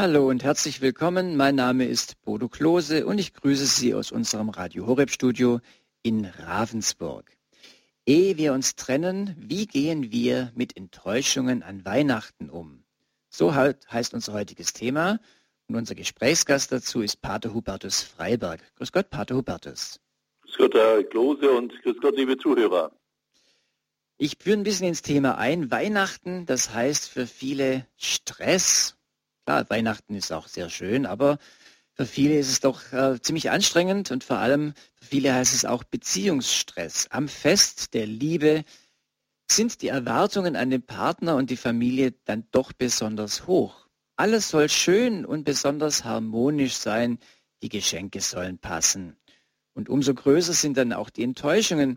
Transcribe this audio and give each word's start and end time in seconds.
Hallo 0.00 0.28
und 0.28 0.44
herzlich 0.44 0.80
willkommen. 0.80 1.36
Mein 1.36 1.56
Name 1.56 1.84
ist 1.84 2.22
Bodo 2.22 2.48
Klose 2.48 3.04
und 3.04 3.18
ich 3.18 3.34
grüße 3.34 3.66
Sie 3.66 3.94
aus 3.94 4.12
unserem 4.12 4.48
Radio 4.48 4.86
Horeb 4.86 5.10
Studio 5.10 5.58
in 6.04 6.24
Ravensburg. 6.24 7.36
Ehe 8.06 8.36
wir 8.36 8.52
uns 8.52 8.76
trennen, 8.76 9.34
wie 9.36 9.66
gehen 9.66 10.12
wir 10.12 10.52
mit 10.54 10.76
Enttäuschungen 10.76 11.64
an 11.64 11.84
Weihnachten 11.84 12.48
um? 12.48 12.84
So 13.28 13.56
halt 13.56 13.90
heißt 13.90 14.14
unser 14.14 14.34
heutiges 14.34 14.72
Thema 14.72 15.18
und 15.66 15.74
unser 15.74 15.96
Gesprächsgast 15.96 16.70
dazu 16.70 17.00
ist 17.00 17.20
Pater 17.20 17.52
Hubertus 17.52 18.00
Freiberg. 18.00 18.60
Grüß 18.76 18.92
Gott, 18.92 19.10
Pater 19.10 19.34
Hubertus. 19.34 19.98
Grüß 20.42 20.58
Gott, 20.58 20.74
Herr 20.74 21.02
Klose 21.02 21.50
und 21.50 21.72
grüß 21.82 21.96
Gott, 22.00 22.16
liebe 22.16 22.38
Zuhörer. 22.38 22.92
Ich 24.16 24.36
führe 24.38 24.58
ein 24.58 24.62
bisschen 24.62 24.86
ins 24.86 25.02
Thema 25.02 25.38
ein. 25.38 25.72
Weihnachten, 25.72 26.46
das 26.46 26.72
heißt 26.72 27.08
für 27.08 27.26
viele 27.26 27.84
Stress, 27.96 28.97
Klar, 29.48 29.70
Weihnachten 29.70 30.14
ist 30.14 30.30
auch 30.30 30.46
sehr 30.46 30.68
schön, 30.68 31.06
aber 31.06 31.38
für 31.94 32.04
viele 32.04 32.38
ist 32.38 32.50
es 32.50 32.60
doch 32.60 32.92
äh, 32.92 33.18
ziemlich 33.18 33.48
anstrengend 33.48 34.10
und 34.10 34.22
vor 34.22 34.36
allem 34.36 34.74
für 34.96 35.06
viele 35.06 35.32
heißt 35.32 35.54
es 35.54 35.64
auch 35.64 35.84
Beziehungsstress. 35.84 37.06
Am 37.08 37.28
Fest 37.28 37.94
der 37.94 38.06
Liebe 38.06 38.62
sind 39.50 39.80
die 39.80 39.88
Erwartungen 39.88 40.54
an 40.54 40.68
den 40.68 40.82
Partner 40.82 41.34
und 41.36 41.48
die 41.48 41.56
Familie 41.56 42.12
dann 42.26 42.46
doch 42.50 42.74
besonders 42.74 43.46
hoch. 43.46 43.88
Alles 44.16 44.50
soll 44.50 44.68
schön 44.68 45.24
und 45.24 45.44
besonders 45.44 46.04
harmonisch 46.04 46.74
sein, 46.74 47.18
die 47.62 47.70
Geschenke 47.70 48.20
sollen 48.20 48.58
passen. 48.58 49.16
Und 49.72 49.88
umso 49.88 50.12
größer 50.12 50.52
sind 50.52 50.76
dann 50.76 50.92
auch 50.92 51.08
die 51.08 51.22
Enttäuschungen, 51.22 51.96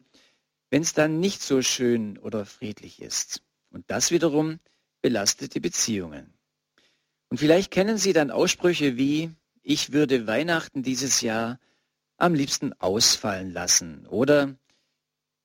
wenn 0.69 0.83
es 0.83 0.93
dann 0.93 1.19
nicht 1.19 1.41
so 1.41 1.61
schön 1.61 2.17
oder 2.17 2.45
friedlich 2.45 3.01
ist. 3.01 3.41
Und 3.71 3.83
das 3.91 4.09
wiederum 4.09 4.61
belastet 5.01 5.53
die 5.53 5.59
Beziehungen. 5.59 6.30
Und 7.31 7.37
vielleicht 7.37 7.71
kennen 7.71 7.97
Sie 7.97 8.11
dann 8.11 8.29
Aussprüche 8.29 8.97
wie, 8.97 9.31
ich 9.63 9.93
würde 9.93 10.27
Weihnachten 10.27 10.83
dieses 10.83 11.21
Jahr 11.21 11.59
am 12.17 12.33
liebsten 12.33 12.73
ausfallen 12.73 13.51
lassen 13.51 14.05
oder 14.07 14.53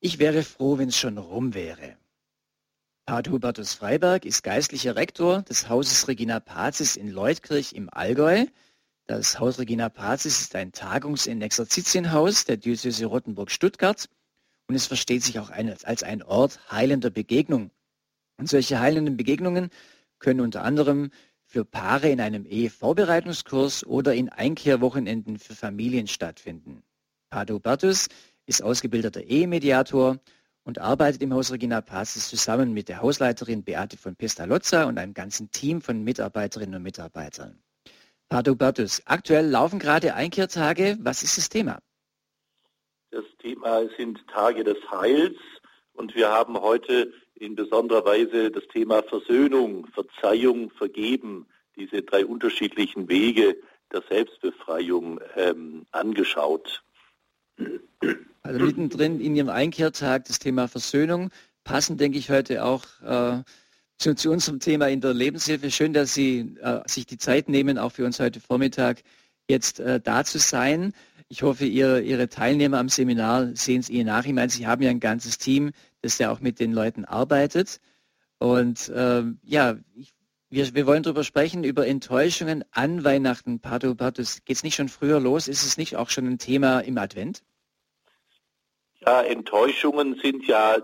ich 0.01 0.19
wäre 0.19 0.43
froh, 0.43 0.77
wenn 0.77 0.89
es 0.89 0.97
schon 0.97 1.17
rum 1.17 1.53
wäre. 1.53 1.95
Pater 3.05 3.31
Hubertus 3.31 3.73
Freiberg 3.73 4.25
ist 4.25 4.43
geistlicher 4.43 4.97
Rektor 4.97 5.43
des 5.43 5.69
Hauses 5.69 6.09
Regina 6.09 6.41
Pazis 6.41 6.97
in 6.97 7.09
Leutkirch 7.09 7.71
im 7.71 7.89
Allgäu. 7.89 8.47
Das 9.05 9.39
Haus 9.39 9.57
Regina 9.57 9.87
Pazis 9.87 10.41
ist 10.41 10.55
ein 10.55 10.73
Tagungs- 10.73 11.31
und 11.31 11.41
Exerzitienhaus 11.41 12.43
der 12.43 12.57
Diözese 12.57 13.05
Rottenburg-Stuttgart 13.05 14.09
und 14.67 14.75
es 14.75 14.87
versteht 14.87 15.23
sich 15.23 15.39
auch 15.39 15.51
als 15.51 16.03
ein 16.03 16.21
Ort 16.21 16.59
heilender 16.69 17.11
Begegnung. 17.11 17.71
Und 18.35 18.49
solche 18.49 18.81
heilenden 18.81 19.15
Begegnungen 19.15 19.69
können 20.19 20.41
unter 20.41 20.63
anderem 20.63 21.11
für 21.47 21.63
Paare 21.63 22.09
in 22.09 22.19
einem 22.19 22.45
Ehevorbereitungskurs 22.45 23.85
oder 23.85 24.13
in 24.13 24.29
Einkehrwochenenden 24.29 25.39
für 25.39 25.55
Familien 25.55 26.07
stattfinden. 26.07 26.83
Pato 27.29 27.59
Bertus 27.59 28.07
ist 28.45 28.61
ausgebildeter 28.61 29.23
Ehemediator 29.23 30.19
und 30.63 30.79
arbeitet 30.79 31.21
im 31.21 31.33
Haus 31.33 31.51
Regina 31.51 31.79
Pazis 31.79 32.27
zusammen 32.27 32.73
mit 32.73 32.89
der 32.89 33.01
Hausleiterin 33.01 33.63
Beate 33.63 33.97
von 33.97 34.17
Pestalozza 34.17 34.83
und 34.83 34.97
einem 34.97 35.13
ganzen 35.13 35.49
Team 35.49 35.81
von 35.81 36.03
Mitarbeiterinnen 36.03 36.75
und 36.75 36.83
Mitarbeitern. 36.83 37.57
Pato 38.27 38.53
Bertus, 38.55 39.01
aktuell 39.05 39.47
laufen 39.47 39.79
gerade 39.79 40.13
Einkehrtage. 40.13 40.97
Was 40.99 41.23
ist 41.23 41.37
das 41.37 41.47
Thema? 41.47 41.79
Das 43.11 43.23
Thema 43.41 43.87
sind 43.97 44.19
Tage 44.27 44.65
des 44.65 44.77
Heils 44.91 45.37
und 45.93 46.13
wir 46.13 46.29
haben 46.29 46.59
heute 46.59 47.13
in 47.39 47.55
besonderer 47.55 48.05
Weise 48.05 48.51
das 48.51 48.67
Thema 48.67 49.03
Versöhnung, 49.03 49.87
Verzeihung, 49.87 50.71
Vergeben, 50.71 51.45
diese 51.75 52.01
drei 52.01 52.25
unterschiedlichen 52.25 53.07
Wege 53.07 53.57
der 53.91 54.03
Selbstbefreiung 54.09 55.19
ähm, 55.35 55.85
angeschaut. 55.91 56.83
Also 58.43 58.59
mittendrin 58.59 59.19
in 59.19 59.35
Ihrem 59.35 59.49
Einkehrtag 59.49 60.25
das 60.25 60.39
Thema 60.39 60.67
Versöhnung, 60.67 61.31
passend 61.63 61.99
denke 61.99 62.17
ich 62.17 62.29
heute 62.29 62.63
auch 62.63 62.83
äh, 63.03 63.43
zu, 63.97 64.15
zu, 64.15 64.31
unserem 64.31 64.59
Thema 64.59 64.87
in 64.89 65.01
der 65.01 65.13
Lebenshilfe. 65.13 65.71
Schön, 65.71 65.93
dass 65.93 66.13
Sie 66.13 66.55
äh, 66.61 66.81
sich 66.85 67.05
die 67.05 67.17
Zeit 67.17 67.49
nehmen, 67.49 67.77
auch 67.77 67.91
für 67.91 68.05
uns 68.05 68.19
heute 68.19 68.39
Vormittag 68.39 69.03
jetzt 69.49 69.79
äh, 69.79 69.99
da 69.99 70.23
zu 70.23 70.39
sein. 70.39 70.93
Ich 71.29 71.43
hoffe, 71.43 71.65
ihr, 71.65 72.01
Ihre 72.01 72.29
Teilnehmer 72.29 72.79
am 72.79 72.87
Seminar 72.87 73.53
sehen 73.55 73.81
es 73.81 73.89
Ihnen 73.89 74.05
nach. 74.05 74.25
Ich 74.25 74.33
meine, 74.33 74.49
Sie 74.49 74.65
haben 74.65 74.81
ja 74.81 74.89
ein 74.89 75.01
ganzes 75.01 75.37
Team, 75.37 75.71
das 76.01 76.17
ja 76.19 76.31
auch 76.31 76.39
mit 76.39 76.59
den 76.59 76.71
Leuten 76.71 77.03
arbeitet. 77.03 77.81
Und 78.39 78.91
ähm, 78.95 79.39
ja, 79.43 79.77
ich, 79.95 80.13
wir, 80.49 80.73
wir 80.73 80.87
wollen 80.87 81.03
darüber 81.03 81.25
sprechen, 81.25 81.65
über 81.65 81.85
Enttäuschungen 81.85 82.63
an 82.71 83.03
Weihnachten. 83.03 83.59
Pato 83.59 83.93
Bartus, 83.93 84.45
geht 84.45 84.55
es 84.55 84.63
nicht 84.63 84.75
schon 84.75 84.87
früher 84.87 85.19
los? 85.19 85.49
Ist 85.49 85.65
es 85.65 85.77
nicht 85.77 85.97
auch 85.97 86.09
schon 86.09 86.27
ein 86.27 86.39
Thema 86.39 86.79
im 86.79 86.97
Advent? 86.97 87.43
Ja, 89.05 89.21
Enttäuschungen 89.21 90.19
sind 90.23 90.45
ja 90.47 90.77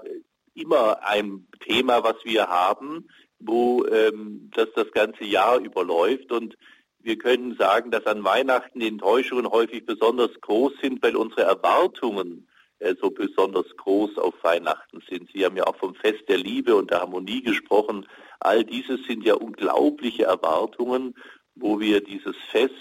immer 0.54 1.04
ein 1.06 1.48
Thema, 1.62 2.04
was 2.04 2.16
wir 2.26 2.48
haben, 2.48 3.08
wo 3.40 3.86
ähm, 3.86 4.52
das 4.54 4.68
das 4.76 4.92
ganze 4.92 5.24
Jahr 5.24 5.60
überläuft. 5.60 6.32
Und 6.34 6.58
wir 7.04 7.18
können 7.18 7.56
sagen, 7.58 7.92
dass 7.92 8.06
an 8.06 8.24
Weihnachten 8.24 8.80
die 8.80 8.88
Enttäuschungen 8.88 9.50
häufig 9.50 9.86
besonders 9.86 10.32
groß 10.40 10.74
sind, 10.82 11.04
weil 11.04 11.16
unsere 11.18 11.44
Erwartungen 11.44 12.48
äh, 12.80 12.96
so 13.00 13.12
besonders 13.12 13.66
groß 13.78 14.18
auf 14.18 14.34
Weihnachten 14.42 15.02
sind. 15.10 15.30
Sie 15.34 15.46
haben 15.46 15.58
ja 15.58 15.66
auch 15.66 15.76
vom 15.76 15.96
Fest 15.96 16.24
der 16.30 16.38
Liebe 16.38 16.76
und 16.76 16.92
der 16.92 17.02
Harmonie 17.02 17.42
gesprochen. 17.42 18.08
All 18.40 18.64
dieses 18.64 19.06
sind 19.06 19.24
ja 19.24 19.36
unglaubliche 19.36 20.24
Erwartungen, 20.24 21.14
wo 21.56 21.80
wir 21.80 22.02
dieses 22.02 22.36
Fest, 22.52 22.74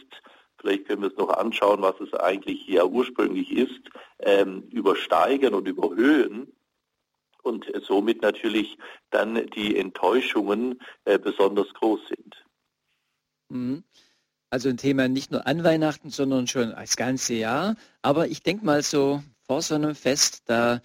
vielleicht 0.59 0.87
können 0.87 1.03
wir 1.03 1.11
es 1.11 1.17
noch 1.17 1.31
anschauen, 1.31 1.83
was 1.83 2.01
es 2.01 2.15
eigentlich 2.15 2.67
ja 2.69 2.85
ursprünglich 2.85 3.51
ist, 3.51 3.81
ähm, 4.21 4.69
übersteigern 4.71 5.55
und 5.55 5.67
überhöhen 5.67 6.53
und 7.43 7.67
somit 7.83 8.23
natürlich 8.23 8.79
dann 9.11 9.47
die 9.51 9.77
Enttäuschungen 9.77 10.81
äh, 11.05 11.19
besonders 11.19 11.73
groß 11.75 12.01
sind. 12.09 12.45
Mhm. 13.49 13.85
Also 14.53 14.69
ein 14.69 14.77
Thema 14.77 15.09
nicht 15.09 15.31
nur 15.31 15.47
an 15.47 15.65
Weihnachten, 15.65 16.11
sondern 16.11 16.47
schon 16.47 16.73
das 16.73 16.97
ganze 16.97 17.33
Jahr. 17.33 17.75
Aber 18.03 18.29
ich 18.29 18.43
denke 18.43 18.67
mal 18.67 18.83
so 18.83 19.23
vor 19.47 19.63
so 19.63 19.75
einem 19.75 19.95
Fest, 19.95 20.43
da 20.45 20.83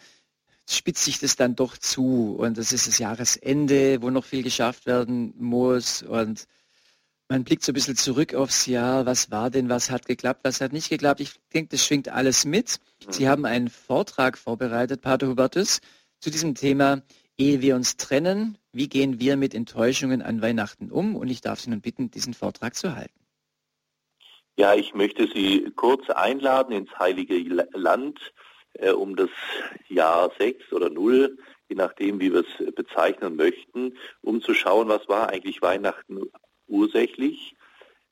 spitzt 0.69 1.03
sich 1.03 1.19
das 1.19 1.35
dann 1.35 1.57
doch 1.57 1.77
zu. 1.77 2.37
Und 2.39 2.57
das 2.57 2.71
ist 2.71 2.87
das 2.87 2.97
Jahresende, 2.97 4.01
wo 4.01 4.09
noch 4.09 4.23
viel 4.23 4.41
geschafft 4.41 4.85
werden 4.85 5.33
muss. 5.37 6.01
Und 6.01 6.47
man 7.27 7.43
blickt 7.43 7.61
so 7.61 7.73
ein 7.73 7.75
bisschen 7.75 7.97
zurück 7.97 8.33
aufs 8.35 8.67
Jahr. 8.67 9.05
Was 9.05 9.31
war 9.31 9.49
denn, 9.49 9.67
was 9.67 9.91
hat 9.91 10.05
geklappt, 10.05 10.45
was 10.45 10.61
hat 10.61 10.71
nicht 10.71 10.87
geklappt? 10.87 11.19
Ich 11.19 11.33
denke, 11.53 11.71
das 11.71 11.85
schwingt 11.85 12.07
alles 12.07 12.45
mit. 12.45 12.79
Sie 13.09 13.25
mhm. 13.25 13.27
haben 13.27 13.45
einen 13.45 13.69
Vortrag 13.69 14.37
vorbereitet, 14.37 15.01
Pater 15.01 15.27
Hubertus, 15.27 15.81
zu 16.21 16.29
diesem 16.29 16.55
Thema, 16.55 17.01
ehe 17.37 17.59
wir 17.59 17.75
uns 17.75 17.97
trennen, 17.97 18.57
wie 18.71 18.87
gehen 18.87 19.19
wir 19.19 19.35
mit 19.35 19.53
Enttäuschungen 19.53 20.21
an 20.21 20.41
Weihnachten 20.41 20.89
um? 20.89 21.17
Und 21.17 21.27
ich 21.27 21.41
darf 21.41 21.59
Sie 21.59 21.69
nun 21.69 21.81
bitten, 21.81 22.09
diesen 22.11 22.33
Vortrag 22.33 22.73
zu 22.73 22.95
halten. 22.95 23.26
Ja, 24.59 24.73
ich 24.73 24.95
möchte 24.95 25.27
Sie 25.27 25.71
kurz 25.75 26.09
einladen 26.09 26.71
ins 26.73 26.89
Heilige 26.97 27.37
Land 27.73 28.33
äh, 28.73 28.89
um 28.89 29.15
das 29.15 29.29
Jahr 29.87 30.31
6 30.39 30.73
oder 30.73 30.89
0, 30.89 31.37
je 31.69 31.75
nachdem, 31.75 32.19
wie 32.19 32.33
wir 32.33 32.43
es 32.43 32.73
bezeichnen 32.73 33.35
möchten, 33.35 33.93
um 34.21 34.41
zu 34.41 34.55
schauen, 34.55 34.87
was 34.87 35.07
war 35.07 35.29
eigentlich 35.29 35.61
Weihnachten 35.61 36.23
ursächlich, 36.65 37.55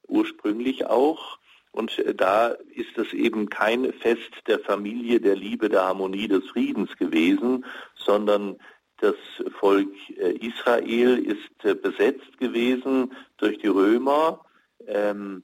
ursprünglich 0.07 0.85
auch. 0.85 1.39
Und 1.71 1.97
äh, 1.97 2.13
da 2.13 2.49
ist 2.49 2.95
es 2.95 3.11
eben 3.11 3.49
kein 3.49 3.91
Fest 3.93 4.31
der 4.45 4.59
Familie, 4.59 5.19
der 5.19 5.35
Liebe, 5.35 5.67
der 5.67 5.85
Harmonie, 5.85 6.27
des 6.27 6.45
Friedens 6.49 6.95
gewesen, 6.97 7.65
sondern 7.95 8.59
das 8.97 9.15
Volk 9.59 9.89
äh, 10.15 10.33
Israel 10.33 11.17
ist 11.25 11.81
besetzt 11.81 12.37
gewesen 12.37 13.13
durch 13.37 13.57
die 13.57 13.67
Römer. 13.67 14.45
Ähm, 14.85 15.41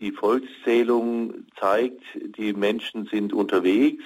die 0.00 0.12
Volkszählung 0.12 1.46
zeigt, 1.58 2.02
die 2.14 2.52
Menschen 2.54 3.06
sind 3.06 3.32
unterwegs. 3.32 4.04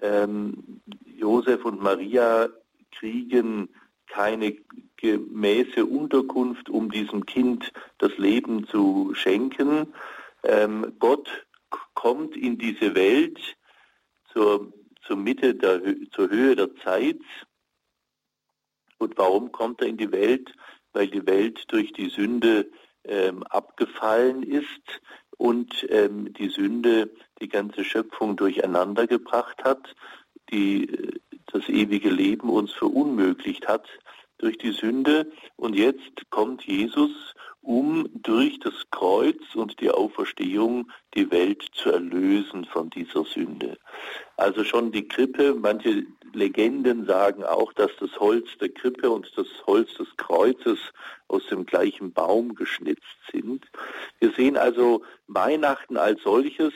Ähm, 0.00 0.80
Josef 1.04 1.64
und 1.64 1.82
Maria 1.82 2.48
kriegen 2.90 3.68
keine 4.06 4.56
gemäße 4.96 5.84
Unterkunft, 5.84 6.68
um 6.68 6.90
diesem 6.90 7.26
Kind 7.26 7.72
das 7.98 8.16
Leben 8.18 8.66
zu 8.66 9.12
schenken. 9.14 9.92
Ähm, 10.42 10.94
Gott 10.98 11.46
kommt 11.94 12.36
in 12.36 12.58
diese 12.58 12.94
Welt 12.94 13.38
zur, 14.32 14.72
zur 15.02 15.16
Mitte, 15.16 15.54
der, 15.54 15.80
zur 16.12 16.30
Höhe 16.30 16.56
der 16.56 16.74
Zeit. 16.76 17.20
Und 18.98 19.16
warum 19.16 19.52
kommt 19.52 19.80
er 19.80 19.88
in 19.88 19.96
die 19.96 20.12
Welt? 20.12 20.52
Weil 20.92 21.08
die 21.08 21.26
Welt 21.26 21.64
durch 21.68 21.92
die 21.92 22.08
Sünde 22.08 22.70
ähm, 23.04 23.42
abgefallen 23.44 24.42
ist 24.42 25.00
und 25.36 25.86
ähm, 25.88 26.32
die 26.34 26.48
Sünde 26.48 27.10
die 27.40 27.48
ganze 27.48 27.84
Schöpfung 27.84 28.36
durcheinander 28.36 29.06
gebracht 29.06 29.64
hat, 29.64 29.94
die 30.50 30.88
äh, 30.88 31.20
das 31.52 31.68
ewige 31.68 32.10
Leben 32.10 32.50
uns 32.50 32.72
verunmöglicht 32.72 33.66
hat 33.66 33.88
durch 34.38 34.58
die 34.58 34.72
Sünde. 34.72 35.30
Und 35.56 35.74
jetzt 35.74 36.30
kommt 36.30 36.64
Jesus, 36.64 37.34
um 37.62 38.08
durch 38.14 38.58
das 38.60 38.74
Kreuz 38.90 39.54
und 39.54 39.80
die 39.80 39.90
Auferstehung 39.90 40.90
die 41.14 41.30
Welt 41.30 41.66
zu 41.72 41.90
erlösen 41.90 42.64
von 42.64 42.90
dieser 42.90 43.24
Sünde. 43.24 43.78
Also 44.40 44.64
schon 44.64 44.90
die 44.90 45.06
Krippe, 45.06 45.54
manche 45.54 46.06
Legenden 46.32 47.04
sagen 47.04 47.44
auch, 47.44 47.74
dass 47.74 47.90
das 48.00 48.18
Holz 48.18 48.48
der 48.58 48.70
Krippe 48.70 49.10
und 49.10 49.30
das 49.36 49.46
Holz 49.66 49.92
des 49.98 50.08
Kreuzes 50.16 50.78
aus 51.28 51.46
dem 51.48 51.66
gleichen 51.66 52.14
Baum 52.14 52.54
geschnitzt 52.54 53.18
sind. 53.30 53.66
Wir 54.18 54.32
sehen 54.32 54.56
also 54.56 55.02
Weihnachten 55.26 55.98
als 55.98 56.22
solches 56.22 56.72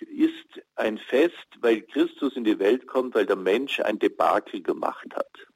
ist 0.00 0.62
ein 0.76 0.96
Fest, 0.96 1.46
weil 1.60 1.82
Christus 1.82 2.36
in 2.36 2.44
die 2.44 2.58
Welt 2.58 2.86
kommt, 2.86 3.14
weil 3.14 3.26
der 3.26 3.36
Mensch 3.36 3.80
ein 3.80 3.98
Debakel 3.98 4.62
gemacht 4.62 5.14
hat. 5.14 5.46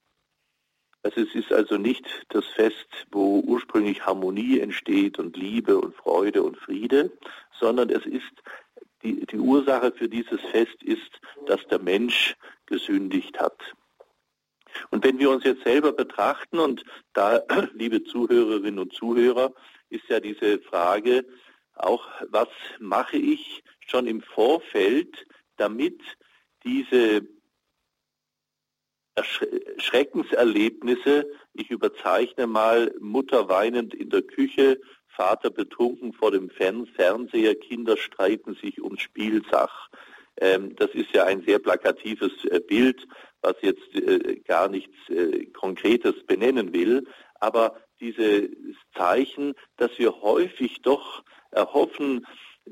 Also 1.02 1.22
es 1.22 1.34
ist 1.34 1.50
also 1.50 1.78
nicht 1.78 2.04
das 2.28 2.44
Fest, 2.44 3.06
wo 3.10 3.40
ursprünglich 3.40 4.04
Harmonie 4.04 4.60
entsteht 4.60 5.18
und 5.18 5.36
Liebe 5.36 5.78
und 5.78 5.94
Freude 5.94 6.42
und 6.42 6.58
Friede, 6.58 7.10
sondern 7.58 7.88
es 7.88 8.04
ist 8.04 8.42
die, 9.02 9.26
die 9.26 9.38
Ursache 9.38 9.92
für 9.92 10.08
dieses 10.08 10.40
Fest 10.50 10.82
ist, 10.82 11.20
dass 11.46 11.66
der 11.68 11.78
Mensch 11.78 12.36
gesündigt 12.66 13.38
hat. 13.38 13.58
Und 14.90 15.04
wenn 15.04 15.18
wir 15.18 15.30
uns 15.30 15.44
jetzt 15.44 15.64
selber 15.64 15.92
betrachten, 15.92 16.58
und 16.58 16.84
da, 17.12 17.42
liebe 17.74 18.04
Zuhörerinnen 18.04 18.78
und 18.78 18.92
Zuhörer, 18.92 19.52
ist 19.90 20.08
ja 20.08 20.20
diese 20.20 20.60
Frage 20.60 21.24
auch, 21.74 22.06
was 22.30 22.48
mache 22.78 23.16
ich 23.16 23.62
schon 23.86 24.06
im 24.06 24.20
Vorfeld, 24.20 25.26
damit 25.56 26.00
diese 26.64 27.26
Schreckenserlebnisse, 29.78 31.30
ich 31.54 31.70
überzeichne 31.70 32.46
mal 32.46 32.94
Mutter 33.00 33.48
weinend 33.48 33.94
in 33.94 34.10
der 34.10 34.22
Küche, 34.22 34.80
Vater 35.18 35.50
betrunken 35.50 36.12
vor 36.12 36.30
dem 36.30 36.48
Fernseher, 36.48 37.56
Kinder 37.56 37.96
streiten 37.96 38.54
sich 38.54 38.80
ums 38.80 39.00
Spielsach. 39.00 39.88
Ähm, 40.40 40.76
das 40.76 40.90
ist 40.94 41.12
ja 41.12 41.24
ein 41.24 41.42
sehr 41.42 41.58
plakatives 41.58 42.30
äh, 42.44 42.60
Bild, 42.60 43.04
was 43.42 43.56
jetzt 43.60 43.96
äh, 43.96 44.36
gar 44.46 44.68
nichts 44.68 44.94
äh, 45.08 45.46
Konkretes 45.46 46.24
benennen 46.24 46.72
will. 46.72 47.04
Aber 47.40 47.80
dieses 47.98 48.48
Zeichen, 48.96 49.54
dass 49.76 49.90
wir 49.98 50.22
häufig 50.22 50.82
doch 50.82 51.24
erhoffen, 51.50 52.24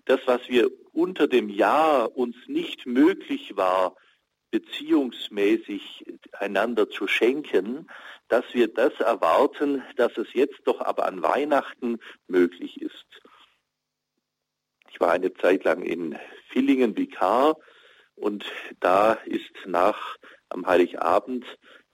das, 0.05 0.21
was 0.27 0.49
wir 0.49 0.71
unter 0.93 1.27
dem 1.27 1.49
Jahr 1.49 2.17
uns 2.17 2.37
nicht 2.47 2.87
möglich 2.87 3.57
war, 3.57 3.97
beziehungsmäßig 4.57 6.07
einander 6.33 6.89
zu 6.89 7.07
schenken, 7.07 7.89
dass 8.29 8.45
wir 8.55 8.69
das 8.69 8.95
erwarten, 9.01 9.83
dass 9.97 10.17
es 10.17 10.33
jetzt 10.33 10.61
doch 10.65 10.81
aber 10.81 11.05
an 11.05 11.23
Weihnachten 11.23 11.99
möglich 12.27 12.81
ist. 12.81 13.05
Ich 14.91 14.99
war 14.99 15.13
eine 15.13 15.35
Zeit 15.35 15.65
lang 15.65 15.83
in 15.83 16.19
Villingen 16.49 16.97
Vikar 16.97 17.59
und 18.15 18.47
da 18.81 19.13
ist 19.27 19.53
nach 19.67 20.17
am 20.49 20.67
Heiligabend, 20.67 21.45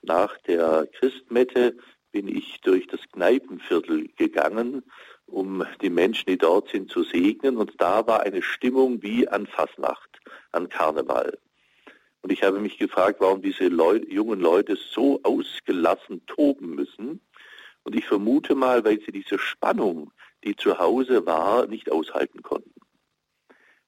nach 0.01 0.37
der 0.47 0.87
Christmette, 0.97 1.75
bin 2.13 2.29
ich 2.29 2.61
durch 2.61 2.87
das 2.87 3.01
Kneipenviertel 3.11 4.07
gegangen, 4.15 4.83
um 5.25 5.65
die 5.81 5.89
Menschen, 5.89 6.27
die 6.27 6.37
dort 6.37 6.69
sind, 6.69 6.89
zu 6.89 7.03
segnen. 7.03 7.57
Und 7.57 7.73
da 7.81 8.07
war 8.07 8.21
eine 8.21 8.41
Stimmung 8.41 9.03
wie 9.03 9.27
an 9.27 9.47
Fasnacht, 9.47 10.21
an 10.53 10.69
Karneval. 10.69 11.37
Und 12.23 12.31
ich 12.31 12.41
habe 12.41 12.59
mich 12.59 12.77
gefragt, 12.77 13.19
warum 13.19 13.41
diese 13.41 13.67
Leu 13.67 13.99
jungen 14.07 14.39
Leute 14.39 14.77
so 14.77 15.19
ausgelassen 15.23 16.25
toben 16.25 16.73
müssen. 16.73 17.19
Und 17.83 17.95
ich 17.95 18.05
vermute 18.05 18.55
mal, 18.55 18.83
weil 18.85 18.99
sie 19.01 19.11
diese 19.11 19.37
Spannung, 19.37 20.11
die 20.45 20.55
zu 20.55 20.79
Hause 20.79 21.25
war, 21.25 21.67
nicht 21.67 21.91
aushalten 21.91 22.41
konnten. 22.41 22.73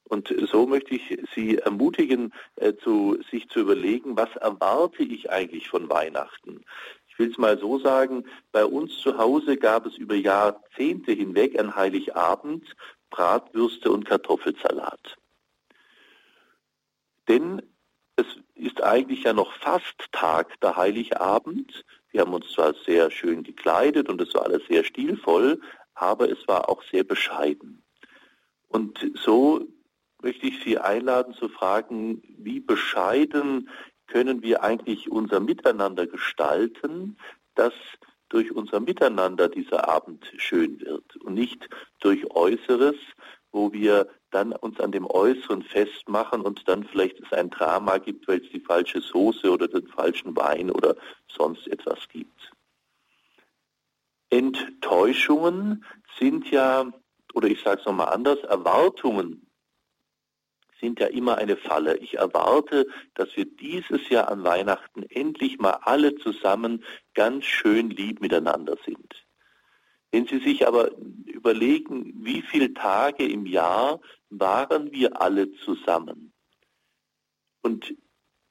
Und 0.04 0.34
so 0.52 0.68
möchte 0.68 0.94
ich 0.96 1.18
Sie 1.34 1.58
ermutigen, 1.58 2.32
äh, 2.58 2.74
zu, 2.76 3.18
sich 3.32 3.50
zu 3.50 3.62
überlegen, 3.62 4.16
was 4.16 4.36
erwarte 4.36 5.02
ich 5.02 5.32
eigentlich 5.32 5.68
von 5.70 5.90
Weihnachten? 5.90 6.64
Ich 7.08 7.18
will 7.18 7.32
es 7.32 7.38
mal 7.38 7.58
so 7.58 7.80
sagen, 7.80 8.26
bei 8.52 8.66
uns 8.66 9.00
zu 9.00 9.18
Hause 9.18 9.58
gab 9.58 9.86
es 9.86 9.98
über 9.98 10.16
Jahrzehnte 10.16 11.14
hinweg 11.14 11.58
an 11.58 11.76
Heiligabend 11.76 12.76
Bratwürste 13.10 13.92
und 13.92 14.06
Kartoffelsalat. 14.06 15.18
Denn 17.28 17.62
es 18.15 18.25
ist 18.56 18.81
eigentlich 18.81 19.23
ja 19.23 19.33
noch 19.33 19.53
fast 19.53 20.12
Tag 20.12 20.59
der 20.62 20.75
Heiligabend. 20.75 21.85
Wir 22.12 22.21
haben 22.21 22.33
uns 22.33 22.51
zwar 22.51 22.73
sehr 22.85 23.12
schön 23.12 23.44
gekleidet 23.44 24.09
und 24.09 24.21
es 24.21 24.33
war 24.33 24.44
alles 24.44 24.65
sehr 24.67 24.83
stilvoll, 24.83 25.59
aber 25.94 26.29
es 26.29 26.47
war 26.47 26.69
auch 26.69 26.81
sehr 26.83 27.03
bescheiden. 27.03 27.83
Und 28.69 29.12
so 29.15 29.67
möchte 30.21 30.47
ich 30.47 30.63
Sie 30.63 30.77
einladen 30.77 31.33
zu 31.33 31.50
fragen, 31.50 32.21
wie 32.38 32.59
bescheiden 32.59 33.69
können 34.07 34.41
wir 34.41 34.63
eigentlich 34.63 35.12
unser 35.12 35.39
Miteinander 35.39 36.07
gestalten, 36.07 37.17
dass 37.56 37.73
durch 38.29 38.51
unser 38.51 38.79
Miteinander 38.79 39.50
dieser 39.50 39.88
Abend 39.88 40.31
schön 40.38 40.79
wird 40.79 41.15
und 41.17 41.33
nicht 41.33 41.69
durch 42.00 42.29
Äußeres, 42.31 42.95
wo 43.56 43.72
wir 43.72 44.10
dann 44.31 44.52
uns 44.52 44.80
an 44.81 44.92
dem 44.92 45.10
Äußeren 45.10 45.63
festmachen 45.63 46.42
und 46.42 46.68
dann 46.68 46.84
vielleicht 46.84 47.22
es 47.22 47.31
ein 47.31 47.50
Drama 47.50 48.00
gibt, 48.00 48.28
weil 48.28 48.42
es 48.42 48.52
die 48.52 48.60
falsche 48.60 49.00
Soße 49.00 49.50
oder 49.50 49.69
den 49.69 49.88
falschen 49.88 50.36
Wein 50.36 50.69
oder 50.69 50.96
sonst 51.30 51.66
etwas 51.69 52.00
gibt. 52.10 52.52
Enttäuschungen 54.30 55.86
sind 56.19 56.52
ja, 56.52 56.92
oder 57.34 57.48
ich 57.48 57.62
sage 57.62 57.80
es 57.80 57.86
nochmal 57.86 58.13
anders, 58.13 58.40
Erwartungen 58.40 59.50
sind 60.81 61.00
ja 61.00 61.08
immer 61.08 61.38
eine 61.38 61.56
Falle. 61.56 61.96
Ich 62.00 62.16
erwarte, 62.18 62.88
dass 63.13 63.34
wir 63.38 63.46
dieses 63.46 64.10
Jahr 64.10 64.28
an 64.30 64.44
Weihnachten 64.44 65.04
endlich 65.04 65.60
mal 65.60 65.80
alle 65.84 66.16
zusammen 66.16 66.84
ganz 67.13 67.46
schön 67.46 67.90
lieb 67.90 68.19
miteinander 68.19 68.75
sind. 68.86 69.25
Wenn 70.12 70.28
Sie 70.28 70.40
sich 70.40 70.68
aber 70.68 70.92
überlegen, 71.25 72.13
wie 72.24 72.42
viele 72.42 72.74
Tage 72.74 73.28
im 73.28 73.46
Jahr 73.46 74.00
waren 74.30 74.92
wir 74.92 75.22
alle 75.22 75.52
zusammen? 75.57 76.34
Und 77.62 77.94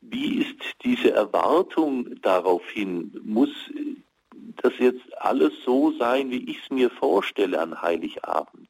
wie 0.01 0.43
ist 0.43 0.61
diese 0.85 1.13
Erwartung 1.13 2.21
daraufhin? 2.21 3.19
Muss 3.25 3.51
das 4.57 4.73
jetzt 4.79 5.17
alles 5.19 5.53
so 5.65 5.93
sein, 5.99 6.31
wie 6.31 6.51
ich 6.51 6.63
es 6.63 6.71
mir 6.71 6.91
vorstelle 6.91 7.61
an 7.61 7.81
Heiligabend? 7.81 8.69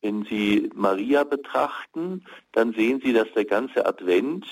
Wenn 0.00 0.24
Sie 0.24 0.70
Maria 0.74 1.22
betrachten, 1.24 2.24
dann 2.52 2.72
sehen 2.72 3.00
Sie, 3.04 3.12
dass 3.12 3.32
der 3.34 3.44
ganze 3.44 3.86
Advent 3.86 4.46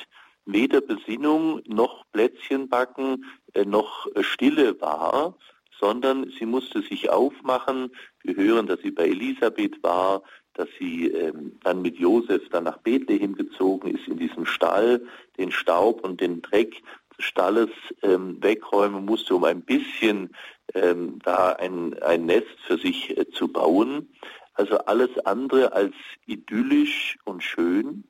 weder 0.45 0.81
Besinnung 0.81 1.63
noch 1.67 2.05
Plätzchenbacken 2.13 3.25
äh, 3.55 3.65
noch 3.65 4.07
Stille 4.21 4.81
war, 4.81 5.37
sondern 5.81 6.31
sie 6.39 6.47
musste 6.47 6.83
sich 6.83 7.11
aufmachen. 7.11 7.91
Wir 8.23 8.37
hören, 8.37 8.67
dass 8.67 8.81
sie 8.81 8.91
bei 8.91 9.09
Elisabeth 9.09 9.83
war, 9.83 10.23
dass 10.55 10.69
sie 10.79 11.09
ähm, 11.09 11.59
dann 11.63 11.83
mit 11.83 11.99
Josef 11.99 12.49
dann 12.51 12.65
nach 12.65 12.79
Bethlehem 12.79 13.35
gezogen 13.35 13.89
ist, 13.97 14.07
in 14.07 14.19
diesem 14.19 14.47
Stall, 14.47 15.03
den 15.39 15.51
Staub 15.51 16.05
und 16.05 16.21
den 16.21 16.43
Dreck 16.43 16.83
des 17.17 17.25
Stalles 17.25 17.71
ähm, 18.03 18.43
wegräumen 18.43 19.05
musste, 19.05 19.35
um 19.35 19.45
ein 19.45 19.63
bisschen 19.63 20.37
ähm, 20.75 21.19
da 21.25 21.53
ein, 21.53 22.01
ein 22.03 22.27
Nest 22.27 22.61
für 22.67 22.79
sich 22.79 23.17
äh, 23.17 23.31
zu 23.31 23.49
bauen. 23.49 24.13
Also 24.55 24.79
alles 24.79 25.17
andere 25.25 25.73
als 25.73 25.95
idyllisch 26.27 27.17
und 27.25 27.43
schön. 27.43 28.05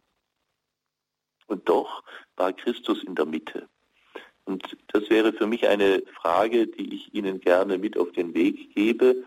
Und 1.47 1.69
doch 1.69 2.03
war 2.37 2.53
Christus 2.53 3.05
in 3.05 3.15
der 3.15 3.27
Mitte. 3.27 3.69
Und 4.45 4.77
das 4.89 5.09
wäre 5.11 5.33
für 5.33 5.47
mich 5.47 5.69
eine 5.69 6.03
Frage, 6.21 6.67
die 6.67 6.95
ich 6.95 7.15
Ihnen 7.15 7.41
gerne 7.41 7.79
mit 7.79 7.97
auf 7.97 8.13
den 8.13 8.35
Weg 8.35 8.75
gebe. 8.75 9.25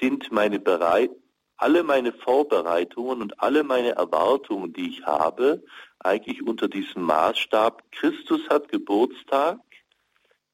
Sind 0.00 0.30
meine 0.32 0.58
bereit, 0.60 1.10
alle 1.56 1.82
meine 1.82 2.12
Vorbereitungen 2.12 3.22
und 3.22 3.40
alle 3.40 3.62
meine 3.64 3.90
Erwartungen, 3.90 4.72
die 4.72 4.88
ich 4.88 5.06
habe, 5.06 5.62
eigentlich 6.00 6.42
unter 6.42 6.68
diesem 6.68 7.02
Maßstab, 7.02 7.82
Christus 7.92 8.48
hat 8.48 8.68
Geburtstag, 8.68 9.60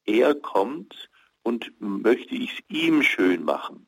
er 0.04 0.34
kommt 0.34 1.08
und 1.42 1.72
möchte 1.80 2.34
ich 2.34 2.52
es 2.52 2.58
ihm 2.68 3.02
schön 3.02 3.44
machen. 3.44 3.86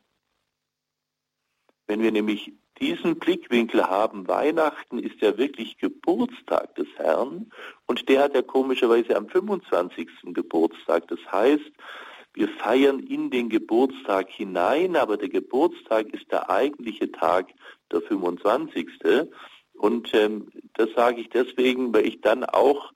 Wenn 1.87 2.03
wir 2.03 2.13
nämlich 2.13 2.53
diesen 2.81 3.19
Blickwinkel 3.19 3.85
haben, 3.87 4.27
Weihnachten 4.29 4.99
ist 4.99 5.21
ja 5.21 5.37
wirklich 5.37 5.79
Geburtstag 5.79 6.75
des 6.75 6.89
Herrn 6.97 7.51
und 7.87 8.09
der 8.09 8.25
hat 8.25 8.35
ja 8.35 8.43
komischerweise 8.43 9.17
am 9.17 9.29
25. 9.29 10.09
Geburtstag. 10.33 11.09
Das 11.09 11.21
heißt, 11.31 11.71
wir 12.35 12.49
feiern 12.49 13.01
in 13.01 13.31
den 13.31 13.49
Geburtstag 13.49 14.31
hinein, 14.31 14.97
aber 14.97 15.17
der 15.17 15.29
Geburtstag 15.29 16.09
ist 16.15 16.31
der 16.31 16.49
eigentliche 16.49 17.11
Tag, 17.11 17.49
der 17.91 18.01
25. 18.03 18.89
Und 19.75 20.15
ähm, 20.15 20.51
das 20.75 20.91
sage 20.95 21.21
ich 21.21 21.31
deswegen, 21.31 21.93
weil 21.93 22.07
ich 22.07 22.21
dann 22.21 22.45
auch 22.45 22.93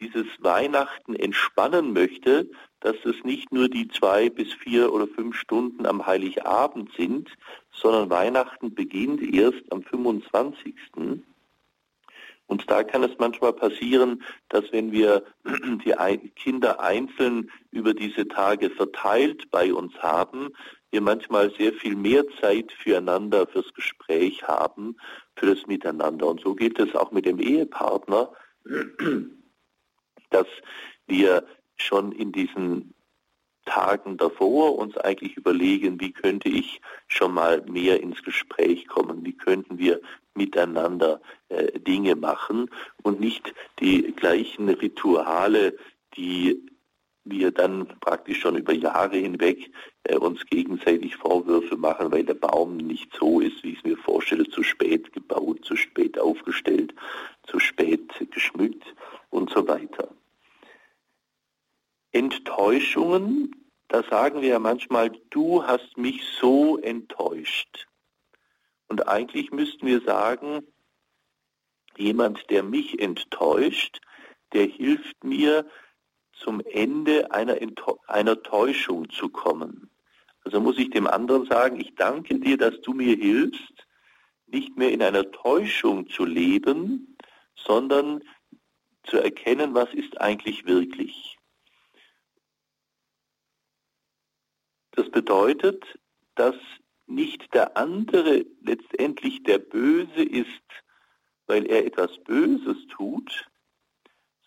dieses 0.00 0.26
Weihnachten 0.38 1.14
entspannen 1.14 1.92
möchte, 1.92 2.50
dass 2.80 2.96
es 3.04 3.22
nicht 3.24 3.52
nur 3.52 3.68
die 3.68 3.88
zwei 3.88 4.30
bis 4.30 4.52
vier 4.54 4.92
oder 4.92 5.06
fünf 5.06 5.36
Stunden 5.36 5.86
am 5.86 6.06
Heiligabend 6.06 6.90
sind, 6.96 7.28
sondern 7.72 8.10
Weihnachten 8.10 8.74
beginnt 8.74 9.22
erst 9.22 9.62
am 9.70 9.82
25. 9.82 10.74
Und 12.46 12.68
da 12.68 12.82
kann 12.82 13.04
es 13.04 13.16
manchmal 13.18 13.52
passieren, 13.52 14.24
dass 14.48 14.64
wenn 14.72 14.90
wir 14.90 15.22
die 15.84 15.94
Kinder 16.34 16.80
einzeln 16.80 17.50
über 17.70 17.94
diese 17.94 18.26
Tage 18.26 18.70
verteilt 18.70 19.50
bei 19.50 19.72
uns 19.72 19.94
haben, 20.02 20.48
wir 20.90 21.00
manchmal 21.00 21.52
sehr 21.56 21.72
viel 21.72 21.94
mehr 21.94 22.24
Zeit 22.40 22.72
füreinander, 22.72 23.46
fürs 23.46 23.72
Gespräch 23.74 24.42
haben, 24.42 24.96
für 25.36 25.54
das 25.54 25.66
Miteinander. 25.68 26.26
Und 26.26 26.40
so 26.40 26.56
geht 26.56 26.78
es 26.80 26.94
auch 26.96 27.12
mit 27.12 27.24
dem 27.24 27.38
Ehepartner, 27.38 28.32
dass 30.30 30.46
wir 31.06 31.46
schon 31.76 32.10
in 32.10 32.32
diesen 32.32 32.94
Tagen 33.64 34.16
davor 34.16 34.78
uns 34.78 34.96
eigentlich 34.96 35.36
überlegen, 35.36 36.00
wie 36.00 36.12
könnte 36.12 36.48
ich 36.48 36.80
schon 37.06 37.34
mal 37.34 37.62
mehr 37.62 38.00
ins 38.00 38.22
Gespräch 38.22 38.86
kommen, 38.88 39.24
wie 39.24 39.36
könnten 39.36 39.78
wir 39.78 40.00
miteinander 40.34 41.20
äh, 41.48 41.78
Dinge 41.78 42.16
machen 42.16 42.70
und 43.02 43.20
nicht 43.20 43.54
die 43.80 44.12
gleichen 44.12 44.68
Rituale, 44.68 45.76
die 46.16 46.70
wir 47.24 47.50
dann 47.50 47.86
praktisch 48.00 48.40
schon 48.40 48.56
über 48.56 48.72
Jahre 48.72 49.16
hinweg 49.16 49.70
äh, 50.04 50.16
uns 50.16 50.44
gegenseitig 50.46 51.16
Vorwürfe 51.16 51.76
machen, 51.76 52.10
weil 52.10 52.24
der 52.24 52.34
Baum 52.34 52.76
nicht 52.78 53.14
so 53.14 53.40
ist, 53.40 53.62
wie 53.62 53.72
ich 53.72 53.78
es 53.78 53.84
mir 53.84 53.96
vorstelle, 53.96 54.48
zu 54.48 54.62
spät 54.62 55.12
gebaut, 55.12 55.64
zu 55.64 55.76
spät 55.76 56.18
aufgestellt, 56.18 56.94
zu 57.44 57.58
spät 57.58 58.10
geschmückt 58.30 58.84
und 59.30 59.50
so 59.50 59.66
weiter. 59.68 60.08
Enttäuschungen, 62.12 63.54
da 63.88 64.02
sagen 64.04 64.40
wir 64.40 64.48
ja 64.48 64.58
manchmal, 64.58 65.10
du 65.30 65.64
hast 65.64 65.96
mich 65.96 66.22
so 66.40 66.78
enttäuscht. 66.78 67.86
Und 68.88 69.08
eigentlich 69.08 69.52
müssten 69.52 69.86
wir 69.86 70.00
sagen, 70.02 70.66
jemand, 71.96 72.50
der 72.50 72.62
mich 72.62 73.00
enttäuscht, 73.00 74.00
der 74.52 74.66
hilft 74.66 75.22
mir, 75.24 75.66
zum 76.32 76.60
Ende 76.60 77.30
einer, 77.32 77.58
einer 78.06 78.42
Täuschung 78.42 79.10
zu 79.10 79.28
kommen. 79.28 79.90
Also 80.44 80.60
muss 80.60 80.78
ich 80.78 80.90
dem 80.90 81.06
anderen 81.06 81.46
sagen, 81.46 81.78
ich 81.78 81.94
danke 81.94 82.38
dir, 82.38 82.56
dass 82.56 82.80
du 82.80 82.94
mir 82.94 83.14
hilfst, 83.14 83.86
nicht 84.46 84.76
mehr 84.76 84.90
in 84.90 85.02
einer 85.02 85.30
Täuschung 85.30 86.08
zu 86.08 86.24
leben, 86.24 87.16
sondern 87.54 88.22
zu 89.04 89.18
erkennen, 89.18 89.74
was 89.74 89.92
ist 89.94 90.20
eigentlich 90.20 90.66
wirklich. 90.66 91.38
Das 95.00 95.10
bedeutet, 95.10 95.82
dass 96.34 96.56
nicht 97.06 97.54
der 97.54 97.78
andere 97.78 98.44
letztendlich 98.60 99.42
der 99.44 99.58
Böse 99.58 100.22
ist, 100.22 100.46
weil 101.46 101.64
er 101.64 101.86
etwas 101.86 102.18
Böses 102.18 102.76
tut, 102.88 103.48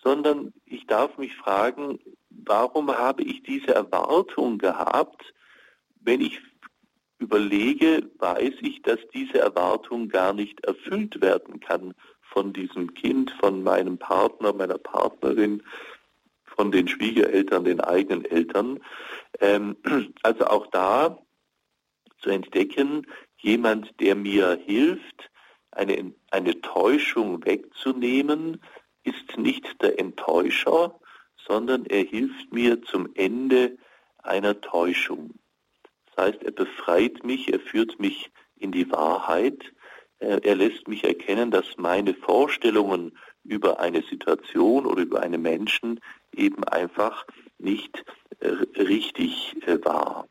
sondern 0.04 0.54
ich 0.66 0.86
darf 0.86 1.18
mich 1.18 1.36
fragen, 1.36 1.98
warum 2.30 2.96
habe 2.96 3.24
ich 3.24 3.42
diese 3.42 3.74
Erwartung 3.74 4.60
gehabt? 4.60 5.34
Wenn 6.00 6.22
ich 6.22 6.40
überlege, 7.18 8.08
weiß 8.20 8.54
ich, 8.62 8.84
dass 8.84 9.00
diese 9.12 9.40
Erwartung 9.40 10.08
gar 10.08 10.34
nicht 10.34 10.64
erfüllt 10.66 11.20
werden 11.20 11.62
kann 11.62 11.96
von 12.22 12.54
diesem 12.54 12.94
Kind, 12.94 13.32
von 13.40 13.64
meinem 13.64 13.98
Partner, 13.98 14.54
meiner 14.54 14.78
Partnerin, 14.78 15.64
von 16.56 16.72
den 16.72 16.88
Schwiegereltern, 16.88 17.64
den 17.64 17.82
eigenen 17.82 18.26
Eltern. 18.26 18.80
Ähm, 19.40 19.78
also 20.24 20.46
auch 20.48 20.68
da 20.68 21.18
zu 22.20 22.30
entdecken, 22.30 23.08
jemand, 23.38 24.00
der 24.00 24.16
mir 24.16 24.60
hilft, 24.66 25.30
eine, 25.72 26.14
eine 26.32 26.62
Täuschung 26.62 27.44
wegzunehmen, 27.46 28.62
ist 29.04 29.38
nicht 29.38 29.82
der 29.82 30.00
Enttäuscher, 30.00 31.00
sondern 31.46 31.86
er 31.86 32.04
hilft 32.04 32.54
mir 32.54 32.82
zum 32.84 33.10
Ende 33.16 33.78
einer 34.20 34.62
Täuschung. 34.62 35.34
Das 36.16 36.26
heißt, 36.26 36.44
er 36.44 36.52
befreit 36.52 37.24
mich, 37.24 37.52
er 37.52 37.60
führt 37.60 38.00
mich 38.00 38.32
in 38.56 38.72
die 38.72 38.90
Wahrheit, 38.92 39.74
er 40.20 40.56
lässt 40.56 40.88
mich 40.88 41.04
erkennen, 41.04 41.52
dass 41.52 41.66
meine 41.76 42.14
Vorstellungen 42.14 43.18
über 43.44 43.82
eine 43.82 44.04
Situation 44.04 44.86
oder 44.86 45.02
über 45.02 45.22
einen 45.22 45.42
Menschen 45.42 46.00
eben 46.34 46.64
einfach 46.64 47.26
nicht 47.58 47.98
äh, 47.98 48.04
richtig 48.44 49.56
äh, 49.66 49.84
war. 49.84 50.28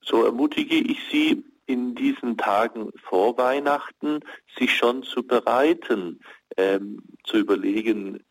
So 0.00 0.24
ermutige 0.24 0.76
ich 0.76 0.98
Sie, 1.10 1.44
in 1.66 1.94
diesen 1.96 2.36
Tagen 2.36 2.92
vor 2.96 3.36
Weihnachten 3.38 4.20
sich 4.56 4.76
schon 4.76 5.02
zu 5.02 5.24
bereiten, 5.24 6.20
ähm, 6.56 7.02
zu 7.24 7.38
überlegen, 7.38 8.22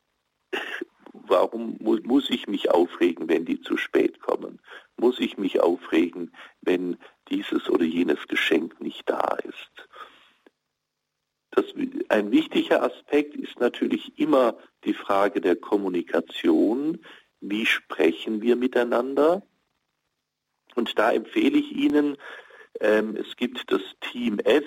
warum 1.13 1.77
mu 1.79 1.97
muss 2.03 2.29
ich 2.29 2.47
mich 2.47 2.71
aufregen, 2.71 3.27
wenn 3.27 3.45
die 3.45 3.61
zu 3.61 3.77
spät 3.77 4.19
kommen? 4.21 4.59
Muss 4.97 5.19
ich 5.19 5.37
mich 5.37 5.59
aufregen, 5.59 6.31
wenn 6.61 6.97
dieses 7.29 7.69
oder 7.69 7.83
jenes 7.83 8.25
Geschenk 8.27 8.79
nicht 8.79 9.09
da 9.09 9.37
ist? 9.43 9.89
Das, 11.51 11.65
ein 12.09 12.31
wichtiger 12.31 12.83
Aspekt 12.83 13.35
ist 13.35 13.59
natürlich 13.59 14.19
immer 14.19 14.57
die 14.83 14.93
Frage 14.93 15.41
der 15.41 15.55
Kommunikation. 15.55 16.99
Wie 17.49 17.65
sprechen 17.65 18.41
wir 18.41 18.55
miteinander? 18.55 19.43
Und 20.75 20.97
da 20.99 21.11
empfehle 21.11 21.57
ich 21.57 21.71
Ihnen, 21.71 22.17
ähm, 22.79 23.15
es 23.15 23.35
gibt 23.37 23.71
das 23.71 23.81
Team 24.11 24.39
F. 24.39 24.65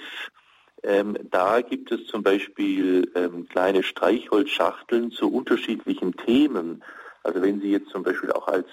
Ähm, 0.83 1.19
da 1.31 1.61
gibt 1.61 1.91
es 1.91 2.07
zum 2.07 2.23
Beispiel 2.23 3.11
ähm, 3.15 3.49
kleine 3.49 3.83
Streichholzschachteln 3.83 5.11
zu 5.11 5.33
unterschiedlichen 5.33 6.13
Themen. 6.17 6.83
Also 7.25 7.43
wenn 7.43 7.61
Sie 7.61 7.71
jetzt 7.71 7.91
zum 7.91 8.05
Beispiel 8.05 8.33
auch 8.33 8.47
als 8.47 8.69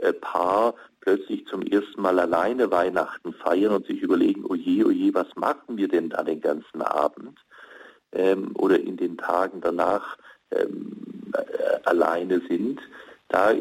äh, 0.00 0.12
Paar 0.12 0.74
plötzlich 1.00 1.46
zum 1.46 1.62
ersten 1.62 2.00
Mal 2.00 2.18
alleine 2.18 2.70
Weihnachten 2.70 3.32
feiern 3.32 3.74
und 3.74 3.86
sich 3.86 4.00
überlegen, 4.00 4.44
oje, 4.46 4.86
oje, 4.86 5.12
was 5.14 5.34
machen 5.34 5.76
wir 5.76 5.88
denn 5.88 6.10
da 6.10 6.22
den 6.22 6.40
ganzen 6.40 6.82
Abend? 6.82 7.38
Ähm, 8.12 8.52
oder 8.54 8.78
in 8.78 8.96
den 8.96 9.18
Tagen 9.18 9.60
danach 9.60 10.16
ähm, 10.50 11.32
äh, 11.32 11.80
alleine 11.84 12.40
sind, 12.48 12.80
da 13.30 13.54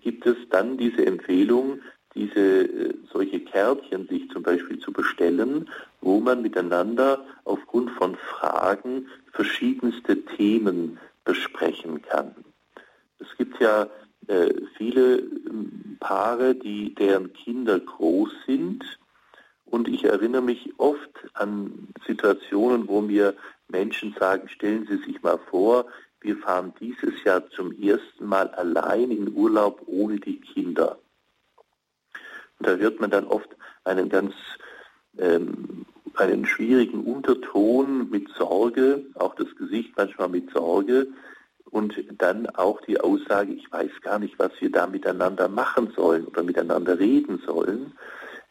gibt 0.00 0.26
es 0.26 0.36
dann 0.50 0.78
diese 0.78 1.04
Empfehlung, 1.04 1.80
diese 2.14 2.62
äh, 2.62 2.94
solche 3.12 3.40
Kärtchen 3.40 4.08
sich 4.08 4.30
zum 4.30 4.42
Beispiel 4.42 4.78
zu 4.78 4.92
bestellen, 4.92 5.68
wo 6.00 6.20
man 6.20 6.42
miteinander 6.42 7.24
aufgrund 7.44 7.90
von 7.92 8.16
Fragen 8.16 9.08
verschiedenste 9.32 10.24
Themen 10.24 10.98
besprechen 11.24 12.00
kann. 12.02 12.34
Es 13.18 13.28
gibt 13.36 13.60
ja 13.60 13.88
äh, 14.28 14.54
viele 14.76 15.18
ähm, 15.18 15.96
Paare, 16.00 16.54
die 16.54 16.94
deren 16.94 17.32
Kinder 17.32 17.78
groß 17.78 18.30
sind 18.46 18.98
und 19.66 19.88
ich 19.88 20.04
erinnere 20.04 20.42
mich 20.42 20.72
oft 20.78 21.10
an 21.34 21.88
Situationen, 22.06 22.88
wo 22.88 23.00
mir 23.00 23.34
Menschen 23.68 24.14
sagen, 24.18 24.48
stellen 24.48 24.86
Sie 24.88 24.96
sich 25.04 25.22
mal 25.22 25.38
vor, 25.50 25.86
wir 26.20 26.36
fahren 26.38 26.72
dieses 26.80 27.22
Jahr 27.24 27.48
zum 27.50 27.72
ersten 27.80 28.26
Mal 28.26 28.48
allein 28.48 29.10
in 29.10 29.34
Urlaub 29.34 29.82
ohne 29.86 30.18
die 30.18 30.40
Kinder. 30.40 30.98
Und 32.58 32.68
da 32.68 32.78
wird 32.78 33.00
man 33.00 33.10
dann 33.10 33.26
oft 33.26 33.48
einen 33.84 34.08
ganz 34.08 34.34
ähm, 35.18 35.86
einen 36.14 36.46
schwierigen 36.46 37.04
Unterton 37.04 38.10
mit 38.10 38.28
Sorge, 38.36 39.04
auch 39.14 39.34
das 39.36 39.54
Gesicht 39.56 39.92
manchmal 39.96 40.28
mit 40.28 40.50
Sorge 40.50 41.08
und 41.70 41.94
dann 42.18 42.46
auch 42.48 42.80
die 42.80 43.00
Aussage, 43.00 43.52
ich 43.52 43.70
weiß 43.70 43.90
gar 44.02 44.18
nicht, 44.18 44.38
was 44.38 44.52
wir 44.60 44.70
da 44.70 44.86
miteinander 44.86 45.48
machen 45.48 45.92
sollen 45.94 46.24
oder 46.24 46.42
miteinander 46.42 46.98
reden 46.98 47.40
sollen. 47.46 47.92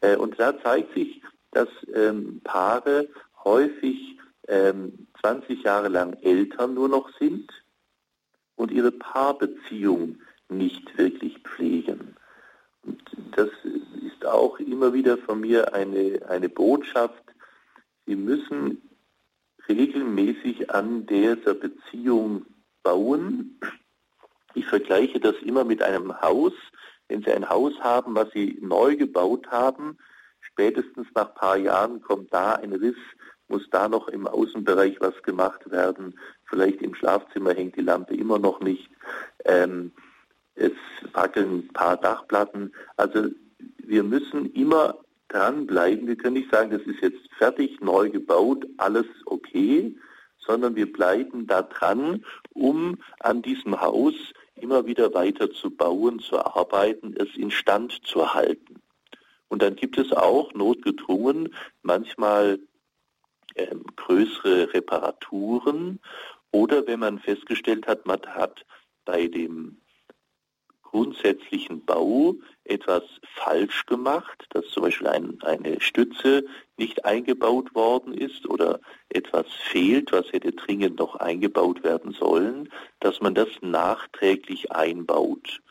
Äh, 0.02 0.16
und 0.16 0.40
da 0.40 0.58
zeigt 0.62 0.94
sich, 0.94 1.22
dass 1.52 1.68
ähm, 1.94 2.42
Paare 2.44 3.10
häufig 3.44 4.18
ähm, 4.48 5.07
20 5.22 5.64
Jahre 5.64 5.90
lang 5.90 6.14
Eltern 6.22 6.74
nur 6.74 6.90
noch 6.90 7.10
sind 7.18 7.52
und 8.56 8.72
ihre 8.72 8.92
Paarbeziehung 8.92 10.20
nicht 10.50 10.98
wirklich 10.98 11.40
pflegen. 11.40 12.16
Und 12.84 13.02
das 13.36 13.50
ist 13.64 14.26
auch 14.26 14.60
immer 14.60 14.94
wieder 14.94 15.18
von 15.18 15.42
mir 15.42 15.74
eine, 15.74 16.22
eine 16.30 16.50
Botschaft. 16.50 17.24
Sie 18.06 18.16
müssen 18.16 18.82
regelmäßig 19.68 20.72
an 20.72 21.06
dieser 21.06 21.54
Beziehung 21.54 22.46
bauen. 22.84 23.60
Ich 24.54 24.66
vergleiche 24.66 25.20
das 25.20 25.36
immer 25.44 25.64
mit 25.66 25.82
einem 25.82 26.22
Haus. 26.22 26.54
Wenn 27.10 27.22
Sie 27.22 27.32
ein 27.32 27.50
Haus 27.50 27.74
haben, 27.82 28.16
was 28.16 28.32
Sie 28.32 28.58
neu 28.62 28.96
gebaut 28.96 29.48
haben, 29.48 29.98
spätestens 30.42 31.08
nach 31.14 31.30
ein 31.30 31.36
paar 31.36 31.58
Jahren 31.58 32.02
kommt 32.02 32.34
da 32.34 32.54
ein 32.54 32.74
Riss, 32.74 32.96
muss 33.48 33.70
da 33.72 33.88
noch 33.88 34.08
im 34.08 34.28
Außenbereich 34.28 35.00
was 35.00 35.22
gemacht 35.24 35.70
werden. 35.72 36.20
Vielleicht 36.46 36.82
im 36.82 36.96
Schlafzimmer 36.96 37.54
hängt 37.54 37.76
die 37.76 37.82
Lampe 37.82 38.16
immer 38.16 38.40
noch 38.40 38.60
nicht. 38.60 38.90
Ähm, 39.46 39.92
es 40.56 40.74
wackeln 41.14 41.60
ein 41.60 41.68
paar 41.70 41.98
Dachplatten. 41.98 42.74
Also 42.96 43.30
wir 43.78 44.04
müssen 44.04 44.52
immer 44.54 44.98
dranbleiben. 45.30 46.08
Wir 46.08 46.18
können 46.18 46.36
nicht 46.36 46.52
sagen, 46.52 46.72
das 46.72 46.82
ist 46.82 47.02
jetzt 47.02 47.30
fertig, 47.38 47.80
neu 47.82 48.10
gebaut, 48.10 48.66
alles 48.78 49.06
okay, 49.26 49.96
sondern 50.40 50.76
wir 50.76 50.92
bleiben 50.92 51.48
da 51.48 51.62
dran, 51.62 52.24
um 52.54 52.98
an 53.20 53.42
diesem 53.42 53.80
Haus 53.82 54.14
immer 54.56 54.86
wieder 54.86 55.14
weiter 55.14 55.52
zu 55.52 55.70
bauen, 55.70 56.20
zu 56.20 56.38
arbeiten, 56.38 57.16
es 57.18 57.36
instand 57.36 57.92
zu 58.04 58.34
halten. 58.34 58.82
Und 59.50 59.62
dann 59.62 59.76
gibt 59.76 59.98
es 59.98 60.12
auch 60.12 60.54
notgedrungen 60.54 61.54
manchmal 61.82 62.60
ähm, 63.58 63.86
größere 63.96 64.74
Reparaturen 64.74 66.00
oder 66.52 66.88
wenn 66.88 67.00
man 67.00 67.20
festgestellt 67.20 67.88
hat, 67.88 68.06
man 68.06 68.22
hat 68.26 68.66
bei 69.06 69.28
dem 69.28 69.78
grundsätzlichen 70.84 71.84
Bau 71.86 72.36
etwas 72.64 73.04
falsch 73.36 73.86
gemacht, 73.86 74.46
dass 74.52 74.68
zum 74.70 74.84
Beispiel 74.84 75.08
ein, 75.08 75.38
eine 75.44 75.82
Stütze 75.82 76.46
nicht 76.78 77.06
eingebaut 77.06 77.76
worden 77.76 78.14
ist 78.14 78.48
oder 78.48 78.80
etwas 79.10 79.46
fehlt, 79.70 80.12
was 80.12 80.32
hätte 80.32 80.54
dringend 80.54 80.98
noch 80.98 81.16
eingebaut 81.16 81.84
werden 81.84 82.14
sollen, 82.14 82.70
dass 83.00 83.22
man 83.22 83.36
das 83.36 83.50
nachträglich 83.62 84.72
einbaut. 84.72 85.62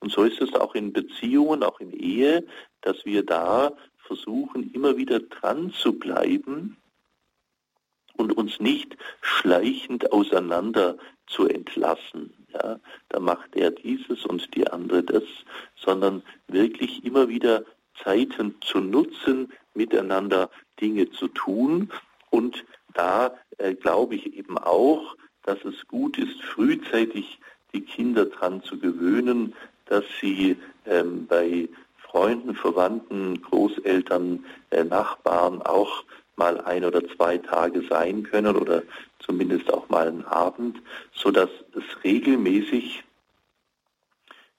Und 0.00 0.10
so 0.10 0.22
ist 0.22 0.40
es 0.40 0.54
auch 0.54 0.74
in 0.74 0.92
Beziehungen, 0.92 1.62
auch 1.62 1.80
in 1.80 1.92
Ehe, 1.92 2.46
dass 2.80 3.04
wir 3.04 3.24
da 3.24 3.72
versuchen, 3.98 4.72
immer 4.72 4.96
wieder 4.96 5.20
dran 5.20 5.72
zu 5.72 5.92
bleiben 5.92 6.76
und 8.16 8.36
uns 8.36 8.60
nicht 8.60 8.96
schleichend 9.20 10.12
auseinander 10.12 10.96
zu 11.26 11.48
entlassen. 11.48 12.32
Ja, 12.52 12.78
da 13.08 13.20
macht 13.20 13.56
er 13.56 13.70
dieses 13.70 14.26
und 14.26 14.54
die 14.54 14.66
andere 14.68 15.02
das, 15.02 15.24
sondern 15.76 16.22
wirklich 16.48 17.04
immer 17.04 17.28
wieder 17.28 17.64
Zeiten 18.02 18.56
zu 18.60 18.80
nutzen, 18.80 19.52
miteinander 19.74 20.50
Dinge 20.80 21.10
zu 21.10 21.28
tun. 21.28 21.90
Und 22.30 22.64
da 22.94 23.34
äh, 23.58 23.74
glaube 23.74 24.16
ich 24.16 24.36
eben 24.36 24.58
auch, 24.58 25.16
dass 25.44 25.64
es 25.64 25.86
gut 25.88 26.18
ist, 26.18 26.40
frühzeitig 26.42 27.38
die 27.72 27.80
Kinder 27.80 28.26
daran 28.26 28.62
zu 28.62 28.78
gewöhnen, 28.78 29.54
dass 29.86 30.04
sie 30.20 30.56
ähm, 30.86 31.26
bei 31.26 31.68
Freunden, 31.96 32.54
Verwandten, 32.54 33.40
Großeltern, 33.40 34.44
äh, 34.70 34.84
Nachbarn 34.84 35.62
auch 35.62 36.04
mal 36.36 36.60
ein 36.60 36.84
oder 36.84 37.06
zwei 37.16 37.38
Tage 37.38 37.82
sein 37.88 38.22
können 38.22 38.56
oder 38.56 38.82
zumindest 39.18 39.72
auch 39.72 39.88
mal 39.88 40.08
einen 40.08 40.24
Abend, 40.24 40.80
so 41.14 41.30
dass 41.30 41.50
es 41.74 42.04
regelmäßig 42.04 43.04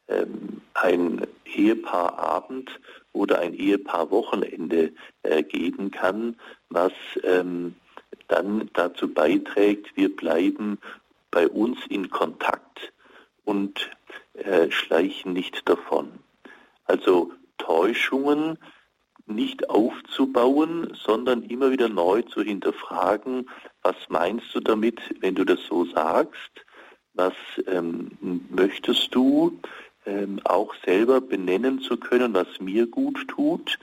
ähm, 0.08 0.62
ein 0.74 1.26
Ehepaarabend 1.46 2.80
oder 3.14 3.40
ein 3.40 3.54
Ehepaarwochenende 3.54 4.94
äh, 5.24 5.44
geben 5.44 5.92
kann, 5.92 6.36
was 6.70 6.94
ähm, 7.24 7.76
dann 8.28 8.70
dazu 8.74 9.14
beiträgt, 9.14 9.96
wir 9.96 10.16
bleiben 10.16 10.80
bei 11.32 11.48
uns 11.48 11.80
in 11.90 12.10
Kontakt 12.10 12.94
und 13.46 13.92
äh, 14.34 14.72
schleichen 14.72 15.34
nicht 15.34 15.68
davon. 15.68 16.12
Also 16.86 17.32
Täuschungen 17.58 18.58
nicht 19.26 19.70
aufzubauen, 19.70 20.92
sondern 20.94 21.44
immer 21.44 21.72
wieder 21.72 21.90
neu 21.90 22.22
zu 22.24 22.42
hinterfragen, 22.42 23.50
was 23.82 23.96
meinst 24.10 24.54
du 24.54 24.60
damit, 24.60 25.00
wenn 25.22 25.36
du 25.36 25.46
das 25.46 25.60
so 25.70 25.86
sagst, 25.86 26.66
was 27.14 27.34
ähm, 27.68 28.12
möchtest 28.50 29.14
du, 29.16 29.60
ähm, 30.06 30.40
auch 30.44 30.74
selber 30.86 31.22
benennen 31.22 31.80
zu 31.80 31.98
können, 31.98 32.34
was 32.34 32.60
mir 32.60 32.88
gut 32.88 33.28
tut, 33.28 33.80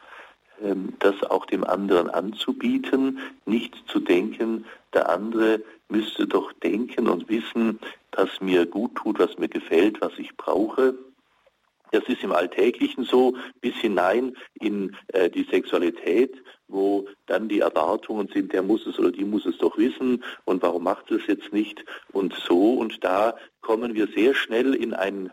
ähm, 0.62 0.94
das 0.98 1.22
auch 1.22 1.46
dem 1.46 1.64
anderen 1.64 2.10
anzubieten, 2.10 3.18
nicht 3.46 3.74
zu 3.86 4.00
denken, 4.00 4.66
der 4.92 5.08
andere 5.08 5.62
müsste 5.88 6.26
doch 6.26 6.52
denken 6.52 7.08
und 7.08 7.28
wissen, 7.28 7.78
was 8.12 8.40
mir 8.40 8.66
gut 8.66 8.96
tut, 8.96 9.18
was 9.18 9.38
mir 9.38 9.48
gefällt, 9.48 10.00
was 10.00 10.12
ich 10.18 10.36
brauche, 10.36 10.94
das 11.92 12.04
ist 12.08 12.22
im 12.22 12.32
Alltäglichen 12.32 13.04
so, 13.04 13.36
bis 13.60 13.74
hinein 13.76 14.36
in 14.54 14.96
äh, 15.08 15.28
die 15.30 15.44
Sexualität, 15.44 16.34
wo 16.68 17.06
dann 17.26 17.48
die 17.48 17.60
Erwartungen 17.60 18.28
sind, 18.28 18.52
der 18.52 18.62
muss 18.62 18.86
es 18.86 18.98
oder 18.98 19.10
die 19.10 19.24
muss 19.24 19.46
es 19.46 19.58
doch 19.58 19.76
wissen 19.76 20.22
und 20.44 20.62
warum 20.62 20.84
macht 20.84 21.10
es 21.10 21.26
jetzt 21.26 21.52
nicht 21.52 21.84
und 22.12 22.34
so. 22.34 22.74
Und 22.74 23.02
da 23.04 23.36
kommen 23.60 23.94
wir 23.94 24.06
sehr 24.08 24.34
schnell 24.34 24.74
in, 24.74 24.94
ein, 24.94 25.30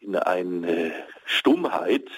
in 0.00 0.16
eine 0.16 0.92
Stummheit 1.24 2.08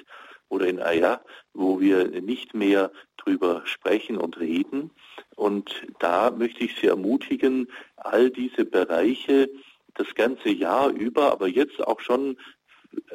oder 0.48 0.66
in 0.66 0.78
ja, 0.78 1.20
wo 1.54 1.80
wir 1.80 2.08
nicht 2.20 2.54
mehr 2.54 2.90
drüber 3.16 3.62
sprechen 3.64 4.16
und 4.16 4.38
reden. 4.38 4.90
Und 5.36 5.86
da 5.98 6.30
möchte 6.30 6.64
ich 6.64 6.76
Sie 6.76 6.88
ermutigen, 6.88 7.68
all 7.96 8.30
diese 8.30 8.64
Bereiche 8.64 9.50
das 9.94 10.14
ganze 10.14 10.50
Jahr 10.50 10.90
über, 10.90 11.32
aber 11.32 11.48
jetzt 11.48 11.80
auch 11.86 12.00
schon 12.00 12.36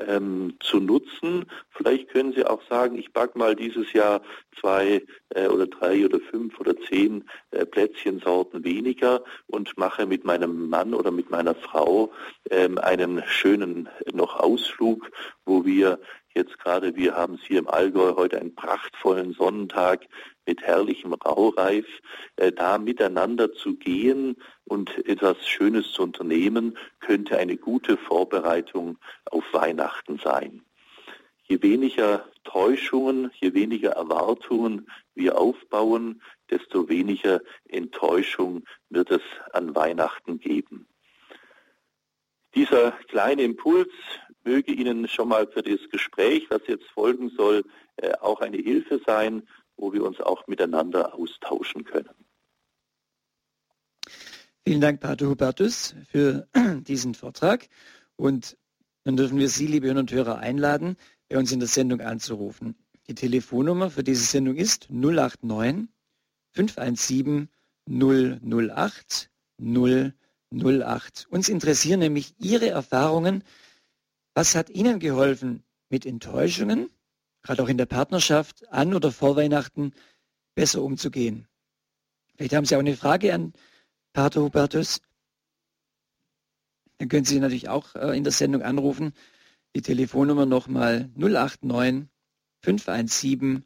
ähm, 0.07 0.55
zu 0.59 0.79
nutzen. 0.79 1.45
Vielleicht 1.71 2.09
können 2.09 2.33
Sie 2.33 2.45
auch 2.45 2.61
sagen, 2.69 2.97
ich 2.97 3.13
backe 3.13 3.38
mal 3.38 3.55
dieses 3.55 3.91
Jahr 3.93 4.21
zwei 4.59 5.03
äh, 5.29 5.47
oder 5.47 5.67
drei 5.67 6.05
oder 6.05 6.19
fünf 6.19 6.59
oder 6.59 6.75
zehn 6.77 7.25
äh, 7.51 7.65
Plätzchensorten 7.65 8.63
weniger 8.63 9.23
und 9.47 9.77
mache 9.77 10.05
mit 10.05 10.25
meinem 10.25 10.69
Mann 10.69 10.93
oder 10.93 11.11
mit 11.11 11.29
meiner 11.29 11.55
Frau 11.55 12.11
ähm, 12.49 12.77
einen 12.77 13.23
schönen 13.27 13.89
noch 14.13 14.35
Ausflug, 14.39 15.09
wo 15.45 15.65
wir 15.65 15.99
jetzt 16.35 16.59
gerade, 16.59 16.95
wir 16.95 17.15
haben 17.15 17.35
es 17.35 17.41
hier 17.47 17.59
im 17.59 17.69
Allgäu 17.69 18.15
heute 18.15 18.39
einen 18.39 18.55
prachtvollen 18.55 19.33
Sonnentag 19.33 20.05
mit 20.45 20.62
herrlichem 20.62 21.13
Raureif, 21.13 21.86
äh, 22.36 22.51
da 22.51 22.77
miteinander 22.77 23.53
zu 23.53 23.75
gehen 23.75 24.38
und 24.65 25.05
etwas 25.08 25.47
Schönes 25.47 25.91
zu 25.91 26.03
unternehmen, 26.03 26.77
könnte 26.99 27.38
eine 27.38 27.58
gute 27.58 27.97
Vorbereitung 27.97 28.97
auf 29.31 29.43
Weihnachten 29.53 30.19
sein. 30.23 30.62
Je 31.47 31.62
weniger 31.62 32.25
Täuschungen, 32.43 33.31
je 33.39 33.53
weniger 33.53 33.91
Erwartungen 33.91 34.88
wir 35.13 35.38
aufbauen, 35.38 36.21
desto 36.49 36.89
weniger 36.89 37.41
Enttäuschung 37.67 38.63
wird 38.89 39.12
es 39.12 39.21
an 39.53 39.75
Weihnachten 39.75 40.39
geben. 40.39 40.88
Dieser 42.55 42.91
kleine 43.10 43.43
Impuls 43.43 43.91
möge 44.43 44.71
Ihnen 44.71 45.08
schon 45.08 45.27
mal 45.27 45.45
für 45.47 45.62
das 45.62 45.89
Gespräch, 45.89 46.47
was 46.49 46.62
jetzt 46.67 46.86
folgen 46.91 47.29
soll, 47.29 47.63
äh, 47.97 48.13
auch 48.21 48.41
eine 48.41 48.58
Hilfe 48.58 49.01
sein, 49.05 49.47
wo 49.77 49.93
wir 49.93 50.03
uns 50.03 50.19
auch 50.19 50.47
miteinander 50.47 51.13
austauschen 51.13 51.83
können. 51.83 52.13
Vielen 54.67 54.81
Dank, 54.81 54.99
Pater 54.99 55.27
Hubertus, 55.27 55.95
für 56.09 56.47
diesen 56.88 57.13
Vortrag. 57.13 57.67
Und 58.15 58.57
dann 59.03 59.17
dürfen 59.17 59.38
wir 59.38 59.49
Sie, 59.49 59.67
liebe 59.67 59.88
Hörer 59.88 59.99
und 59.99 60.11
Hörer, 60.11 60.39
einladen, 60.39 60.97
bei 61.29 61.38
uns 61.38 61.51
in 61.51 61.59
der 61.59 61.69
Sendung 61.69 62.01
anzurufen. 62.01 62.75
Die 63.07 63.13
Telefonnummer 63.13 63.91
für 63.91 64.03
diese 64.03 64.25
Sendung 64.25 64.55
ist 64.55 64.89
089 64.89 65.88
517 66.53 67.49
008 67.88 69.29
008. 69.59 71.27
Uns 71.29 71.49
interessieren 71.49 71.99
nämlich 71.99 72.33
Ihre 72.39 72.69
Erfahrungen. 72.69 73.43
Was 74.33 74.55
hat 74.55 74.69
Ihnen 74.69 74.99
geholfen 74.99 75.63
mit 75.89 76.05
Enttäuschungen? 76.05 76.89
Gerade 77.45 77.62
auch 77.62 77.69
in 77.69 77.77
der 77.77 77.86
Partnerschaft, 77.86 78.67
an 78.71 78.93
oder 78.93 79.12
vor 79.12 79.36
Weihnachten 79.36 79.93
besser 80.55 80.81
umzugehen. 80.81 81.47
Vielleicht 82.36 82.55
haben 82.55 82.65
Sie 82.65 82.75
auch 82.75 82.79
eine 82.79 82.97
Frage 82.97 83.34
an 83.34 83.53
Pater 84.13 84.41
Hubertus. 84.41 84.99
Dann 86.97 87.08
können 87.08 87.25
Sie 87.25 87.39
natürlich 87.39 87.69
auch 87.69 87.95
äh, 87.95 88.17
in 88.17 88.23
der 88.23 88.34
Sendung 88.34 88.63
anrufen. 88.63 89.13
Die 89.75 89.81
Telefonnummer 89.81 90.45
nochmal 90.45 91.12
089 91.15 92.08
517 92.63 93.63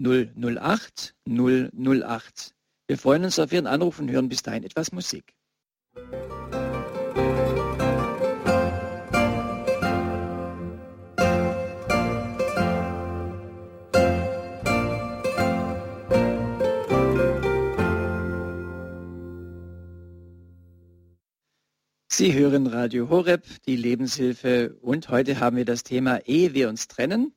008 0.00 1.14
008. 1.28 2.54
Wir 2.86 2.98
freuen 2.98 3.24
uns 3.24 3.38
auf 3.38 3.52
Ihren 3.52 3.66
Anruf 3.66 3.98
und 3.98 4.10
hören 4.10 4.28
bis 4.28 4.42
dahin 4.42 4.64
etwas 4.64 4.92
Musik. 4.92 5.34
Sie 22.22 22.34
hören 22.34 22.68
Radio 22.68 23.08
Horeb, 23.08 23.42
die 23.66 23.74
Lebenshilfe 23.74 24.76
und 24.80 25.08
heute 25.08 25.40
haben 25.40 25.56
wir 25.56 25.64
das 25.64 25.82
Thema 25.82 26.18
Ehe 26.24 26.54
wir 26.54 26.68
uns 26.68 26.86
trennen. 26.86 27.34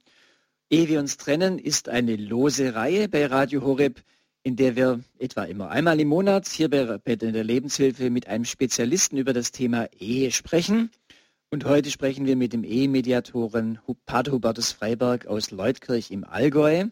Ehe 0.70 0.88
wir 0.88 1.00
uns 1.00 1.18
trennen 1.18 1.58
ist 1.58 1.90
eine 1.90 2.16
lose 2.16 2.76
Reihe 2.76 3.10
bei 3.10 3.26
Radio 3.26 3.64
Horeb, 3.64 4.04
in 4.44 4.56
der 4.56 4.76
wir 4.76 5.00
etwa 5.18 5.46
immer 5.46 5.72
einmal 5.72 6.00
im 6.00 6.10
Monat 6.10 6.48
hier 6.48 6.70
bei, 6.70 7.00
der 7.04 7.44
Lebenshilfe 7.44 8.12
mit 8.12 8.28
einem 8.28 8.46
Spezialisten 8.46 9.18
über 9.18 9.34
das 9.34 9.52
Thema 9.52 9.90
Ehe 9.98 10.30
sprechen. 10.30 10.92
Und 11.50 11.66
heute 11.66 11.90
sprechen 11.90 12.28
wir 12.28 12.36
mit 12.36 12.54
dem 12.54 12.64
Ehemediatoren 12.64 13.80
Pater 14.06 14.34
Hubertus 14.34 14.72
Freiberg 14.72 15.26
aus 15.26 15.50
Leutkirch 15.50 16.12
im 16.12 16.24
Allgäu 16.24 16.86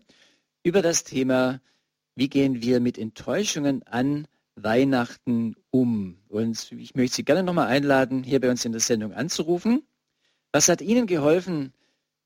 über 0.63 0.81
das 0.81 1.03
Thema, 1.03 1.61
wie 2.15 2.27
gehen 2.27 2.63
wir 2.63 2.79
mit 2.79 2.97
Enttäuschungen 2.97 3.83
an 3.83 4.27
Weihnachten 4.55 5.55
um. 5.71 6.17
Und 6.29 6.71
ich 6.71 6.95
möchte 6.95 7.17
Sie 7.17 7.23
gerne 7.23 7.43
nochmal 7.43 7.67
einladen, 7.67 8.23
hier 8.23 8.39
bei 8.39 8.49
uns 8.49 8.65
in 8.65 8.71
der 8.71 8.81
Sendung 8.81 9.13
anzurufen. 9.13 9.83
Was 10.51 10.69
hat 10.69 10.81
Ihnen 10.81 11.07
geholfen, 11.07 11.73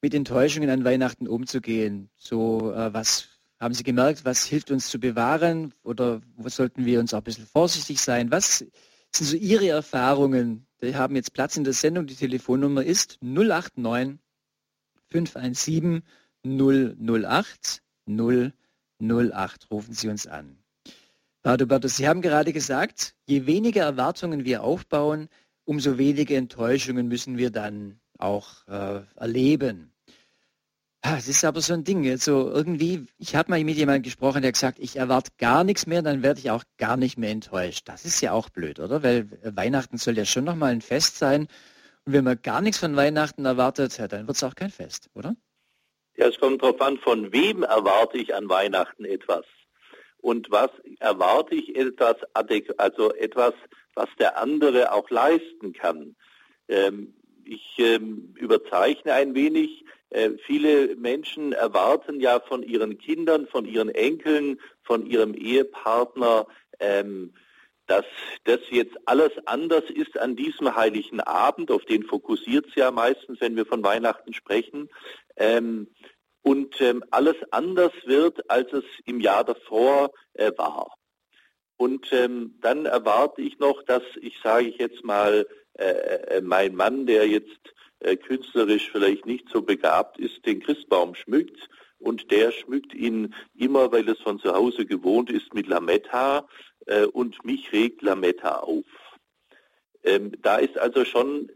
mit 0.01 0.13
Enttäuschungen 0.13 0.69
an 0.69 0.83
Weihnachten 0.83 1.27
umzugehen? 1.27 2.09
So, 2.17 2.73
äh, 2.73 2.93
was 2.93 3.29
haben 3.59 3.73
Sie 3.73 3.83
gemerkt, 3.83 4.25
was 4.25 4.45
hilft 4.45 4.71
uns 4.71 4.89
zu 4.89 4.99
bewahren 4.99 5.73
oder 5.83 6.21
wo 6.35 6.49
sollten 6.49 6.85
wir 6.85 6.99
uns 6.99 7.13
auch 7.13 7.19
ein 7.19 7.23
bisschen 7.23 7.47
vorsichtig 7.47 7.99
sein? 7.99 8.29
Was 8.31 8.59
sind 8.59 8.71
so 9.11 9.35
Ihre 9.35 9.69
Erfahrungen? 9.69 10.67
Wir 10.79 10.97
haben 10.97 11.15
jetzt 11.15 11.33
Platz 11.33 11.57
in 11.57 11.63
der 11.63 11.73
Sendung. 11.73 12.05
Die 12.05 12.15
Telefonnummer 12.15 12.83
ist 12.83 13.17
089 13.21 14.19
517 15.09 16.03
008 16.43 17.81
008. 18.05 19.71
Rufen 19.71 19.93
Sie 19.93 20.09
uns 20.09 20.27
an. 20.27 20.57
Bertus, 21.55 21.95
Sie 21.95 22.07
haben 22.09 22.21
gerade 22.21 22.51
gesagt, 22.51 23.13
je 23.25 23.45
weniger 23.45 23.83
Erwartungen 23.83 24.43
wir 24.43 24.63
aufbauen, 24.63 25.29
umso 25.63 25.97
weniger 25.97 26.35
Enttäuschungen 26.35 27.07
müssen 27.07 27.37
wir 27.37 27.51
dann 27.51 28.01
auch 28.17 28.67
äh, 28.67 29.01
erleben. 29.15 29.93
Es 31.01 31.29
ist 31.29 31.45
aber 31.45 31.61
so 31.61 31.73
ein 31.73 31.85
Ding. 31.85 32.09
Also 32.09 32.49
irgendwie, 32.51 33.05
ich 33.17 33.35
habe 33.35 33.51
mal 33.51 33.63
mit 33.63 33.77
jemandem 33.77 34.03
gesprochen, 34.03 34.41
der 34.41 34.51
gesagt, 34.51 34.77
ich 34.79 34.97
erwarte 34.97 35.31
gar 35.37 35.63
nichts 35.63 35.87
mehr, 35.87 36.01
dann 36.01 36.21
werde 36.21 36.41
ich 36.41 36.51
auch 36.51 36.63
gar 36.77 36.97
nicht 36.97 37.17
mehr 37.17 37.31
enttäuscht. 37.31 37.87
Das 37.87 38.03
ist 38.03 38.19
ja 38.19 38.33
auch 38.33 38.49
blöd, 38.49 38.81
oder? 38.81 39.01
Weil 39.01 39.29
Weihnachten 39.43 39.97
soll 39.97 40.17
ja 40.17 40.25
schon 40.25 40.43
nochmal 40.43 40.73
ein 40.73 40.81
Fest 40.81 41.17
sein. 41.17 41.47
Und 42.03 42.11
wenn 42.11 42.25
man 42.25 42.41
gar 42.41 42.61
nichts 42.61 42.79
von 42.79 42.97
Weihnachten 42.97 43.45
erwartet, 43.45 43.97
dann 44.11 44.27
wird 44.27 44.35
es 44.35 44.43
auch 44.43 44.55
kein 44.55 44.71
Fest, 44.71 45.09
oder? 45.13 45.35
Ja, 46.17 46.27
es 46.27 46.37
kommt 46.39 46.61
darauf 46.61 46.81
an, 46.81 46.97
von 46.97 47.31
wem 47.31 47.63
erwarte 47.63 48.17
ich 48.17 48.35
an 48.35 48.49
Weihnachten 48.49 49.05
etwas. 49.05 49.45
Und 50.27 50.51
was 50.51 50.71
erwarte 50.99 51.55
ich 51.55 51.77
etwas, 51.77 52.17
also 52.33 53.13
etwas, 53.13 53.53
was 53.93 54.09
der 54.19 54.37
andere 54.37 54.91
auch 54.91 55.09
leisten 55.09 55.71
kann. 55.71 56.17
Ähm, 56.67 57.13
ich 57.45 57.75
ähm, 57.77 58.33
überzeichne 58.35 59.13
ein 59.13 59.35
wenig. 59.35 59.85
Äh, 60.09 60.31
viele 60.45 60.97
Menschen 60.97 61.53
erwarten 61.53 62.19
ja 62.19 62.41
von 62.41 62.61
ihren 62.61 62.97
Kindern, 62.97 63.47
von 63.47 63.63
ihren 63.63 63.87
Enkeln, 63.87 64.59
von 64.83 65.05
ihrem 65.05 65.33
Ehepartner, 65.33 66.45
ähm, 66.81 67.33
dass 67.85 68.03
das 68.43 68.59
jetzt 68.69 68.97
alles 69.05 69.31
anders 69.45 69.89
ist 69.89 70.19
an 70.19 70.35
diesem 70.35 70.75
heiligen 70.75 71.21
Abend, 71.21 71.71
auf 71.71 71.85
den 71.85 72.03
fokussiert 72.03 72.65
es 72.67 72.75
ja 72.75 72.91
meistens, 72.91 73.39
wenn 73.39 73.55
wir 73.55 73.65
von 73.65 73.81
Weihnachten 73.81 74.33
sprechen, 74.33 74.89
ähm, 75.37 75.87
und 76.47 76.79
ähm, 76.79 77.03
alles 77.11 77.35
anders 77.51 77.91
wird, 78.05 78.49
als 78.49 78.71
es 78.71 78.85
im 79.03 79.19
Jahr 79.19 79.43
davor 79.43 80.11
äh, 80.33 80.53
war. 80.55 80.95
Und 81.75 82.07
ähm, 82.13 82.55
dann 82.61 82.85
erwarte 82.85 83.41
ich 83.41 83.59
noch, 83.59 83.83
dass 83.83 84.03
ich 84.21 84.33
sage 84.41 84.67
ich 84.67 84.77
jetzt 84.77 85.03
mal, 85.03 85.45
äh, 85.73 86.37
äh 86.37 86.41
mein 86.41 86.73
Mann, 86.73 87.05
der 87.05 87.27
jetzt 87.27 87.59
äh, 87.99 88.15
künstlerisch 88.15 88.89
vielleicht 88.89 89.25
nicht 89.25 89.49
so 89.49 89.61
begabt 89.61 90.19
ist, 90.19 90.45
den 90.45 90.61
Christbaum 90.61 91.15
schmückt 91.15 91.67
und 91.99 92.31
der 92.31 92.53
schmückt 92.53 92.93
ihn 92.93 93.35
immer, 93.53 93.91
weil 93.91 94.07
es 94.07 94.19
von 94.19 94.39
zu 94.39 94.53
Hause 94.53 94.85
gewohnt 94.85 95.29
ist, 95.29 95.53
mit 95.53 95.67
Lametta 95.67 96.47
äh, 96.85 97.03
und 97.07 97.43
mich 97.43 97.73
regt 97.73 98.01
Lametta 98.01 98.59
auf. 98.61 98.85
Ähm, 100.05 100.31
da 100.41 100.59
ist 100.59 100.77
also 100.77 101.03
schon 101.03 101.51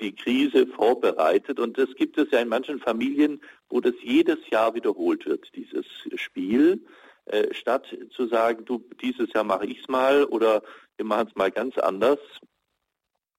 die 0.00 0.14
Krise 0.14 0.66
vorbereitet 0.66 1.58
und 1.58 1.78
das 1.78 1.94
gibt 1.94 2.18
es 2.18 2.30
ja 2.30 2.40
in 2.40 2.48
manchen 2.48 2.78
Familien, 2.78 3.40
wo 3.74 3.80
das 3.80 3.94
jedes 4.04 4.38
Jahr 4.50 4.76
wiederholt 4.76 5.26
wird, 5.26 5.52
dieses 5.56 5.84
Spiel. 6.14 6.86
Äh, 7.24 7.52
statt 7.52 7.86
zu 8.10 8.28
sagen, 8.28 8.64
du, 8.64 8.84
dieses 9.02 9.32
Jahr 9.32 9.42
mache 9.42 9.66
ich 9.66 9.80
es 9.80 9.88
mal 9.88 10.22
oder 10.26 10.62
wir 10.96 11.04
machen 11.04 11.26
es 11.28 11.34
mal 11.34 11.50
ganz 11.50 11.76
anders, 11.78 12.20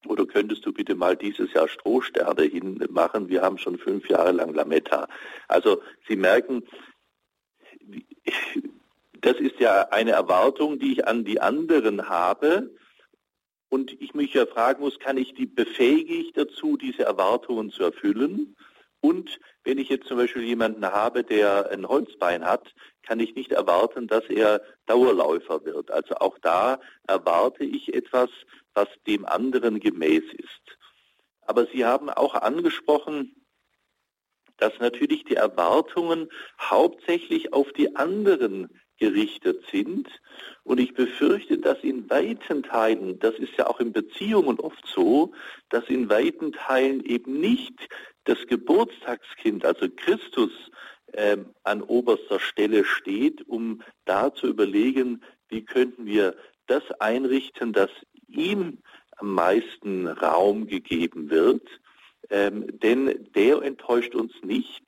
oder 0.06 0.26
könntest 0.26 0.66
du 0.66 0.74
bitte 0.74 0.94
mal 0.94 1.16
dieses 1.16 1.54
Jahr 1.54 1.70
Strohsterne 1.70 2.44
hinmachen? 2.44 3.30
Wir 3.30 3.44
haben 3.44 3.58
schon 3.58 3.78
fünf 3.78 4.10
Jahre 4.10 4.34
lang 4.34 4.54
Lametta. 4.54 5.08
Also 5.48 5.82
Sie 6.06 6.18
merken, 6.18 6.64
das 9.22 9.38
ist 9.38 9.58
ja 9.62 9.88
eine 9.92 10.12
Erwartung, 10.12 10.80
die 10.80 10.92
ich 10.92 11.08
an 11.08 11.24
die 11.24 11.40
anderen 11.40 12.10
habe. 12.10 12.76
Und 13.70 14.00
ich 14.02 14.14
mich 14.14 14.34
ja 14.34 14.46
fragen 14.46 14.82
muss, 14.82 15.00
kann 15.00 15.18
ich 15.18 15.34
die, 15.34 15.46
befähige 15.46 16.14
ich 16.14 16.34
dazu, 16.34 16.76
diese 16.76 17.04
Erwartungen 17.04 17.72
zu 17.72 17.84
erfüllen? 17.84 18.58
Und 19.06 19.40
wenn 19.64 19.78
ich 19.78 19.90
jetzt 19.90 20.08
zum 20.08 20.18
Beispiel 20.18 20.42
jemanden 20.42 20.84
habe, 20.84 21.24
der 21.24 21.70
ein 21.70 21.88
Holzbein 21.88 22.44
hat, 22.44 22.74
kann 23.04 23.20
ich 23.20 23.36
nicht 23.36 23.52
erwarten, 23.52 24.08
dass 24.08 24.24
er 24.30 24.64
Dauerläufer 24.88 25.64
wird. 25.64 25.92
Also 25.92 26.16
auch 26.16 26.40
da 26.40 26.80
erwarte 27.06 27.66
ich 27.66 27.94
etwas, 27.94 28.32
was 28.74 28.88
dem 29.06 29.28
anderen 29.28 29.80
gemäß 29.80 30.24
ist. 30.34 30.78
Aber 31.42 31.68
Sie 31.68 31.86
haben 31.86 32.10
auch 32.10 32.34
angesprochen, 32.34 33.46
dass 34.58 34.74
natürlich 34.80 35.24
die 35.26 35.36
Erwartungen 35.36 36.32
hauptsächlich 36.60 37.54
auf 37.54 37.72
die 37.74 37.96
anderen 37.96 38.70
gerichtet 39.00 39.64
sind. 39.72 40.08
Und 40.64 40.80
ich 40.80 40.94
befürchte, 40.94 41.58
dass 41.58 41.84
in 41.84 42.10
weiten 42.10 42.64
Teilen, 42.64 43.20
das 43.20 43.36
ist 43.36 43.54
ja 43.58 43.68
auch 43.68 43.80
in 43.80 43.92
Beziehungen 43.92 44.60
oft 44.60 44.86
so, 44.88 45.34
dass 45.70 45.86
in 45.90 46.10
weiten 46.10 46.52
Teilen 46.52 47.04
eben 47.06 47.40
nicht 47.40 47.88
das 48.24 48.38
Geburtstagskind, 48.48 49.66
also 49.66 49.88
Christus, 49.96 50.52
äh, 51.14 51.38
an 51.64 51.82
oberster 51.82 52.40
Stelle 52.40 52.84
steht, 52.84 53.48
um 53.48 53.82
da 54.06 54.34
zu 54.34 54.48
überlegen, 54.48 55.22
wie 55.50 55.64
könnten 55.64 56.06
wir 56.06 56.36
das 56.68 56.84
einrichten, 57.00 57.74
dass 57.74 57.92
ihm 58.28 58.80
am 59.18 59.34
meisten 59.34 60.08
Raum 60.08 60.68
gegeben 60.68 61.30
wird. 61.30 61.68
Ähm, 62.30 62.80
denn 62.80 63.30
der 63.36 63.62
enttäuscht 63.62 64.16
uns 64.16 64.34
nicht. 64.44 64.84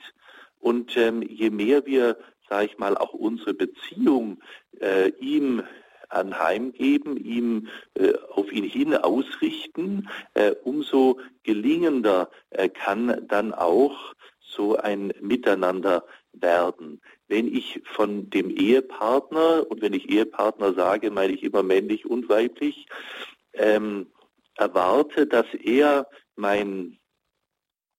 Und 0.59 0.97
ähm, 0.97 1.21
je 1.21 1.49
mehr 1.49 1.85
wir, 1.85 2.17
sage 2.49 2.65
ich 2.65 2.77
mal, 2.77 2.97
auch 2.97 3.13
unsere 3.13 3.53
Beziehung 3.53 4.41
äh, 4.79 5.09
ihm 5.19 5.63
anheimgeben, 6.09 7.17
ihm 7.17 7.67
äh, 7.95 8.13
auf 8.31 8.51
ihn 8.51 8.63
hin 8.63 8.95
ausrichten, 8.95 10.09
äh, 10.33 10.51
umso 10.63 11.19
gelingender 11.43 12.29
äh, 12.49 12.69
kann 12.69 13.27
dann 13.27 13.53
auch 13.53 14.13
so 14.39 14.77
ein 14.77 15.13
Miteinander 15.19 16.05
werden. 16.31 17.01
Wenn 17.27 17.53
ich 17.53 17.81
von 17.83 18.29
dem 18.29 18.49
Ehepartner, 18.49 19.69
und 19.69 19.81
wenn 19.81 19.93
ich 19.93 20.09
Ehepartner 20.09 20.73
sage, 20.73 21.11
meine 21.11 21.33
ich 21.33 21.43
immer 21.43 21.63
männlich 21.63 22.05
und 22.05 22.29
weiblich, 22.29 22.87
ähm, 23.53 24.07
erwarte, 24.55 25.27
dass 25.27 25.47
er 25.53 26.07
mein 26.35 26.97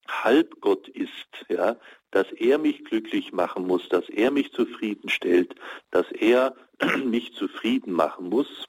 Halbgott 0.09 0.89
ist, 0.89 1.45
ja, 1.49 1.77
dass 2.11 2.31
er 2.33 2.59
mich 2.59 2.85
glücklich 2.85 3.33
machen 3.33 3.67
muss, 3.67 3.89
dass 3.89 4.09
er 4.09 4.31
mich 4.31 4.53
zufriedenstellt, 4.53 5.55
dass 5.91 6.11
er 6.13 6.55
mich 7.05 7.35
zufrieden 7.35 7.93
machen 7.93 8.29
muss, 8.29 8.67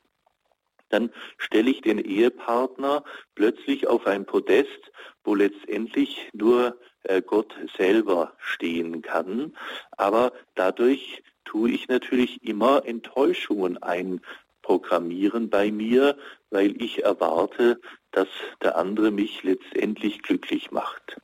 dann 0.90 1.12
stelle 1.38 1.70
ich 1.70 1.82
den 1.82 2.00
Ehepartner 2.00 3.04
plötzlich 3.36 3.88
auf 3.88 4.08
ein 4.08 4.26
Podest, 4.26 4.92
wo 5.24 5.36
letztendlich 5.36 6.30
nur 6.34 6.78
äh, 7.04 7.22
Gott 7.22 7.56
selber 7.78 8.34
stehen 8.40 9.02
kann. 9.02 9.56
Aber 9.92 10.34
dadurch 10.56 11.22
tue 11.46 11.72
ich 11.72 11.88
natürlich 11.88 12.44
immer 12.44 12.86
Enttäuschungen 12.86 13.78
einprogrammieren 13.82 15.50
bei 15.50 15.72
mir, 15.72 16.18
weil 16.50 16.82
ich 16.82 17.04
erwarte, 17.04 17.80
dass 18.12 18.28
der 18.62 18.76
andere 18.78 19.12
mich 19.12 19.44
letztendlich 19.44 20.22
glücklich 20.24 20.72
macht. 20.72 21.18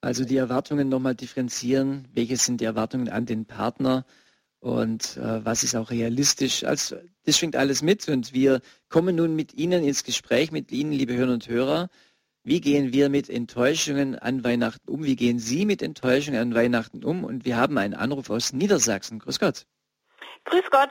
Also 0.00 0.24
die 0.24 0.36
Erwartungen 0.36 0.88
nochmal 0.88 1.14
differenzieren. 1.14 2.08
Welche 2.12 2.36
sind 2.36 2.60
die 2.60 2.64
Erwartungen 2.64 3.08
an 3.08 3.26
den 3.26 3.46
Partner? 3.46 4.04
Und 4.60 5.16
äh, 5.16 5.44
was 5.44 5.62
ist 5.62 5.74
auch 5.76 5.90
realistisch? 5.90 6.64
Also 6.64 6.96
das 7.24 7.38
schwingt 7.38 7.56
alles 7.56 7.82
mit 7.82 8.08
und 8.08 8.32
wir 8.32 8.60
kommen 8.88 9.16
nun 9.16 9.34
mit 9.34 9.54
Ihnen 9.54 9.84
ins 9.84 10.04
Gespräch, 10.04 10.52
mit 10.52 10.72
Ihnen, 10.72 10.92
liebe 10.92 11.14
Hörer 11.14 11.32
und 11.32 11.48
Hörer. 11.48 11.88
Wie 12.42 12.60
gehen 12.60 12.92
wir 12.92 13.08
mit 13.08 13.28
Enttäuschungen 13.28 14.16
an 14.16 14.44
Weihnachten 14.44 14.88
um? 14.88 15.02
Wie 15.02 15.16
gehen 15.16 15.40
Sie 15.40 15.66
mit 15.66 15.82
Enttäuschungen 15.82 16.40
an 16.40 16.54
Weihnachten 16.54 17.04
um? 17.04 17.24
Und 17.24 17.44
wir 17.44 17.56
haben 17.56 17.76
einen 17.76 17.94
Anruf 17.94 18.30
aus 18.30 18.52
Niedersachsen. 18.52 19.18
Grüß 19.18 19.40
Gott. 19.40 19.66
Grüß 20.44 20.70
Gott. 20.70 20.90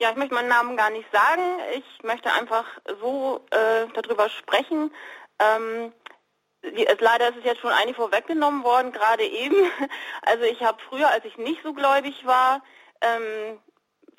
Ja, 0.00 0.10
ich 0.10 0.16
möchte 0.16 0.34
meinen 0.34 0.48
Namen 0.48 0.76
gar 0.76 0.90
nicht 0.90 1.06
sagen. 1.12 1.42
Ich 1.76 2.02
möchte 2.02 2.32
einfach 2.32 2.64
so 3.00 3.44
äh, 3.50 3.86
darüber 3.94 4.28
sprechen. 4.30 4.90
Ähm, 5.38 5.92
leider 7.00 7.28
ist 7.28 7.38
es 7.38 7.44
jetzt 7.44 7.60
schon 7.60 7.72
einig 7.72 7.96
vorweggenommen 7.96 8.64
worden, 8.64 8.92
gerade 8.92 9.24
eben. 9.24 9.56
Also 10.22 10.44
ich 10.44 10.62
habe 10.62 10.78
früher, 10.88 11.08
als 11.08 11.24
ich 11.24 11.36
nicht 11.36 11.62
so 11.62 11.74
gläubig 11.74 12.24
war, 12.24 12.62
ähm, 13.00 13.60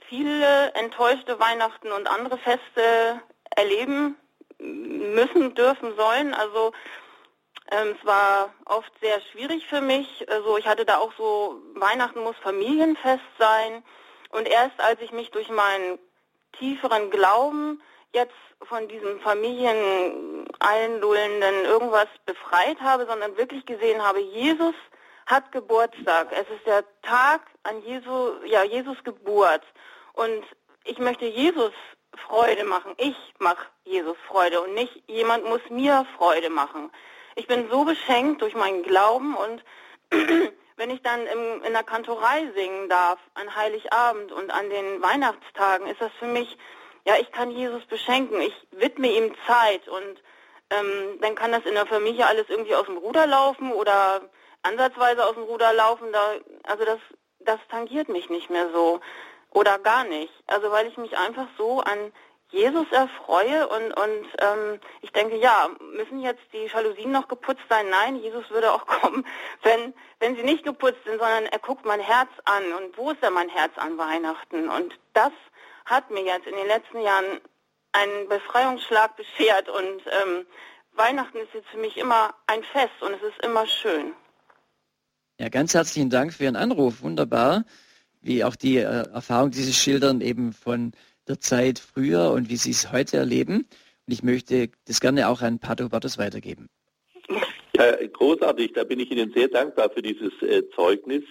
viele 0.08 0.73
enttäuschte 0.73 1.39
Weihnachten 1.39 1.91
und 1.91 2.08
andere 2.08 2.38
Feste 2.38 3.21
erleben 3.55 4.15
müssen, 4.60 5.55
dürfen, 5.55 5.95
sollen. 5.95 6.34
Also 6.34 6.71
ähm, 7.71 7.95
es 7.99 8.05
war 8.05 8.53
oft 8.65 8.91
sehr 9.01 9.19
schwierig 9.31 9.67
für 9.67 9.81
mich. 9.81 10.29
Also 10.29 10.58
ich 10.58 10.67
hatte 10.67 10.86
da 10.86 10.97
auch 10.97 11.13
so, 11.17 11.62
Weihnachten 11.73 12.21
muss 12.21 12.38
Familienfest 12.38 13.23
sein. 13.39 13.84
Und 14.29 14.47
erst 14.47 14.79
als 14.79 15.01
ich 15.01 15.12
mich 15.12 15.31
durch 15.31 15.49
meinen 15.49 15.97
tieferen 16.53 17.10
Glauben 17.10 17.81
jetzt 18.13 18.34
von 18.62 18.88
diesem 18.88 19.19
familieneinlullenden 20.59 21.65
irgendwas 21.65 22.07
befreit 22.25 22.79
habe, 22.81 23.05
sondern 23.05 23.37
wirklich 23.37 23.65
gesehen 23.65 24.01
habe, 24.01 24.19
Jesus 24.19 24.75
hat 25.25 25.51
Geburtstag. 25.51 26.27
Es 26.31 26.47
ist 26.55 26.65
der 26.65 26.83
Tag 27.01 27.41
an 27.63 27.81
Jesu, 27.81 28.33
ja, 28.45 28.63
Jesus 28.63 29.03
Geburt. 29.03 29.63
Und 30.13 30.43
ich 30.83 30.99
möchte 30.99 31.25
Jesus 31.25 31.73
Freude 32.27 32.63
machen. 32.63 32.93
Ich 32.97 33.15
mache 33.39 33.65
Jesus 33.83 34.17
Freude 34.27 34.61
und 34.61 34.73
nicht 34.73 35.03
jemand 35.07 35.45
muss 35.45 35.61
mir 35.69 36.05
Freude 36.17 36.49
machen. 36.49 36.91
Ich 37.35 37.47
bin 37.47 37.69
so 37.69 37.83
beschenkt 37.83 38.41
durch 38.41 38.55
meinen 38.55 38.83
Glauben 38.83 39.35
und 39.35 39.63
wenn 40.77 40.89
ich 40.89 41.01
dann 41.01 41.25
im, 41.27 41.63
in 41.63 41.73
der 41.73 41.83
Kantorei 41.83 42.49
singen 42.55 42.87
darf, 42.87 43.19
an 43.33 43.53
Heiligabend 43.55 44.31
und 44.31 44.51
an 44.51 44.69
den 44.69 45.01
Weihnachtstagen, 45.01 45.87
ist 45.87 45.99
das 45.99 46.11
für 46.19 46.27
mich, 46.27 46.57
ja, 47.05 47.15
ich 47.19 47.31
kann 47.31 47.51
Jesus 47.51 47.83
beschenken. 47.85 48.39
Ich 48.41 48.55
widme 48.71 49.07
ihm 49.07 49.33
Zeit 49.47 49.87
und 49.87 50.21
ähm, 50.69 51.19
dann 51.21 51.36
kann 51.36 51.51
das 51.51 51.65
in 51.65 51.73
der 51.73 51.86
Familie 51.86 52.25
alles 52.28 52.45
irgendwie 52.49 52.75
aus 52.75 52.86
dem 52.86 52.97
Ruder 52.97 53.28
laufen 53.28 53.71
oder 53.71 54.21
ansatzweise 54.63 55.25
aus 55.25 55.36
dem 55.36 55.43
Ruder 55.43 55.73
laufen. 55.73 56.12
Da, 56.12 56.19
also 56.63 56.86
das, 56.86 56.99
das 57.39 57.60
tangiert 57.69 58.10
mich 58.10 58.30
nicht 58.30 58.49
mehr 58.49 58.69
so 58.71 58.99
oder 59.51 59.80
gar 59.80 60.04
nicht. 60.04 60.34
Also 60.47 60.71
weil 60.71 60.88
ich 60.88 60.97
mich 60.97 61.17
einfach 61.17 61.47
so 61.58 61.82
an 61.82 62.12
Jesus 62.49 62.86
erfreue 62.91 63.67
und, 63.67 63.91
und 63.91 64.28
ähm, 64.39 64.80
ich 65.01 65.12
denke, 65.12 65.36
ja, 65.36 65.69
müssen 65.80 66.21
jetzt 66.21 66.43
die 66.54 66.67
Jalousien 66.67 67.12
noch 67.12 67.28
geputzt 67.28 67.63
sein? 67.69 67.89
Nein, 67.89 68.17
Jesus 68.17 68.49
würde 68.49 68.71
auch 68.71 68.86
kommen, 69.01 69.25
wenn, 69.63 69.93
wenn 70.19 70.36
sie 70.36 70.43
nicht 70.43 70.63
geputzt 70.63 71.04
sind, 71.06 71.19
sondern 71.19 71.45
er 71.45 71.60
guckt 71.60 71.86
mein 71.86 71.99
Herz 71.99 72.30
an. 72.45 72.63
Und 72.73 72.97
wo 72.97 73.12
ist 73.12 73.21
denn 73.23 73.34
mein 73.34 73.49
Herz 73.49 73.71
an 73.78 73.97
Weihnachten? 73.97 74.69
Und 74.69 74.97
das 75.13 75.32
hat 75.86 76.12
mir 76.12 76.23
jetzt 76.23 76.47
in 76.47 76.56
den 76.56 76.67
letzten 76.67 77.01
Jahren 77.01 77.41
einen 77.95 78.27
Befreiungsschlag 78.27 79.15
beschert 79.15 79.69
und 79.69 80.01
ähm, 80.21 80.45
Weihnachten 80.93 81.38
ist 81.38 81.53
jetzt 81.53 81.69
für 81.69 81.77
mich 81.77 81.97
immer 81.97 82.34
ein 82.47 82.63
Fest 82.63 83.01
und 83.01 83.13
es 83.13 83.21
ist 83.21 83.43
immer 83.43 83.65
schön. 83.67 84.13
Ja, 85.39 85.49
ganz 85.49 85.73
herzlichen 85.73 86.10
Dank 86.10 86.34
für 86.34 86.45
Ihren 86.45 86.55
Anruf. 86.55 87.01
Wunderbar, 87.01 87.65
wie 88.21 88.43
auch 88.43 88.55
die 88.55 88.77
äh, 88.77 89.10
Erfahrung, 89.12 89.51
die 89.51 89.62
Sie 89.62 89.73
schildern, 89.73 90.21
eben 90.21 90.53
von 90.53 90.93
der 91.27 91.39
Zeit 91.39 91.79
früher 91.79 92.31
und 92.31 92.49
wie 92.49 92.55
Sie 92.55 92.71
es 92.71 92.91
heute 92.91 93.17
erleben. 93.17 93.67
Und 94.08 94.13
ich 94.13 94.23
möchte 94.23 94.69
das 94.86 95.01
gerne 95.01 95.27
auch 95.27 95.41
an 95.41 95.60
Pato 95.60 95.89
Bartos 95.89 96.17
weitergeben. 96.17 96.69
Ja, 97.75 97.95
großartig. 98.13 98.73
Da 98.73 98.84
bin 98.84 98.99
ich 98.99 99.12
Ihnen 99.12 99.34
sehr 99.34 99.47
dankbar 99.47 99.89
für 99.89 100.01
dieses 100.01 100.34
äh, 100.41 100.63
Zeugnis, 100.75 101.23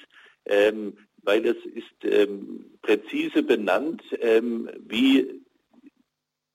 ähm, 0.45 0.97
weil 1.23 1.47
es 1.47 1.57
ist 1.65 2.05
ähm, 2.05 2.67
präzise 2.83 3.43
benannt, 3.43 4.03
ähm, 4.21 4.69
wie 4.81 5.44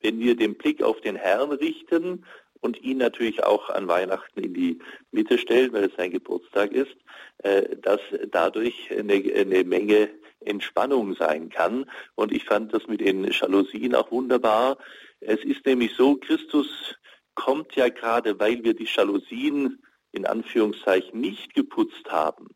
wenn 0.01 0.19
wir 0.19 0.35
den 0.35 0.55
Blick 0.55 0.81
auf 0.81 1.01
den 1.01 1.15
Herrn 1.15 1.51
richten 1.51 2.25
und 2.61 2.81
ihn 2.81 2.97
natürlich 2.97 3.43
auch 3.43 3.69
an 3.69 3.87
Weihnachten 3.87 4.39
in 4.41 4.53
die 4.53 4.79
Mitte 5.11 5.37
stellen, 5.37 5.71
weil 5.73 5.85
es 5.85 5.95
sein 5.95 6.11
Geburtstag 6.11 6.71
ist, 6.71 6.95
äh, 7.39 7.75
dass 7.77 8.01
dadurch 8.31 8.91
eine, 8.91 9.13
eine 9.13 9.63
Menge 9.63 10.09
Entspannung 10.41 11.15
sein 11.15 11.49
kann. 11.49 11.85
Und 12.15 12.31
ich 12.31 12.45
fand 12.45 12.73
das 12.73 12.87
mit 12.87 13.01
den 13.01 13.25
Jalousien 13.25 13.95
auch 13.95 14.11
wunderbar. 14.11 14.77
Es 15.19 15.43
ist 15.43 15.65
nämlich 15.65 15.93
so, 15.95 16.15
Christus 16.15 16.95
kommt 17.35 17.75
ja 17.75 17.89
gerade, 17.89 18.39
weil 18.39 18.63
wir 18.63 18.73
die 18.73 18.87
Jalousien 18.87 19.81
in 20.11 20.25
Anführungszeichen 20.25 21.19
nicht 21.19 21.53
geputzt 21.53 22.09
haben. 22.09 22.47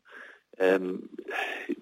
Ähm, 0.58 1.08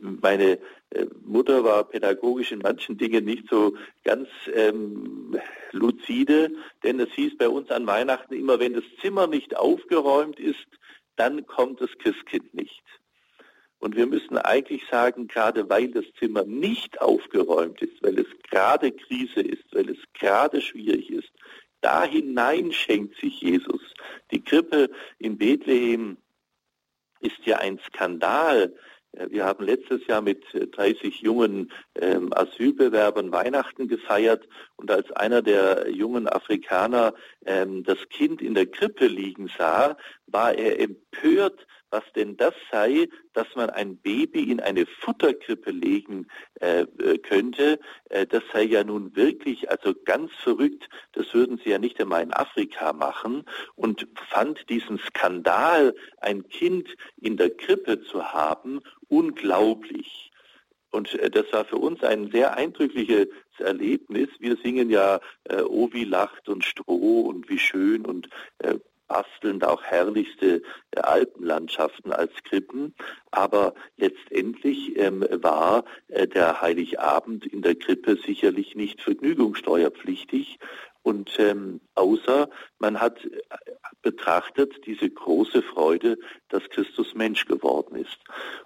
meine 0.01 0.59
äh, 0.91 1.07
Mutter 1.25 1.65
war 1.65 1.85
pädagogisch 1.85 2.53
in 2.53 2.61
manchen 2.61 2.97
Dingen 2.97 3.25
nicht 3.25 3.49
so 3.51 3.75
ganz 4.05 4.29
ähm, 4.55 5.39
lucide, 5.73 6.51
denn 6.83 7.01
es 7.01 7.13
hieß 7.13 7.37
bei 7.39 7.49
uns 7.49 7.71
an 7.71 7.87
Weihnachten 7.87 8.35
immer, 8.35 8.61
wenn 8.61 8.75
das 8.75 8.85
Zimmer 9.01 9.27
nicht 9.27 9.57
aufgeräumt 9.57 10.41
ist, 10.41 10.67
dann 11.17 11.47
kommt 11.47 11.81
das 11.81 11.91
Christkind 11.99 12.55
nicht. 12.55 12.83
Und 13.79 13.97
wir 13.97 14.07
müssen 14.07 14.39
eigentlich 14.39 14.83
sagen, 14.91 15.27
gerade 15.27 15.69
weil 15.69 15.89
das 15.89 16.05
Zimmer 16.19 16.45
nicht 16.45 17.01
aufgeräumt 17.01 17.83
ist, 17.83 18.01
weil 18.03 18.19
es 18.19 18.29
gerade 18.49 18.93
Krise 18.93 19.41
ist, 19.41 19.65
weil 19.73 19.91
es 19.91 19.99
gerade 20.15 20.61
schwierig 20.61 21.11
ist, 21.11 21.33
da 21.81 22.05
hinein 22.05 22.73
schenkt 22.73 23.17
sich 23.21 23.41
Jesus. 23.41 23.83
Die 24.31 24.41
Krippe 24.41 24.89
in 25.19 25.37
Bethlehem 25.37 26.17
ist 27.23 27.45
ja 27.45 27.59
ein 27.59 27.79
Skandal. 27.87 28.75
Wir 29.29 29.45
haben 29.45 29.65
letztes 29.65 30.07
Jahr 30.07 30.23
mit 30.23 30.43
30 30.55 31.21
jungen 31.21 31.71
ähm, 32.01 32.33
Asylbewerbern 32.33 33.31
Weihnachten 33.31 33.87
gefeiert 33.87 34.49
und 34.77 34.91
als 34.91 35.13
einer 35.13 35.43
der 35.43 35.91
jungen 35.91 36.27
Afrikaner 36.27 37.13
ähm, 37.45 37.85
das 37.85 37.99
Kind 38.09 38.41
in 38.41 38.55
der 38.55 38.67
Krippe 38.67 39.07
liegen 39.07 39.51
sah, 39.59 39.99
war 40.27 40.55
er 40.55 40.81
empört, 40.81 41.67
was 41.93 42.03
denn 42.17 42.37
das 42.37 42.55
sei, 42.71 43.09
dass 43.35 43.47
man 43.55 43.71
ein 43.71 43.99
Baby 43.99 44.51
in 44.51 44.61
eine 44.61 44.87
Futterkrippe 44.87 45.71
legen 45.71 46.27
äh, 46.61 46.83
äh, 46.83 47.19
könnte. 47.19 47.79
Äh, 48.09 48.27
das 48.27 48.43
sei 48.53 48.63
ja 48.63 48.83
nun 48.83 49.15
wirklich 49.15 49.71
also 49.71 49.95
ganz 50.05 50.33
verrückt. 50.43 50.89
Das 51.13 51.33
würden 51.35 51.61
sie 51.63 51.71
ja 51.71 51.79
nicht 51.79 52.01
einmal 52.01 52.23
in 52.23 52.33
Afrika 52.33 52.93
machen 52.93 53.45
und 53.77 54.09
fand 54.31 54.69
diesen 54.69 54.99
Skandal, 54.99 55.95
ein 56.21 56.49
Kind 56.49 56.89
in 57.21 57.37
der 57.37 57.51
Krippe 57.51 58.03
zu 58.03 58.33
haben, 58.33 58.81
unglaublich. 59.09 60.33
Und 60.91 61.15
äh, 61.15 61.31
das 61.31 61.53
war 61.53 61.65
für 61.65 61.77
uns 61.77 62.03
ein 62.03 62.31
sehr 62.31 62.57
eindrückliches 62.57 63.29
Erlebnis. 63.59 64.29
Wir 64.39 64.57
singen 64.57 64.91
ja 64.91 65.21
äh, 65.45 65.63
Oh, 65.63 65.91
wie 65.93 66.05
lacht 66.05 66.49
und 66.49 66.65
Stroh 66.65 67.23
und 67.23 67.49
wie 67.49 67.59
schön 67.59 68.07
und 68.07 68.29
äh, 68.59 68.79
basteln 69.13 69.63
auch 69.63 69.83
herrlichste 69.83 70.63
äh, 70.93 71.01
Alpenlandschaften 71.01 72.13
als 72.13 72.33
Krippen. 72.45 72.95
Aber 73.31 73.75
letztendlich 73.99 74.99
ähm, 74.99 75.27
war 75.31 75.85
äh, 76.09 76.27
der 76.27 76.63
Heiligabend 76.63 77.45
in 77.47 77.61
der 77.61 77.75
Krippe 77.75 78.17
sicherlich 78.17 78.75
nicht 78.75 79.03
vergnügungssteuerpflichtig. 79.03 80.59
Und 81.03 81.39
ähm, 81.39 81.81
außer 81.95 82.49
man 82.79 83.01
hat 83.01 83.23
äh, 83.25 83.31
betrachtet 84.01 84.87
diese 84.87 85.11
große 85.11 85.63
Freude, 85.63 86.19
dass 86.49 86.63
Christus 86.71 87.15
Mensch 87.15 87.45
geworden 87.45 87.97
ist. 87.97 88.19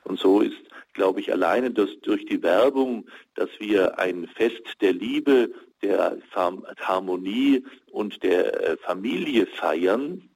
Und 0.04 0.20
so 0.20 0.42
ist, 0.42 0.62
glaube 0.92 1.20
ich, 1.20 1.32
alleine 1.32 1.72
dass 1.72 1.90
durch 2.02 2.24
die 2.26 2.42
Werbung, 2.42 3.08
dass 3.34 3.50
wir 3.58 3.98
ein 3.98 4.28
Fest 4.28 4.80
der 4.80 4.92
Liebe, 4.92 5.50
der 5.82 6.18
Harmonie 6.34 7.64
und 7.90 8.22
der 8.22 8.70
äh, 8.70 8.76
Familie 8.78 9.46
feiern, 9.46 10.28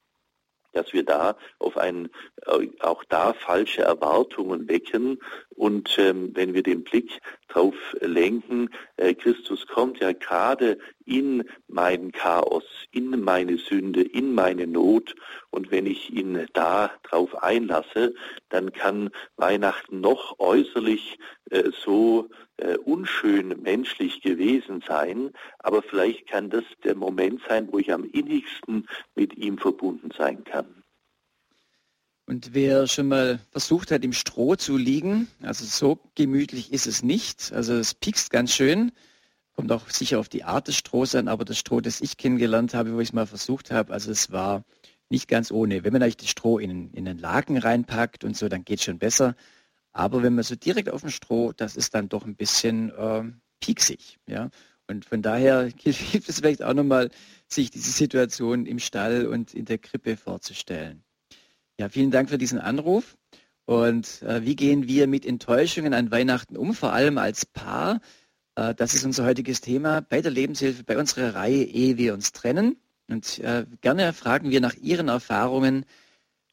dass 0.73 0.93
wir 0.93 1.05
da 1.05 1.37
auf 1.59 1.77
ein, 1.77 2.11
äh, 2.47 2.69
auch 2.81 3.05
da 3.05 3.33
falsche 3.33 3.83
Erwartungen 3.83 4.69
wecken 4.69 5.19
und 5.57 5.99
ähm, 5.99 6.31
wenn 6.35 6.55
wir 6.55 6.63
den 6.63 6.85
Blick 6.85 7.21
darauf 7.49 7.75
lenken, 8.01 8.71
äh, 8.97 9.15
Christus 9.15 9.67
kommt 9.67 10.01
ja 10.01 10.13
gerade 10.13 10.79
in 11.11 11.43
mein 11.67 12.13
Chaos, 12.13 12.65
in 12.93 13.21
meine 13.21 13.59
Sünde, 13.59 14.03
in 14.03 14.33
meine 14.33 14.67
Not 14.67 15.17
und 15.51 15.73
wenn 15.73 15.87
ich 15.87 16.11
ihn 16.11 16.47
da 16.53 16.93
drauf 17.03 17.43
einlasse, 17.43 18.15
dann 18.49 18.73
kann 18.73 19.11
Weihnachten 19.37 20.01
noch 20.01 20.39
äußerlich 20.39 21.19
äh, 21.51 21.71
so 21.85 22.29
äh, 22.59 22.77
unschön 22.77 23.61
menschlich 23.61 24.23
gewesen 24.23 24.83
sein, 24.87 25.33
aber 25.59 25.83
vielleicht 25.83 26.29
kann 26.29 26.49
das 26.49 26.65
der 26.85 26.95
Moment 26.95 27.43
sein, 27.49 27.69
wo 27.73 27.79
ich 27.79 27.93
am 27.93 28.05
innigsten 28.05 28.87
mit 29.17 29.37
ihm 29.37 29.59
verbunden 29.59 30.11
sein 30.17 30.45
kann. 30.45 30.81
Und 32.27 32.55
wer 32.55 32.87
schon 32.87 33.09
mal 33.09 33.41
versucht 33.51 33.91
hat, 33.91 34.05
im 34.05 34.13
Stroh 34.13 34.55
zu 34.55 34.77
liegen, 34.77 35.27
also 35.43 35.65
so 35.65 35.99
gemütlich 36.15 36.73
ist 36.73 36.87
es 36.87 37.03
nicht. 37.03 37.53
Also 37.53 37.75
es 37.75 37.93
piekst 37.93 38.31
ganz 38.31 38.55
schön. 38.55 38.93
Kommt 39.61 39.73
auch 39.73 39.91
sicher 39.91 40.19
auf 40.19 40.31
die 40.31 40.43
Art 40.43 40.69
des 40.69 40.77
Strohs 40.77 41.15
an, 41.15 41.29
aber 41.29 41.45
das 41.45 41.59
Stroh, 41.59 41.83
das 41.83 42.01
ich 42.01 42.17
kennengelernt 42.17 42.73
habe, 42.73 42.95
wo 42.95 43.01
ich 43.01 43.11
es 43.11 43.13
mal 43.13 43.27
versucht 43.27 43.71
habe, 43.71 43.93
also 43.93 44.11
es 44.11 44.33
war 44.33 44.65
nicht 45.11 45.29
ganz 45.29 45.51
ohne. 45.51 45.85
Wenn 45.85 45.93
man 45.93 46.03
eigentlich 46.03 46.17
das 46.17 46.31
Stroh 46.31 46.59
in, 46.59 46.91
in 46.95 47.05
den 47.05 47.19
Laken 47.19 47.59
reinpackt 47.59 48.25
und 48.25 48.35
so, 48.35 48.49
dann 48.49 48.65
geht 48.65 48.79
es 48.79 48.87
schon 48.87 48.99
besser. 48.99 49.37
Aber 49.93 50.23
wenn 50.23 50.35
man 50.35 50.45
so 50.45 50.57
direkt 50.57 50.89
auf 50.89 51.03
dem 51.03 51.11
Stroh, 51.11 51.53
das 51.53 51.77
ist 51.77 51.95
dann 51.95 52.09
doch 52.09 52.25
ein 52.25 52.37
bisschen 52.37 52.89
äh, 52.89 53.25
pieksig. 53.61 54.17
Ja? 54.27 54.49
Und 54.87 55.05
von 55.05 55.21
daher 55.21 55.65
hilft 55.77 56.31
es 56.31 56.39
vielleicht 56.39 56.63
auch 56.63 56.73
nochmal, 56.73 57.11
sich 57.47 57.71
diese 57.71 57.91
Situation 57.91 58.65
im 58.65 58.79
Stall 58.79 59.27
und 59.27 59.53
in 59.53 59.67
der 59.67 59.77
Krippe 59.77 60.17
vorzustellen. 60.17 61.05
Ja, 61.79 61.91
vielen 61.91 62.11
Dank 62.11 62.31
für 62.31 62.39
diesen 62.39 62.61
Anruf. 62.61 63.19
Und 63.67 64.23
äh, 64.23 64.43
wie 64.43 64.57
gehen 64.57 64.89
wir 64.89 65.07
mit 65.07 65.27
Enttäuschungen 65.27 65.93
an 65.93 66.11
Weihnachten 66.11 66.57
um, 66.57 66.73
vor 66.73 66.95
allem 66.95 67.19
als 67.19 67.45
Paar? 67.45 68.01
Äh, 68.61 68.75
das 68.75 68.95
ist 68.95 69.05
unser 69.05 69.25
heutiges 69.25 69.61
Thema 69.63 70.03
bei 70.03 70.21
der 70.21 70.31
Lebenshilfe, 70.31 70.85
bei 70.85 70.99
unserer 70.99 71.35
Reihe 71.35 71.65
Ehe 71.65 71.97
wir 71.97 72.13
uns 72.15 72.33
trennen. 72.33 72.77
Und 73.09 73.39
äh, 73.41 73.67
gerne 73.81 74.13
fragen 74.13 74.51
wir 74.51 74.61
nach 74.61 74.75
Ihren 74.75 75.09
Erfahrungen, 75.09 75.85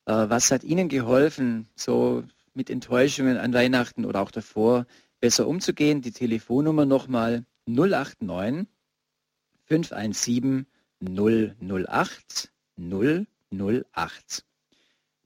äh, 0.05 0.13
was 0.13 0.51
hat 0.51 0.63
Ihnen 0.63 0.87
geholfen, 0.89 1.67
so 1.75 2.23
mit 2.53 2.69
Enttäuschungen 2.69 3.37
an 3.37 3.53
Weihnachten 3.53 4.05
oder 4.05 4.21
auch 4.21 4.31
davor 4.31 4.87
besser 5.19 5.47
umzugehen? 5.47 6.01
Die 6.01 6.11
Telefonnummer 6.11 6.85
nochmal 6.85 7.45
089 7.67 8.67
517 9.65 10.65
008 11.01 12.51
008. 12.77 14.45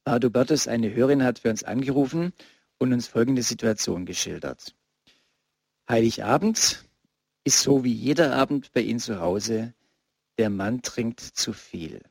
Bardo 0.03 0.29
Bertes, 0.31 0.67
eine 0.67 0.93
Hörerin, 0.93 1.23
hat 1.23 1.39
für 1.39 1.51
uns 1.51 1.63
angerufen 1.63 2.33
und 2.79 2.91
uns 2.91 3.07
folgende 3.07 3.43
Situation 3.43 4.05
geschildert. 4.05 4.73
Heiligabend 5.89 6.85
ist 7.43 7.61
so 7.61 7.83
wie 7.83 7.93
jeder 7.93 8.35
Abend 8.35 8.71
bei 8.73 8.81
Ihnen 8.81 8.99
zu 8.99 9.19
Hause. 9.19 9.73
Der 10.37 10.49
Mann 10.49 10.81
trinkt 10.81 11.19
zu 11.19 11.53
viel. 11.53 12.01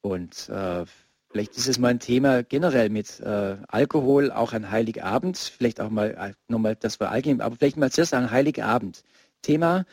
Und 0.00 0.48
äh, 0.48 0.84
vielleicht 1.30 1.56
ist 1.56 1.68
es 1.68 1.78
mal 1.78 1.88
ein 1.88 2.00
Thema 2.00 2.42
generell 2.42 2.90
mit 2.90 3.20
äh, 3.20 3.56
Alkohol, 3.68 4.30
auch 4.30 4.52
an 4.52 4.70
Heiligabend. 4.70 5.38
Vielleicht 5.38 5.80
auch 5.80 5.90
mal, 5.90 6.10
äh, 6.10 6.34
nochmal, 6.48 6.76
das 6.76 7.00
war 7.00 7.10
allgemein, 7.10 7.40
aber 7.40 7.56
vielleicht 7.56 7.76
mal 7.76 7.90
zuerst 7.90 8.14
an 8.14 8.30
Heiligabend. 8.30 9.02
Thema 9.42 9.86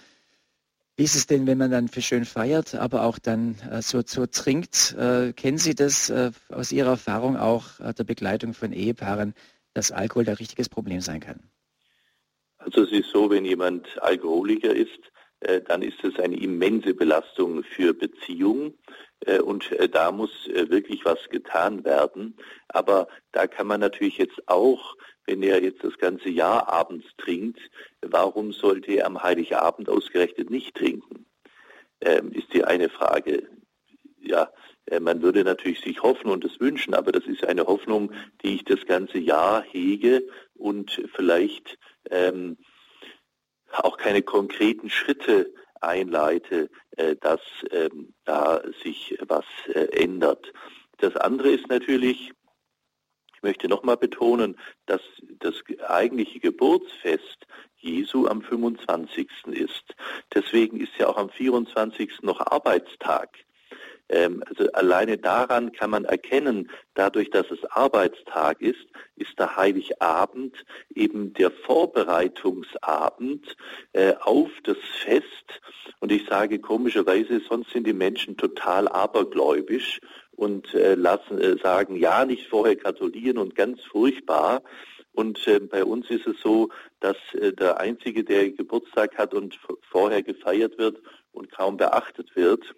wie 1.02 1.06
ist 1.06 1.16
es 1.16 1.26
denn, 1.26 1.48
wenn 1.48 1.58
man 1.58 1.72
dann 1.72 1.88
für 1.88 2.04
schön 2.04 2.26
feiert, 2.26 2.76
aber 2.76 3.02
auch 3.02 3.18
dann 3.18 3.58
äh, 3.72 3.82
so, 3.82 4.04
so 4.06 4.28
trinkt? 4.28 4.94
Äh, 4.94 5.34
kennen 5.34 5.58
Sie 5.58 5.74
das 5.74 6.12
äh, 6.12 6.32
aus 6.50 6.72
Ihrer 6.72 6.92
Erfahrung 6.92 7.38
auch 7.38 7.80
äh, 7.80 7.92
der 7.94 8.04
Begleitung 8.04 8.54
von 8.54 8.72
Ehepaaren, 8.72 9.34
dass 9.74 9.92
Alkohol 9.92 10.28
ein 10.28 10.36
richtiges 10.36 10.70
Problem 10.70 11.02
sein 11.02 11.20
kann? 11.20 11.40
Also 12.64 12.84
es 12.84 12.92
ist 12.92 13.10
so, 13.10 13.30
wenn 13.30 13.46
jemand 13.46 14.02
Alkoholiker 14.02 14.74
ist, 14.74 15.00
äh, 15.42 15.62
dann 15.62 15.82
ist 15.82 16.04
es 16.04 16.20
eine 16.20 16.40
immense 16.40 16.94
Belastung 16.94 17.64
für 17.64 17.94
Beziehungen 17.94 18.78
äh, 19.26 19.40
und 19.40 19.70
da 19.92 20.12
muss 20.12 20.32
wirklich 20.48 21.06
was 21.06 21.30
getan 21.30 21.84
werden. 21.84 22.38
Aber 22.68 23.08
da 23.32 23.48
kann 23.48 23.68
man 23.68 23.80
natürlich 23.80 24.18
jetzt 24.18 24.48
auch 24.48 24.96
wenn 25.26 25.44
er 25.44 25.64
jetzt 25.64 25.84
das 25.84 25.98
ganze 25.98 26.30
Jahr 26.30 26.68
abends 26.68 27.06
trinkt, 27.18 27.60
warum 28.02 28.52
sollte 28.52 28.92
er 28.92 29.06
am 29.06 29.22
Heiligabend 29.22 29.90
ausgerechnet 29.90 30.50
nicht 30.50 30.76
trinken? 30.76 31.26
Ähm, 32.02 32.32
ist 32.32 32.54
die 32.54 32.66
eine 32.66 32.90
Frage. 32.90 33.48
Ja, 34.20 34.52
äh, 34.88 35.00
man 35.00 35.22
würde 35.22 35.44
natürlich 35.44 35.82
sich 35.82 36.02
hoffen 36.02 36.30
und 36.30 36.44
es 36.44 36.60
wünschen, 36.60 36.94
aber 36.94 37.12
das 37.12 37.26
ist 37.26 37.46
eine 37.46 37.66
Hoffnung, 37.66 38.12
die 38.44 38.56
ich 38.56 38.66
das 38.66 38.86
ganze 38.86 39.20
Jahr 39.20 39.64
hege 39.64 40.24
und 40.56 41.02
vielleicht 41.16 41.78
ähm, 42.10 42.58
auch 43.72 43.98
keine 43.98 44.22
konkreten 44.22 44.90
Schritte 44.90 45.54
einleite, 45.82 46.70
äh, 46.98 47.16
dass 47.16 47.42
ähm, 47.72 48.14
da 48.26 48.62
sich 48.84 49.18
was 49.28 49.46
äh, 49.68 49.88
ändert. 50.04 50.54
Das 50.98 51.16
andere 51.16 51.50
ist 51.50 51.68
natürlich, 51.68 52.32
ich 53.34 53.44
möchte 53.44 53.68
nochmal 53.68 53.98
betonen, 53.98 54.58
dass 54.86 55.02
das 55.40 55.56
eigentliche 55.88 56.40
Geburtsfest 56.40 57.48
Jesu 57.78 58.28
am 58.28 58.44
25. 58.44 59.28
ist. 59.48 59.96
Deswegen 60.34 60.80
ist 60.80 60.96
ja 61.00 61.08
auch 61.08 61.18
am 61.18 61.30
24. 61.30 62.22
noch 62.22 62.40
Arbeitstag. 62.40 63.30
Ähm, 64.12 64.44
also 64.46 64.72
alleine 64.74 65.18
daran 65.18 65.72
kann 65.72 65.90
man 65.90 66.06
erkennen, 66.06 66.70
dadurch, 66.94 67.30
dass 67.30 67.50
es 67.50 67.64
Arbeitstag 67.72 68.62
ist, 68.62 68.86
ist 69.16 69.40
der 69.40 69.56
Heiligabend 69.56 70.56
eben 70.94 71.34
der 71.34 71.52
Vorbereitungsabend 71.52 73.56
äh, 73.94 74.14
auf 74.20 74.50
das 74.64 74.78
Fest. 75.04 75.26
Und 76.00 76.12
ich 76.12 76.28
sage 76.28 76.60
komischerweise, 76.60 77.42
sonst 77.48 77.72
sind 77.72 77.88
die 77.88 77.94
Menschen 77.94 78.38
total 78.38 78.88
abergläubisch 78.88 80.00
und 80.32 80.74
äh, 80.74 80.96
lassen 80.96 81.40
äh, 81.40 81.58
sagen, 81.58 81.96
ja, 81.96 82.26
nicht 82.26 82.48
vorher 82.48 82.76
gratulieren 82.76 83.38
und 83.38 83.56
ganz 83.56 83.82
furchtbar. 83.84 84.64
Und 85.14 85.46
äh, 85.48 85.60
bei 85.60 85.86
uns 85.86 86.10
ist 86.10 86.28
es 86.28 86.40
so, 86.42 86.70
dass 87.00 87.18
äh, 87.34 87.54
der 87.54 87.80
Einzige, 87.80 88.24
der 88.24 88.50
Geburtstag 88.52 89.18
hat 89.18 89.34
und 89.34 89.60
vorher 89.90 90.24
gefeiert 90.24 90.78
wird 90.78 91.02
und 91.32 91.52
kaum 91.52 91.78
beachtet 91.78 92.36
wird, 92.36 92.76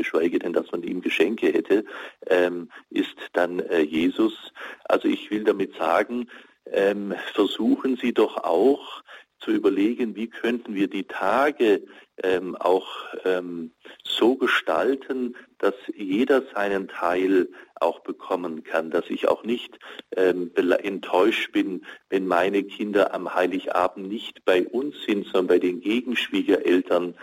geschweige 0.00 0.38
denn, 0.38 0.52
dass 0.52 0.70
man 0.72 0.82
ihm 0.82 1.02
Geschenke 1.02 1.52
hätte, 1.52 1.84
ähm, 2.26 2.70
ist 2.90 3.16
dann 3.34 3.60
äh, 3.60 3.80
Jesus. 3.80 4.52
Also 4.84 5.08
ich 5.08 5.30
will 5.30 5.44
damit 5.44 5.74
sagen, 5.76 6.28
ähm, 6.66 7.14
versuchen 7.34 7.96
Sie 7.96 8.12
doch 8.14 8.36
auch 8.38 9.02
zu 9.40 9.50
überlegen, 9.50 10.14
wie 10.16 10.28
könnten 10.28 10.74
wir 10.74 10.88
die 10.88 11.04
Tage 11.04 11.82
ähm, 12.22 12.56
auch 12.56 12.86
ähm, 13.24 13.72
so 14.04 14.36
gestalten, 14.36 15.34
dass 15.58 15.74
jeder 15.94 16.42
seinen 16.54 16.88
Teil 16.88 17.48
auch 17.80 18.00
bekommen 18.00 18.62
kann, 18.62 18.90
dass 18.90 19.08
ich 19.08 19.28
auch 19.28 19.42
nicht 19.42 19.78
ähm, 20.16 20.50
enttäuscht 20.54 21.52
bin, 21.52 21.86
wenn 22.10 22.26
meine 22.26 22.62
Kinder 22.62 23.14
am 23.14 23.34
Heiligabend 23.34 24.08
nicht 24.08 24.44
bei 24.44 24.66
uns 24.66 24.94
sind, 25.06 25.24
sondern 25.24 25.46
bei 25.46 25.58
den 25.58 25.80
Gegenschwiegereltern, 25.80 27.14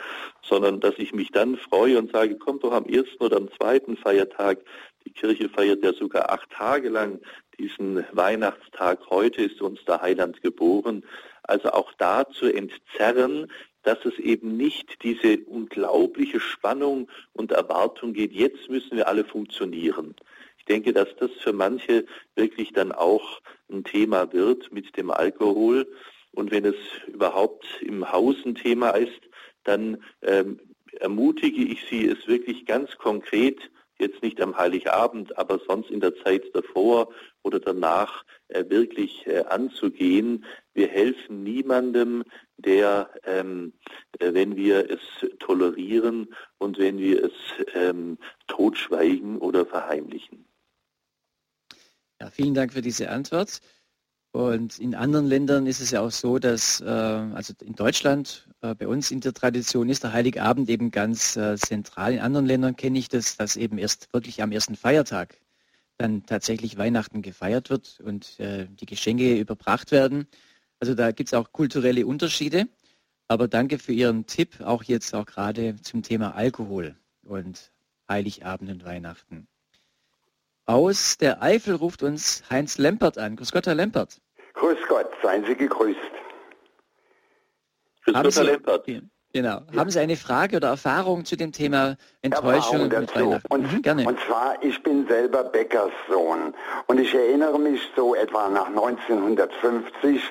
sondern 0.42 0.80
dass 0.80 0.96
ich 0.98 1.14
mich 1.14 1.32
dann 1.32 1.58
freue 1.58 2.00
und 2.00 2.12
sage, 2.12 2.36
kommt 2.36 2.64
doch 2.64 2.74
am 2.74 2.86
ersten 2.86 3.24
oder 3.24 3.38
am 3.38 3.52
zweiten 3.52 3.98
Feiertag. 3.98 4.60
Die 5.08 5.14
Kirche 5.14 5.48
feiert 5.48 5.86
ja 5.86 5.94
sogar 5.94 6.32
acht 6.34 6.50
Tage 6.50 6.90
lang 6.90 7.22
diesen 7.58 8.04
Weihnachtstag. 8.12 9.10
Heute 9.10 9.42
ist 9.42 9.62
uns 9.62 9.80
der 9.86 10.02
Heiland 10.02 10.42
geboren. 10.42 11.06
Also 11.44 11.70
auch 11.72 11.94
da 11.94 12.28
zu 12.28 12.48
entzerren, 12.48 13.50
dass 13.84 14.04
es 14.04 14.20
eben 14.20 14.58
nicht 14.58 15.02
diese 15.04 15.38
unglaubliche 15.46 16.42
Spannung 16.42 17.10
und 17.32 17.54
Erwartung 17.54 18.12
geht, 18.12 18.34
jetzt 18.34 18.70
müssen 18.70 18.98
wir 18.98 19.08
alle 19.08 19.24
funktionieren. 19.24 20.14
Ich 20.58 20.66
denke, 20.66 20.92
dass 20.92 21.08
das 21.16 21.32
für 21.40 21.54
manche 21.54 22.06
wirklich 22.36 22.74
dann 22.74 22.92
auch 22.92 23.40
ein 23.72 23.86
Thema 23.86 24.34
wird 24.34 24.74
mit 24.74 24.98
dem 24.98 25.10
Alkohol. 25.10 25.88
Und 26.34 26.52
wenn 26.52 26.66
es 26.66 26.76
überhaupt 27.08 27.66
im 27.80 28.12
Haus 28.12 28.36
ein 28.46 28.56
Thema 28.56 28.90
ist, 28.90 29.22
dann 29.64 30.04
ähm, 30.22 30.60
ermutige 31.00 31.64
ich 31.64 31.86
Sie, 31.90 32.06
es 32.06 32.28
wirklich 32.28 32.66
ganz 32.66 32.98
konkret 32.98 33.72
jetzt 34.00 34.22
nicht 34.22 34.42
am 34.42 34.58
Heiligabend, 34.58 35.38
aber 35.38 35.60
sonst 35.68 35.90
in 35.90 36.00
der 36.00 36.16
Zeit 36.24 36.44
davor 36.54 37.10
oder 37.44 37.60
danach 37.60 38.24
äh, 38.50 38.64
wirklich 38.70 39.26
äh, 39.28 39.44
anzugehen. 39.46 40.46
Wir 40.74 40.88
helfen 40.88 41.44
niemandem, 41.44 42.24
der, 42.58 43.10
ähm, 43.24 43.74
äh, 44.20 44.34
wenn 44.34 44.56
wir 44.56 44.90
es 44.90 45.00
tolerieren 45.40 46.34
und 46.58 46.78
wenn 46.78 46.98
wir 46.98 47.26
es 47.26 47.34
ähm, 47.74 48.18
totschweigen 48.48 49.38
oder 49.38 49.66
verheimlichen. 49.66 50.46
Ja, 52.20 52.30
vielen 52.30 52.54
Dank 52.54 52.74
für 52.74 52.82
diese 52.82 53.10
Antwort. 53.10 53.62
Und 54.38 54.78
in 54.78 54.94
anderen 54.94 55.26
Ländern 55.26 55.66
ist 55.66 55.82
es 55.82 55.90
ja 55.90 56.02
auch 56.02 56.12
so, 56.12 56.38
dass, 56.38 56.80
äh, 56.80 56.86
also 56.86 57.56
in 57.60 57.74
Deutschland, 57.74 58.48
äh, 58.62 58.76
bei 58.76 58.88
uns 58.88 59.10
in 59.10 59.20
der 59.20 59.34
Tradition 59.34 59.90
ist 59.90 60.04
der 60.04 60.14
Heiligabend 60.14 60.70
eben 60.70 60.92
ganz 60.92 61.36
äh, 61.36 61.58
zentral. 61.58 62.14
In 62.14 62.20
anderen 62.20 62.46
Ländern 62.46 62.76
kenne 62.76 63.00
ich 63.00 63.10
das, 63.10 63.36
dass 63.38 63.56
eben 63.56 63.80
erst 63.80 64.14
wirklich 64.14 64.44
am 64.44 64.52
ersten 64.52 64.76
Feiertag 64.76 65.42
dann 65.98 66.24
tatsächlich 66.28 66.78
Weihnachten 66.78 67.24
gefeiert 67.24 67.72
wird 67.72 68.00
und 68.00 68.38
die 68.38 68.86
Geschenke 68.86 69.40
überbracht 69.40 69.92
werden. 69.92 70.28
Also 70.80 70.94
da 70.94 71.12
gibt 71.12 71.30
es 71.30 71.34
auch 71.34 71.52
kulturelle 71.52 72.06
Unterschiede. 72.06 72.68
Aber 73.28 73.48
danke 73.48 73.80
für 73.80 73.94
Ihren 73.94 74.28
Tipp, 74.28 74.62
auch 74.62 74.84
jetzt 74.84 75.16
auch 75.16 75.26
gerade 75.26 75.78
zum 75.82 76.04
Thema 76.04 76.36
Alkohol 76.36 76.96
und 77.24 77.72
Heiligabend 78.08 78.70
und 78.70 78.86
Weihnachten. 78.86 79.48
Aus 80.68 81.18
der 81.18 81.42
Eifel 81.42 81.74
ruft 81.74 82.04
uns 82.04 82.44
Heinz 82.52 82.78
Lempert 82.78 83.18
an. 83.18 83.36
Grüß 83.36 83.52
Gott, 83.52 83.66
Herr 83.66 83.74
Lempert. 83.74 84.22
Grüß 84.60 84.78
Gott, 84.88 85.10
seien 85.22 85.46
Sie 85.46 85.56
gegrüßt. 85.56 86.00
Grüß 88.06 88.16
Gott, 88.16 88.36
Herr 88.36 88.44
Lempert. 88.44 88.88
Genau. 89.34 89.62
Ja. 89.72 89.80
Haben 89.80 89.92
Sie 89.92 90.00
eine 90.00 90.16
Frage 90.16 90.56
oder 90.56 90.70
Erfahrung 90.70 91.26
zu 91.26 91.36
dem 91.36 91.52
Thema 91.52 91.98
Enttäuschung 92.22 92.88
mit 92.88 93.16
Weihnachten? 93.16 93.48
Und, 93.50 93.72
mhm, 93.72 93.82
gerne. 93.82 94.08
und 94.08 94.18
zwar, 94.22 94.56
ich 94.64 94.82
bin 94.82 95.06
selber 95.08 95.44
Bäckerssohn 95.44 96.56
und 96.88 97.00
ich 97.00 97.14
erinnere 97.14 97.60
mich 97.60 97.82
so 97.96 98.16
etwa 98.16 98.50
nach 98.50 98.68
1950, 98.68 100.22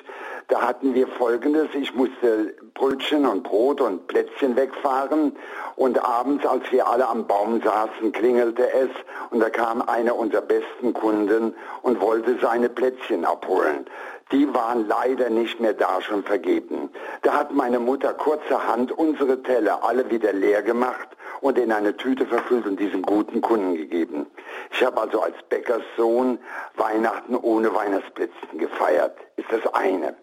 da 0.49 0.61
hatten 0.61 0.93
wir 0.93 1.07
folgendes, 1.07 1.67
ich 1.73 1.93
musste 1.93 2.55
Brötchen 2.73 3.25
und 3.25 3.43
Brot 3.43 3.81
und 3.81 4.07
Plätzchen 4.07 4.55
wegfahren 4.55 5.35
und 5.75 6.03
abends, 6.03 6.45
als 6.45 6.71
wir 6.71 6.87
alle 6.87 7.07
am 7.07 7.27
Baum 7.27 7.61
saßen, 7.61 8.11
klingelte 8.11 8.71
es 8.73 8.89
und 9.29 9.41
da 9.41 9.49
kam 9.49 9.81
einer 9.83 10.15
unserer 10.15 10.41
besten 10.41 10.93
Kunden 10.93 11.53
und 11.81 12.01
wollte 12.01 12.37
seine 12.41 12.69
Plätzchen 12.69 13.25
abholen. 13.25 13.85
Die 14.31 14.53
waren 14.53 14.87
leider 14.87 15.29
nicht 15.29 15.59
mehr 15.59 15.73
da, 15.73 16.01
schon 16.01 16.23
vergeben. 16.23 16.89
Da 17.21 17.33
hat 17.33 17.53
meine 17.53 17.79
Mutter 17.79 18.13
kurzerhand 18.13 18.91
unsere 18.91 19.41
Teller 19.41 19.83
alle 19.83 20.09
wieder 20.09 20.33
leer 20.33 20.61
gemacht 20.61 21.07
und 21.41 21.57
in 21.57 21.71
eine 21.71 21.95
Tüte 21.95 22.25
verfüllt 22.25 22.65
und 22.65 22.79
diesem 22.79 23.03
guten 23.03 23.41
Kunden 23.41 23.75
gegeben. 23.75 24.27
Ich 24.71 24.83
habe 24.83 24.99
also 24.99 25.21
als 25.21 25.35
Bäckerssohn 25.49 26.39
Weihnachten 26.75 27.35
ohne 27.35 27.73
Weihnachtsplätzchen 27.73 28.59
gefeiert. 28.59 29.17
Ist 29.37 29.51
das 29.51 29.73
eine. 29.73 30.15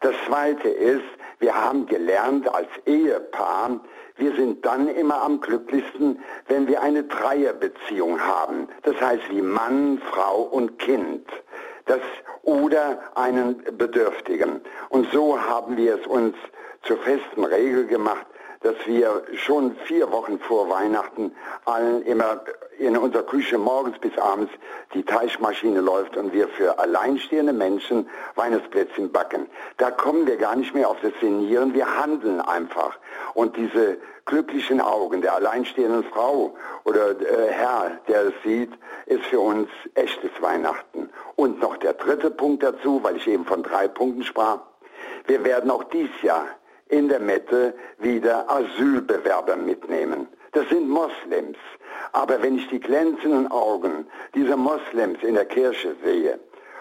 Das 0.00 0.14
Zweite 0.26 0.68
ist, 0.68 1.04
wir 1.40 1.54
haben 1.54 1.86
gelernt 1.86 2.52
als 2.54 2.68
Ehepaar, 2.86 3.80
wir 4.16 4.34
sind 4.34 4.64
dann 4.64 4.88
immer 4.88 5.22
am 5.22 5.40
glücklichsten, 5.40 6.20
wenn 6.48 6.66
wir 6.68 6.82
eine 6.82 7.04
Dreierbeziehung 7.04 8.20
haben. 8.20 8.68
Das 8.82 9.00
heißt 9.00 9.30
wie 9.30 9.42
Mann, 9.42 10.00
Frau 10.10 10.42
und 10.42 10.78
Kind. 10.78 11.26
Das, 11.86 12.00
oder 12.50 12.98
einen 13.14 13.62
Bedürftigen. 13.78 14.60
Und 14.88 15.10
so 15.12 15.40
haben 15.40 15.76
wir 15.76 15.94
es 16.00 16.06
uns 16.06 16.34
zur 16.82 16.98
festen 16.98 17.44
Regel 17.44 17.86
gemacht, 17.86 18.26
dass 18.62 18.74
wir 18.86 19.22
schon 19.34 19.74
vier 19.86 20.10
Wochen 20.12 20.38
vor 20.38 20.68
Weihnachten 20.68 21.32
allen 21.64 22.02
immer 22.02 22.42
in 22.78 22.96
unserer 22.96 23.22
Küche 23.22 23.58
morgens 23.58 23.98
bis 23.98 24.16
abends 24.18 24.52
die 24.94 25.02
Teichmaschine 25.02 25.80
läuft 25.80 26.16
und 26.16 26.32
wir 26.32 26.48
für 26.48 26.78
alleinstehende 26.78 27.52
Menschen 27.52 28.08
Weihnachtsplätzchen 28.36 29.12
backen. 29.12 29.46
Da 29.76 29.90
kommen 29.90 30.26
wir 30.26 30.36
gar 30.36 30.56
nicht 30.56 30.74
mehr 30.74 30.88
auf 30.88 30.98
das 31.02 31.12
Senieren, 31.20 31.74
wir 31.74 31.98
handeln 31.98 32.40
einfach. 32.40 32.98
Und 33.34 33.56
diese 33.56 33.98
glücklichen 34.24 34.80
Augen 34.80 35.20
der 35.20 35.34
alleinstehenden 35.34 36.04
Frau 36.04 36.54
oder 36.84 37.10
äh, 37.20 37.50
Herr, 37.50 37.98
der 38.08 38.26
es 38.26 38.34
sieht, 38.44 38.72
ist 39.06 39.24
für 39.26 39.40
uns 39.40 39.68
echtes 39.94 40.30
Weihnachten. 40.40 41.10
Und 41.36 41.60
noch 41.60 41.76
der 41.78 41.94
dritte 41.94 42.30
Punkt 42.30 42.62
dazu, 42.62 43.02
weil 43.02 43.16
ich 43.16 43.26
eben 43.26 43.44
von 43.44 43.62
drei 43.62 43.88
Punkten 43.88 44.24
sprach. 44.24 44.60
Wir 45.26 45.44
werden 45.44 45.70
auch 45.70 45.84
dies 45.84 46.10
Jahr 46.22 46.46
in 46.90 47.08
der 47.08 47.20
Mette 47.20 47.74
wieder 47.98 48.50
Asylbewerber 48.50 49.56
mitnehmen. 49.56 50.28
Das 50.52 50.68
sind 50.68 50.88
Moslems. 50.88 51.58
Aber 52.12 52.42
wenn 52.42 52.58
ich 52.58 52.68
die 52.68 52.80
glänzenden 52.80 53.50
Augen 53.50 54.06
dieser 54.34 54.56
Moslems 54.56 55.22
in 55.22 55.34
der 55.34 55.44
Kirche 55.44 55.94
sehe 56.04 56.40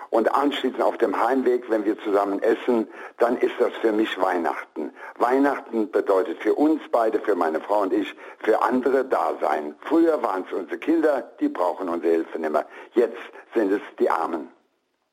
und 0.10 0.34
anschließend 0.34 0.82
auf 0.82 0.98
dem 0.98 1.22
Heimweg, 1.22 1.70
wenn 1.70 1.86
wir 1.86 2.00
zusammen 2.00 2.42
essen, 2.42 2.88
dann 3.20 3.38
ist 3.38 3.54
das 3.60 3.72
für 3.82 3.92
mich 3.92 4.20
Weihnachten. 4.20 4.92
Weihnachten 5.20 5.92
bedeutet 5.92 6.42
für 6.42 6.56
uns 6.56 6.82
beide, 6.92 7.20
für 7.20 7.36
meine 7.36 7.62
Frau 7.62 7.82
und 7.82 7.94
ich, 7.94 8.16
für 8.40 8.62
andere 8.62 9.06
Dasein. 9.06 9.76
Früher 9.82 10.22
waren 10.24 10.46
es 10.48 10.54
unsere 10.54 10.80
Kinder, 10.80 11.32
die 11.40 11.50
brauchen 11.50 11.90
unsere 11.90 12.14
Hilfe 12.14 12.40
nicht 12.40 12.52
mehr. 12.52 12.66
Jetzt 12.96 13.22
sind 13.54 13.72
es 13.72 13.82
die 14.00 14.10
Armen. 14.10 14.50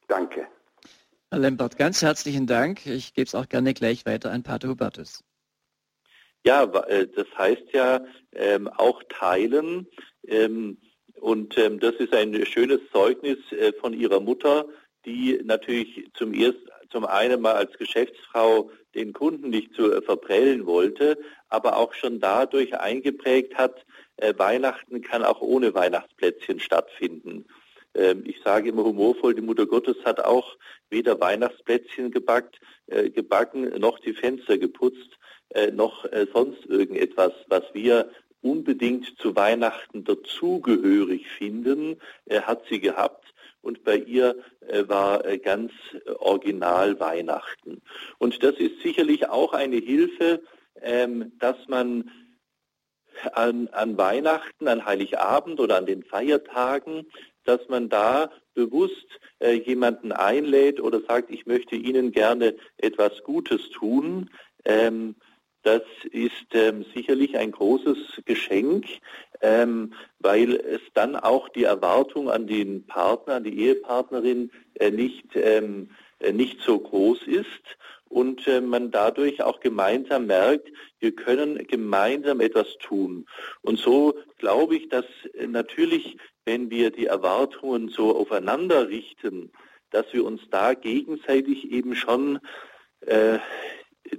Danke. 0.08 0.46
Herr 1.36 1.42
Lempert, 1.42 1.76
ganz 1.76 2.00
herzlichen 2.00 2.46
Dank. 2.46 2.86
Ich 2.86 3.12
gebe 3.12 3.26
es 3.26 3.34
auch 3.34 3.50
gerne 3.50 3.74
gleich 3.74 4.06
weiter 4.06 4.32
an 4.32 4.42
Pater 4.42 4.70
Hubertus. 4.70 5.22
Ja, 6.46 6.64
äh, 6.64 7.08
das 7.08 7.26
heißt 7.36 7.74
ja 7.74 8.00
ähm, 8.32 8.68
auch 8.68 9.02
teilen. 9.10 9.86
Ähm, 10.26 10.78
und 11.20 11.58
ähm, 11.58 11.78
das 11.78 11.96
ist 11.96 12.14
ein 12.14 12.46
schönes 12.46 12.80
Zeugnis 12.90 13.36
äh, 13.52 13.74
von 13.74 13.92
ihrer 13.92 14.20
Mutter, 14.20 14.64
die 15.04 15.38
natürlich 15.44 16.08
zum 16.14 16.32
ersten, 16.32 16.70
zum 16.88 17.04
einen 17.04 17.42
mal 17.42 17.56
als 17.56 17.76
Geschäftsfrau 17.76 18.70
den 18.94 19.12
Kunden 19.12 19.50
nicht 19.50 19.74
zu 19.74 19.92
äh, 19.92 20.00
verprellen 20.00 20.64
wollte, 20.64 21.18
aber 21.50 21.76
auch 21.76 21.92
schon 21.92 22.18
dadurch 22.18 22.80
eingeprägt 22.80 23.56
hat, 23.56 23.84
äh, 24.16 24.32
Weihnachten 24.38 25.02
kann 25.02 25.22
auch 25.22 25.42
ohne 25.42 25.74
Weihnachtsplätzchen 25.74 26.60
stattfinden. 26.60 27.44
Ähm, 27.96 28.22
ich 28.26 28.40
sage 28.42 28.68
immer 28.68 28.84
humorvoll, 28.84 29.34
die 29.34 29.40
Mutter 29.42 29.66
Gottes 29.66 29.96
hat 30.04 30.20
auch 30.24 30.56
weder 30.90 31.18
Weihnachtsplätzchen 31.20 32.10
gebackt, 32.10 32.60
äh, 32.86 33.10
gebacken, 33.10 33.68
noch 33.80 33.98
die 33.98 34.12
Fenster 34.12 34.58
geputzt, 34.58 35.18
äh, 35.50 35.70
noch 35.70 36.04
äh, 36.04 36.26
sonst 36.32 36.66
irgendetwas, 36.66 37.32
was 37.48 37.64
wir 37.72 38.10
unbedingt 38.42 39.18
zu 39.18 39.34
Weihnachten 39.34 40.04
dazugehörig 40.04 41.26
finden, 41.28 41.96
hat 42.30 42.62
sie 42.68 42.78
gehabt. 42.78 43.24
Und 43.60 43.82
bei 43.82 43.96
ihr 43.96 44.36
war 44.86 45.24
ganz 45.38 45.72
original 46.18 47.00
Weihnachten. 47.00 47.82
Und 48.18 48.44
das 48.44 48.54
ist 48.58 48.82
sicherlich 48.82 49.28
auch 49.28 49.52
eine 49.52 49.78
Hilfe, 49.78 50.42
ähm, 50.80 51.32
dass 51.40 51.56
man 51.66 52.08
an, 53.32 53.68
an 53.68 53.96
Weihnachten, 53.98 54.68
an 54.68 54.84
Heiligabend 54.84 55.58
oder 55.60 55.78
an 55.78 55.86
den 55.86 56.02
Feiertagen 56.04 57.06
dass 57.46 57.68
man 57.68 57.88
da 57.88 58.30
bewusst 58.54 59.06
äh, 59.38 59.52
jemanden 59.52 60.12
einlädt 60.12 60.80
oder 60.80 61.00
sagt, 61.00 61.30
ich 61.30 61.46
möchte 61.46 61.76
Ihnen 61.76 62.12
gerne 62.12 62.56
etwas 62.78 63.22
Gutes 63.22 63.70
tun. 63.70 64.30
Ähm, 64.64 65.14
das 65.62 65.82
ist 66.12 66.46
ähm, 66.52 66.84
sicherlich 66.94 67.36
ein 67.36 67.50
großes 67.50 68.22
Geschenk, 68.24 68.86
ähm, 69.40 69.94
weil 70.20 70.54
es 70.54 70.80
dann 70.94 71.16
auch 71.16 71.48
die 71.48 71.64
Erwartung 71.64 72.30
an 72.30 72.46
den 72.46 72.86
Partner, 72.86 73.34
an 73.34 73.44
die 73.44 73.58
Ehepartnerin 73.58 74.52
äh, 74.74 74.92
nicht, 74.92 75.26
ähm, 75.34 75.90
äh, 75.90 76.05
nicht 76.32 76.60
so 76.60 76.78
groß 76.78 77.22
ist 77.26 77.46
und 78.08 78.46
äh, 78.46 78.60
man 78.60 78.90
dadurch 78.90 79.42
auch 79.42 79.60
gemeinsam 79.60 80.26
merkt, 80.26 80.68
wir 81.00 81.14
können 81.14 81.66
gemeinsam 81.66 82.40
etwas 82.40 82.76
tun. 82.78 83.26
Und 83.62 83.78
so 83.78 84.14
glaube 84.38 84.76
ich, 84.76 84.88
dass 84.88 85.04
äh, 85.34 85.46
natürlich 85.46 86.16
wenn 86.46 86.70
wir 86.70 86.90
die 86.90 87.06
Erwartungen 87.06 87.90
so 87.90 88.16
aufeinander 88.16 88.88
richten, 88.88 89.50
dass 89.90 90.06
wir 90.12 90.24
uns 90.24 90.40
da 90.50 90.72
gegenseitig 90.74 91.70
eben 91.70 91.94
schon 91.94 92.38
äh, 93.00 93.38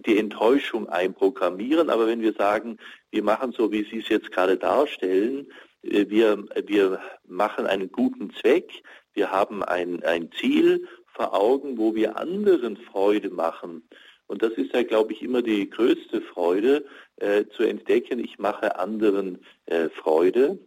die 0.05 0.19
Enttäuschung 0.19 0.89
einprogrammieren. 0.89 1.89
Aber 1.89 2.05
wenn 2.05 2.21
wir 2.21 2.33
sagen, 2.33 2.77
wir 3.09 3.23
machen 3.23 3.53
so, 3.53 3.71
wie 3.71 3.85
Sie 3.85 3.99
es 3.99 4.09
jetzt 4.09 4.31
gerade 4.31 4.57
darstellen, 4.57 5.47
äh, 5.83 6.05
wir, 6.09 6.45
wir 6.65 6.99
machen 7.25 7.65
einen 7.65 7.91
guten 7.91 8.31
Zweck, 8.33 8.83
wir 9.13 9.31
haben 9.31 9.63
ein, 9.63 10.03
ein 10.03 10.29
Ziel 10.33 10.87
vor 11.17 11.33
Augen, 11.33 11.77
wo 11.77 11.95
wir 11.95 12.17
anderen 12.17 12.77
Freude 12.77 13.29
machen. 13.29 13.83
Und 14.27 14.43
das 14.43 14.53
ist 14.53 14.73
ja, 14.73 14.83
glaube 14.83 15.13
ich, 15.13 15.23
immer 15.23 15.41
die 15.41 15.69
größte 15.69 16.21
Freude, 16.21 16.85
äh, 17.17 17.45
zu 17.47 17.63
entdecken, 17.63 18.19
ich 18.19 18.39
mache 18.39 18.77
anderen 18.77 19.39
äh, 19.65 19.89
Freude. 19.89 20.59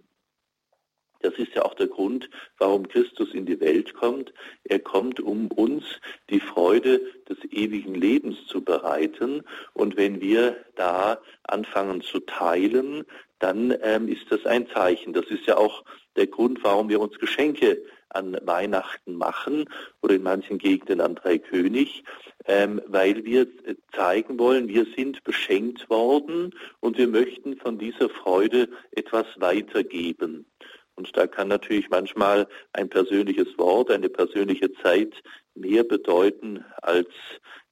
Das 1.22 1.34
ist 1.34 1.54
ja 1.54 1.64
auch 1.64 1.74
der 1.74 1.86
Grund, 1.86 2.30
warum 2.58 2.88
Christus 2.88 3.34
in 3.34 3.44
die 3.44 3.60
Welt 3.60 3.92
kommt. 3.94 4.32
Er 4.64 4.78
kommt, 4.78 5.20
um 5.20 5.48
uns 5.48 5.84
die 6.30 6.40
Freude 6.40 7.02
des 7.28 7.36
ewigen 7.50 7.94
Lebens 7.94 8.46
zu 8.46 8.64
bereiten. 8.64 9.42
Und 9.74 9.98
wenn 9.98 10.22
wir 10.22 10.56
da 10.76 11.20
anfangen 11.42 12.00
zu 12.00 12.20
teilen, 12.20 13.04
dann 13.38 13.74
ähm, 13.82 14.08
ist 14.08 14.30
das 14.30 14.46
ein 14.46 14.66
Zeichen. 14.68 15.12
Das 15.12 15.26
ist 15.26 15.46
ja 15.46 15.58
auch 15.58 15.84
der 16.16 16.26
Grund, 16.26 16.64
warum 16.64 16.88
wir 16.88 17.00
uns 17.00 17.18
Geschenke 17.18 17.82
an 18.10 18.36
Weihnachten 18.42 19.14
machen 19.14 19.66
oder 20.02 20.14
in 20.14 20.22
manchen 20.22 20.58
Gegenden 20.58 21.00
an 21.00 21.14
Dreikönig, 21.14 22.04
ähm, 22.46 22.80
weil 22.86 23.24
wir 23.24 23.46
zeigen 23.94 24.38
wollen, 24.38 24.68
wir 24.68 24.86
sind 24.96 25.22
beschenkt 25.24 25.88
worden 25.90 26.54
und 26.80 26.98
wir 26.98 27.08
möchten 27.08 27.56
von 27.56 27.78
dieser 27.78 28.08
Freude 28.08 28.68
etwas 28.92 29.26
weitergeben. 29.36 30.46
Und 30.96 31.16
da 31.16 31.26
kann 31.26 31.48
natürlich 31.48 31.88
manchmal 31.88 32.46
ein 32.74 32.88
persönliches 32.88 33.56
Wort, 33.56 33.90
eine 33.90 34.10
persönliche 34.10 34.70
Zeit 34.82 35.14
mehr 35.54 35.82
bedeuten 35.82 36.64
als 36.82 37.08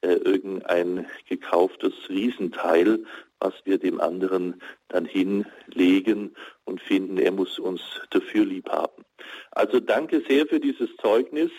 äh, 0.01 0.13
irgendein 0.13 1.07
gekauftes 1.29 1.93
Riesenteil, 2.09 3.05
was 3.41 3.55
wir 3.65 3.79
dem 3.79 4.01
anderen 4.01 4.61
dann 4.89 5.05
hinlegen 5.05 6.35
und 6.65 6.81
finden, 6.81 7.19
er 7.19 7.33
muss 7.33 7.59
uns 7.59 7.81
dafür 8.11 8.45
lieb 8.45 8.69
haben. 8.69 9.05
Also 9.53 9.81
danke 9.81 10.23
sehr 10.29 10.47
für 10.47 10.61
dieses 10.61 10.89
Zeugnis 11.01 11.51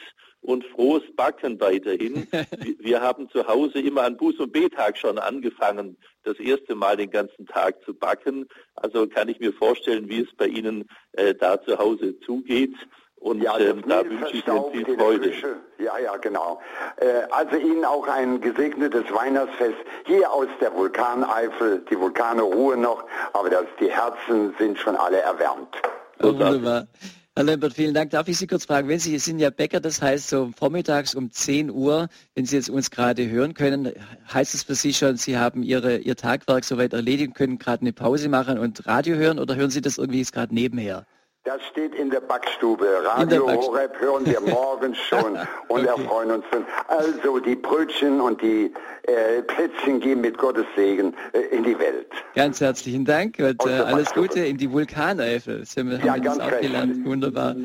und 0.42 0.66
frohes 0.66 1.04
Backen 1.16 1.60
weiterhin. 1.60 2.28
Wir 2.80 3.02
haben 3.02 3.30
zu 3.30 3.46
Hause 3.48 3.80
immer 3.80 4.04
an 4.04 4.18
Buß- 4.18 4.40
und 4.40 4.54
Betag 4.54 4.98
schon 4.98 5.18
angefangen, 5.18 5.98
das 6.24 6.40
erste 6.40 6.76
Mal 6.76 6.98
den 6.98 7.12
ganzen 7.12 7.46
Tag 7.46 7.84
zu 7.84 7.94
backen. 7.94 8.48
Also 8.76 9.08
kann 9.08 9.30
ich 9.30 9.40
mir 9.40 9.54
vorstellen, 9.54 10.08
wie 10.10 10.22
es 10.22 10.34
bei 10.38 10.48
Ihnen 10.48 10.88
äh, 11.14 11.36
da 11.36 11.62
zu 11.62 11.78
Hause 11.78 12.20
zugeht. 12.22 12.76
Und 13.20 13.42
ja, 13.42 13.58
ähm, 13.60 13.84
da 13.88 14.04
wünsche 14.06 14.32
ich 14.32 14.48
Ihnen 14.48 14.72
viel 14.72 14.98
Freude. 14.98 15.34
Ja, 15.78 15.98
ja, 15.98 16.16
genau. 16.18 16.62
Äh, 16.98 17.24
also 17.32 17.58
Ihnen 17.58 17.84
auch 17.84 18.08
ein 18.08 18.40
gesegnetes 18.40 19.04
Weihnachtsfest 19.12 19.78
hier 20.06 20.32
aus 20.32 20.48
der 20.62 20.74
Vulkaneifel. 20.74 21.84
Die 21.90 22.00
Vulkane 22.00 22.42
ruhen 22.42 22.82
noch, 22.82 23.04
aber 23.34 23.50
das, 23.50 23.66
die 23.80 23.92
Herzen 23.92 24.56
sind 24.58 24.80
schon 24.80 24.96
alle 24.96 25.20
erwärmt. 25.20 25.76
Oh, 26.22 26.28
wunderbar. 26.28 26.88
Herr 27.36 27.44
Lambert, 27.44 27.74
vielen 27.74 27.94
Dank. 27.94 28.12
Darf 28.12 28.28
ich 28.28 28.38
Sie 28.38 28.48
kurz 28.48 28.66
fragen, 28.66 28.88
wenn 28.88 29.00
Sie 29.00 29.18
sind 29.20 29.40
ja 29.40 29.50
Bäcker, 29.50 29.80
das 29.80 30.02
heißt 30.02 30.30
so 30.30 30.52
vormittags 30.58 31.14
um 31.14 31.32
10 31.32 31.72
Uhr, 31.72 32.08
wenn 32.36 32.46
Sie 32.46 32.56
jetzt 32.56 32.70
uns 32.70 32.90
gerade 32.90 33.30
hören 33.30 33.54
können, 33.54 33.94
heißt 34.34 34.54
es 34.54 34.64
für 34.64 34.76
Sie 34.76 34.94
schon, 34.94 35.16
Sie 35.18 35.38
haben 35.38 35.64
Ihre, 35.64 35.98
Ihr 35.98 36.16
Tagwerk 36.16 36.64
soweit 36.64 36.94
erledigt, 36.94 37.36
können 37.36 37.58
gerade 37.58 37.82
eine 37.82 37.94
Pause 37.94 38.30
machen 38.30 38.60
und 38.60 38.86
Radio 38.88 39.16
hören 39.16 39.40
oder 39.40 39.56
hören 39.56 39.70
Sie 39.70 39.82
das 39.82 39.98
irgendwie 39.98 40.24
gerade 40.24 40.54
nebenher? 40.54 41.06
Das 41.46 41.62
steht 41.72 41.96
in 41.96 42.10
der 42.10 42.20
Backstube. 42.20 42.86
Radio 43.06 43.48
der 43.48 43.56
Horeb 43.56 43.98
hören 44.00 44.26
wir 44.26 44.42
morgens 44.46 44.98
schon 44.98 45.38
und 45.70 45.88
okay. 45.88 45.88
erfreuen 45.88 46.32
uns 46.32 46.46
dann. 46.52 46.66
Also 46.88 47.40
die 47.40 47.56
Brötchen 47.56 48.20
und 48.20 48.42
die 48.42 48.74
äh, 49.04 49.42
Plätzchen 49.44 50.02
gehen 50.02 50.20
mit 50.20 50.38
Gottes 50.38 50.66
Segen 50.76 51.16
äh, 51.32 51.40
in 51.56 51.64
die 51.64 51.80
Welt. 51.80 52.12
Ganz 52.36 52.60
herzlichen 52.60 53.06
Dank 53.06 53.40
und 53.40 53.66
äh, 53.66 53.70
alles 53.70 54.14
Gute 54.14 54.42
in 54.42 54.58
die 54.58 54.70
Vulkaneifel. 54.70 55.60
Das 55.60 55.78
haben 55.78 55.92
wir, 55.92 56.00
ja, 56.00 56.14
haben 56.14 56.24
wir 56.24 56.30
das 56.30 56.40
auch 56.40 56.60
gelernt. 56.60 57.06
Wunderbar. 57.06 57.56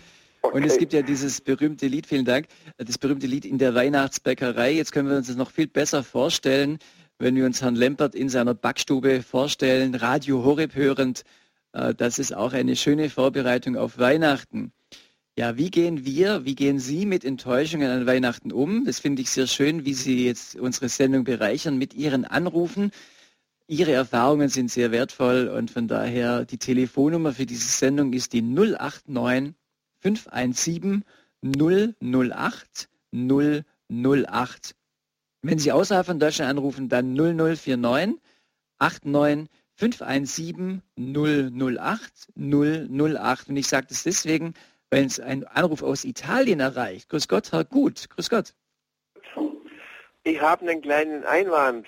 Okay. 0.43 0.57
Und 0.57 0.65
es 0.65 0.79
gibt 0.79 0.93
ja 0.93 1.03
dieses 1.03 1.41
berühmte 1.41 1.87
Lied, 1.87 2.07
vielen 2.07 2.25
Dank, 2.27 2.47
das 2.77 2.97
berühmte 2.99 3.27
Lied 3.27 3.45
in 3.45 3.59
der 3.59 3.75
Weihnachtsbäckerei. 3.75 4.73
Jetzt 4.73 4.93
können 4.93 5.09
wir 5.09 5.17
uns 5.17 5.27
das 5.27 5.37
noch 5.37 5.51
viel 5.51 5.67
besser 5.67 6.05
vorstellen, 6.05 6.79
wenn 7.19 7.35
wir 7.35 7.45
uns 7.45 7.61
Herrn 7.61 7.75
Lempert 7.75 8.15
in 8.15 8.29
seiner 8.29 8.55
Backstube 8.55 9.23
vorstellen, 9.23 9.97
Radio 9.97 10.45
Horeb 10.45 10.77
hörend. 10.77 11.25
Äh, 11.75 11.95
das 11.95 12.19
ist 12.19 12.35
auch 12.35 12.53
eine 12.53 12.77
schöne 12.77 13.11
Vorbereitung 13.11 13.77
auf 13.77 13.99
Weihnachten. 13.99 14.73
Ja, 15.37 15.57
wie 15.57 15.71
gehen 15.71 16.05
wir, 16.07 16.45
wie 16.45 16.55
gehen 16.55 16.79
Sie 16.79 17.07
mit 17.07 17.25
Enttäuschungen 17.25 17.91
an 17.91 18.07
Weihnachten 18.07 18.53
um? 18.53 18.85
Das 18.85 19.01
finde 19.01 19.23
ich 19.23 19.31
sehr 19.31 19.49
schön, 19.49 19.85
wie 19.85 19.95
Sie 19.95 20.25
jetzt 20.25 20.55
unsere 20.55 20.89
Sendung 20.89 21.25
bereichern 21.25 21.77
mit 21.77 21.93
Ihren 21.93 22.25
Anrufen. 22.25 22.93
Ihre 23.67 23.93
Erfahrungen 23.93 24.49
sind 24.49 24.71
sehr 24.71 24.93
wertvoll 24.93 25.49
und 25.49 25.71
von 25.71 25.89
daher 25.89 26.45
die 26.45 26.59
Telefonnummer 26.59 27.33
für 27.33 27.47
diese 27.47 27.67
Sendung 27.67 28.13
ist 28.13 28.33
die 28.33 28.43
089 28.43 29.55
517 30.01 31.05
008 31.43 32.89
008. 33.13 34.75
Wenn 35.43 35.59
Sie 35.59 35.73
außerhalb 35.73 36.07
von 36.07 36.21
Deutschland 36.21 36.51
anrufen, 36.51 36.89
dann 36.89 37.15
0049 37.15 38.21
89 38.79 39.51
517 39.77 40.83
008 40.97 42.29
008. 42.37 43.49
Und 43.49 43.57
ich 43.57 43.67
sage 43.67 43.87
das 43.89 44.03
deswegen, 44.05 44.55
weil 44.91 45.05
es 45.05 45.21
ein 45.21 45.45
Anruf 45.45 45.83
aus 45.83 46.05
Italien 46.05 46.61
erreicht. 46.61 47.09
Grüß 47.09 47.29
Gott, 47.29 47.53
Herr 47.53 47.65
Gut. 47.65 48.09
Grüß 48.11 48.31
Gott. 48.31 48.55
Ich 50.23 50.41
habe 50.41 50.69
einen 50.69 50.81
kleinen 50.81 51.25
Einwand. 51.25 51.87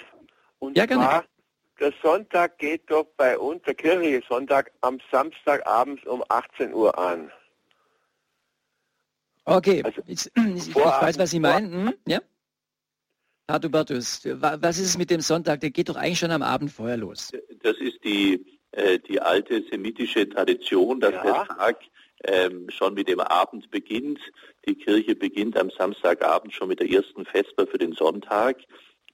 Und 0.59 0.77
ja, 0.77 0.87
gerne. 0.87 1.25
der 1.81 1.93
Sonntag 2.03 2.59
geht 2.59 2.91
doch 2.91 3.07
bei 3.17 3.39
uns, 3.39 3.63
der 3.63 3.75
kirchliche 3.75 4.23
Sonntag, 4.29 4.73
am 4.81 4.99
Samstagabends 5.11 6.05
um 6.07 6.23
18 6.29 6.75
Uhr 6.75 6.99
an. 6.99 7.31
Okay, 9.45 9.83
also, 9.85 10.03
ich, 10.07 10.27
ich, 10.27 10.33
ich, 10.69 10.75
weiß, 10.75 11.19
was 11.19 11.31
Sie 11.31 11.41
meinen. 11.41 11.73
Hm? 11.73 11.95
Ja? 12.07 12.21
Herr 13.49 13.61
Dubertus, 13.61 14.23
was 14.25 14.79
ist 14.79 14.89
es 14.89 14.99
mit 14.99 15.09
dem 15.09 15.21
Sonntag? 15.21 15.61
Der 15.61 15.71
geht 15.71 15.89
doch 15.89 15.95
eigentlich 15.95 16.19
schon 16.19 16.33
am 16.33 16.43
Abend 16.43 16.73
vorher 16.73 16.97
los. 16.97 17.31
Das 17.63 17.77
ist 17.77 18.03
die, 18.03 18.45
äh, 18.73 18.99
die 18.99 19.21
alte 19.21 19.63
semitische 19.71 20.29
Tradition, 20.29 20.99
dass 20.99 21.13
ja. 21.13 21.23
der 21.23 21.57
Tag 21.57 21.81
ähm, 22.25 22.69
schon 22.71 22.95
mit 22.95 23.07
dem 23.07 23.21
Abend 23.21 23.71
beginnt. 23.71 24.19
Die 24.69 24.75
Kirche 24.75 25.15
beginnt 25.15 25.57
am 25.57 25.71
Samstagabend 25.71 26.55
schon 26.55 26.67
mit 26.67 26.81
der 26.81 26.91
ersten 26.91 27.25
Vesper 27.25 27.69
für 27.69 27.79
den 27.79 27.93
Sonntag. 27.93 28.59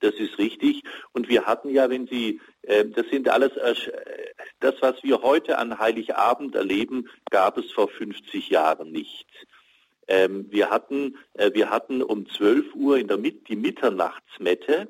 Das 0.01 0.14
ist 0.14 0.39
richtig. 0.39 0.83
Und 1.12 1.28
wir 1.28 1.45
hatten 1.45 1.68
ja, 1.68 1.91
wenn 1.91 2.07
Sie, 2.07 2.41
äh, 2.62 2.87
das 2.87 3.07
sind 3.11 3.28
alles, 3.28 3.55
äh, 3.59 3.74
das, 4.61 4.76
was 4.80 5.03
wir 5.03 5.20
heute 5.20 5.59
an 5.59 5.78
Heiligabend 5.78 6.55
erleben, 6.55 7.07
gab 7.30 7.59
es 7.59 7.70
vor 7.70 7.89
50 7.89 8.49
Jahren 8.49 8.93
nicht. 8.93 9.26
Ähm, 10.09 10.46
wir, 10.50 10.70
hatten, 10.70 11.16
äh, 11.34 11.50
wir 11.55 11.70
hatten 11.70 12.03
um 12.03 12.28
12 12.28 12.74
Uhr 12.74 12.98
in 12.98 13.09
der 13.09 13.18
Mit 13.18 13.48
die 13.48 13.57
Mitternachtsmette. 13.57 14.88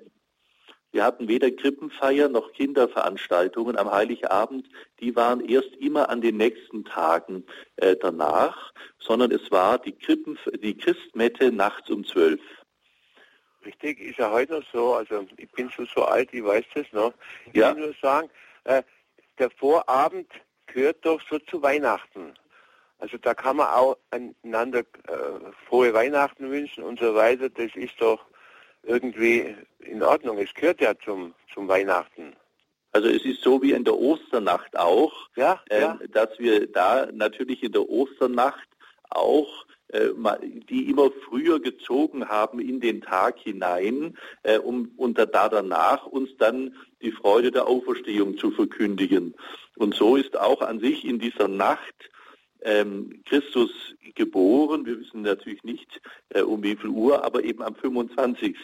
Wir 0.92 1.04
hatten 1.04 1.26
weder 1.26 1.50
Krippenfeier 1.50 2.28
noch 2.28 2.52
Kinderveranstaltungen 2.52 3.78
am 3.78 3.90
Heiligabend. 3.90 4.68
Die 5.00 5.16
waren 5.16 5.40
erst 5.40 5.74
immer 5.76 6.10
an 6.10 6.20
den 6.20 6.36
nächsten 6.36 6.84
Tagen 6.84 7.44
äh, 7.76 7.96
danach, 7.96 8.72
sondern 8.98 9.32
es 9.32 9.50
war 9.50 9.78
die, 9.78 9.92
Krippen, 9.92 10.38
die 10.62 10.76
Christmette 10.76 11.50
nachts 11.50 11.88
um 11.90 12.04
12. 12.04 12.40
Richtig, 13.64 14.00
ist 14.00 14.18
ja 14.18 14.30
heute 14.30 14.54
noch 14.54 14.64
so. 14.72 14.94
Also 14.94 15.26
ich 15.36 15.50
bin 15.52 15.70
schon 15.70 15.88
so 15.94 16.04
alt, 16.04 16.28
ich 16.32 16.44
weiß 16.44 16.64
das 16.74 16.86
noch. 16.92 17.14
Ich 17.46 17.54
ja. 17.54 17.74
will 17.74 17.86
nur 17.86 17.94
sagen, 18.02 18.28
äh, 18.64 18.82
der 19.38 19.50
Vorabend 19.50 20.30
gehört 20.66 21.04
doch 21.06 21.20
so 21.30 21.38
zu 21.38 21.62
Weihnachten. 21.62 22.34
Also 23.02 23.18
da 23.18 23.34
kann 23.34 23.56
man 23.56 23.66
auch 23.66 23.96
einander 24.12 24.78
äh, 24.78 24.84
frohe 25.66 25.92
Weihnachten 25.92 26.52
wünschen 26.52 26.84
und 26.84 27.00
so 27.00 27.16
weiter. 27.16 27.50
Das 27.50 27.74
ist 27.74 28.00
doch 28.00 28.20
irgendwie 28.84 29.56
in 29.80 30.04
Ordnung. 30.04 30.38
Es 30.38 30.54
gehört 30.54 30.80
ja 30.80 30.96
zum, 31.04 31.34
zum 31.52 31.66
Weihnachten. 31.66 32.36
Also 32.92 33.08
es 33.08 33.24
ist 33.24 33.42
so 33.42 33.60
wie 33.60 33.72
in 33.72 33.82
der 33.82 33.98
Osternacht 33.98 34.78
auch, 34.78 35.12
ja, 35.34 35.60
äh, 35.68 35.80
ja. 35.80 35.98
dass 36.12 36.38
wir 36.38 36.70
da 36.70 37.08
natürlich 37.12 37.64
in 37.64 37.72
der 37.72 37.88
Osternacht 37.88 38.68
auch 39.10 39.66
äh, 39.88 40.10
die 40.68 40.88
immer 40.88 41.10
früher 41.28 41.58
gezogen 41.58 42.28
haben 42.28 42.60
in 42.60 42.78
den 42.78 43.00
Tag 43.00 43.36
hinein, 43.40 44.16
äh, 44.44 44.58
um 44.58 44.92
unter 44.96 45.26
da 45.26 45.48
danach 45.48 46.06
uns 46.06 46.30
dann 46.38 46.76
die 47.02 47.10
Freude 47.10 47.50
der 47.50 47.66
Auferstehung 47.66 48.38
zu 48.38 48.52
verkündigen. 48.52 49.34
Und 49.74 49.96
so 49.96 50.14
ist 50.14 50.38
auch 50.38 50.62
an 50.62 50.78
sich 50.78 51.04
in 51.04 51.18
dieser 51.18 51.48
Nacht 51.48 52.11
Christus 53.24 53.70
geboren. 54.14 54.86
Wir 54.86 55.00
wissen 55.00 55.22
natürlich 55.22 55.62
nicht 55.64 56.00
äh, 56.30 56.42
um 56.42 56.62
wie 56.62 56.76
viel 56.76 56.90
Uhr, 56.90 57.24
aber 57.24 57.42
eben 57.44 57.62
am 57.62 57.74
25. 57.74 58.56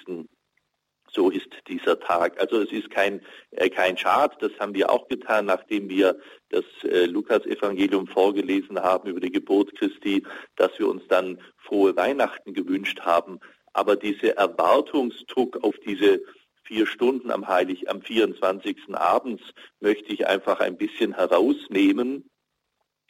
So 1.11 1.31
ist 1.31 1.49
dieser 1.69 1.99
Tag. 1.99 2.39
Also 2.41 2.61
es 2.61 2.71
ist 2.71 2.91
kein, 2.91 3.21
äh, 3.53 3.71
kein 3.71 3.97
Schad, 3.97 4.37
das 4.41 4.53
haben 4.61 4.75
wir 4.75 4.91
auch 4.91 5.09
getan, 5.09 5.47
nachdem 5.47 5.89
wir 5.89 6.19
das 6.51 6.65
äh, 6.85 7.07
Lukas-Evangelium 7.07 8.07
vorgelesen 8.07 8.79
haben 8.81 9.09
über 9.09 9.21
die 9.21 9.33
Geburt 9.33 9.75
Christi, 9.77 10.23
dass 10.57 10.79
wir 10.79 10.89
uns 10.89 11.03
dann 11.09 11.41
frohe 11.57 11.97
Weihnachten 11.97 12.53
gewünscht 12.53 13.01
haben. 13.01 13.41
Aber 13.73 13.97
dieser 13.97 14.37
Erwartungsdruck 14.37 15.63
auf 15.65 15.77
diese 15.87 16.21
vier 16.65 16.87
Stunden 16.87 17.31
am 17.31 17.49
Heilig, 17.49 17.89
am 17.89 18.03
24. 18.03 18.95
abends 18.95 19.43
möchte 19.81 20.13
ich 20.13 20.27
einfach 20.27 20.61
ein 20.61 20.77
bisschen 20.77 21.15
herausnehmen 21.15 22.29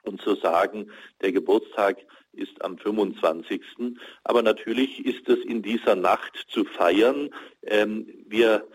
und 0.08 0.20
zu 0.20 0.34
sagen, 0.34 0.90
der 1.20 1.32
Geburtstag 1.32 1.98
ist 2.32 2.62
am 2.62 2.78
25. 2.78 3.62
Aber 4.24 4.42
natürlich 4.42 5.04
ist 5.04 5.28
es 5.28 5.44
in 5.44 5.62
dieser 5.62 5.94
Nacht 5.94 6.46
zu 6.48 6.64
feiern. 6.64 7.30
Ähm, 7.62 8.06
wir 8.26 8.66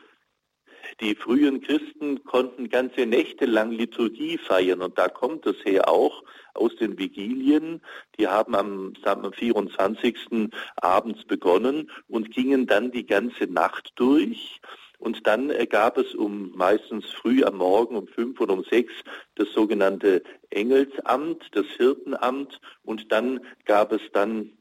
die 0.99 1.15
frühen 1.15 1.61
Christen 1.61 2.23
konnten 2.23 2.69
ganze 2.69 3.05
Nächte 3.05 3.45
lang 3.45 3.71
Liturgie 3.71 4.37
feiern 4.37 4.81
und 4.81 4.97
da 4.97 5.07
kommt 5.07 5.45
es 5.45 5.55
her 5.65 5.89
auch 5.89 6.23
aus 6.53 6.75
den 6.75 6.97
Vigilien. 6.99 7.81
Die 8.17 8.27
haben 8.27 8.55
am, 8.55 8.93
am 9.03 9.33
24. 9.33 10.49
abends 10.75 11.25
begonnen 11.25 11.89
und 12.07 12.31
gingen 12.31 12.67
dann 12.67 12.91
die 12.91 13.05
ganze 13.05 13.45
Nacht 13.45 13.93
durch. 13.95 14.61
Und 15.03 15.27
dann 15.27 15.51
gab 15.67 15.97
es 15.97 16.15
um 16.15 16.53
meistens 16.55 17.11
früh 17.11 17.43
am 17.43 17.57
Morgen 17.57 17.97
um 17.97 18.07
fünf 18.07 18.39
oder 18.39 18.53
um 18.53 18.63
sechs 18.63 18.93
das 19.35 19.51
sogenannte 19.51 20.23
Engelsamt, 20.49 21.43
das 21.51 21.65
Hirtenamt 21.75 22.61
und 22.83 23.11
dann 23.11 23.41
gab 23.65 23.91
es 23.91 23.99
dann 24.13 24.57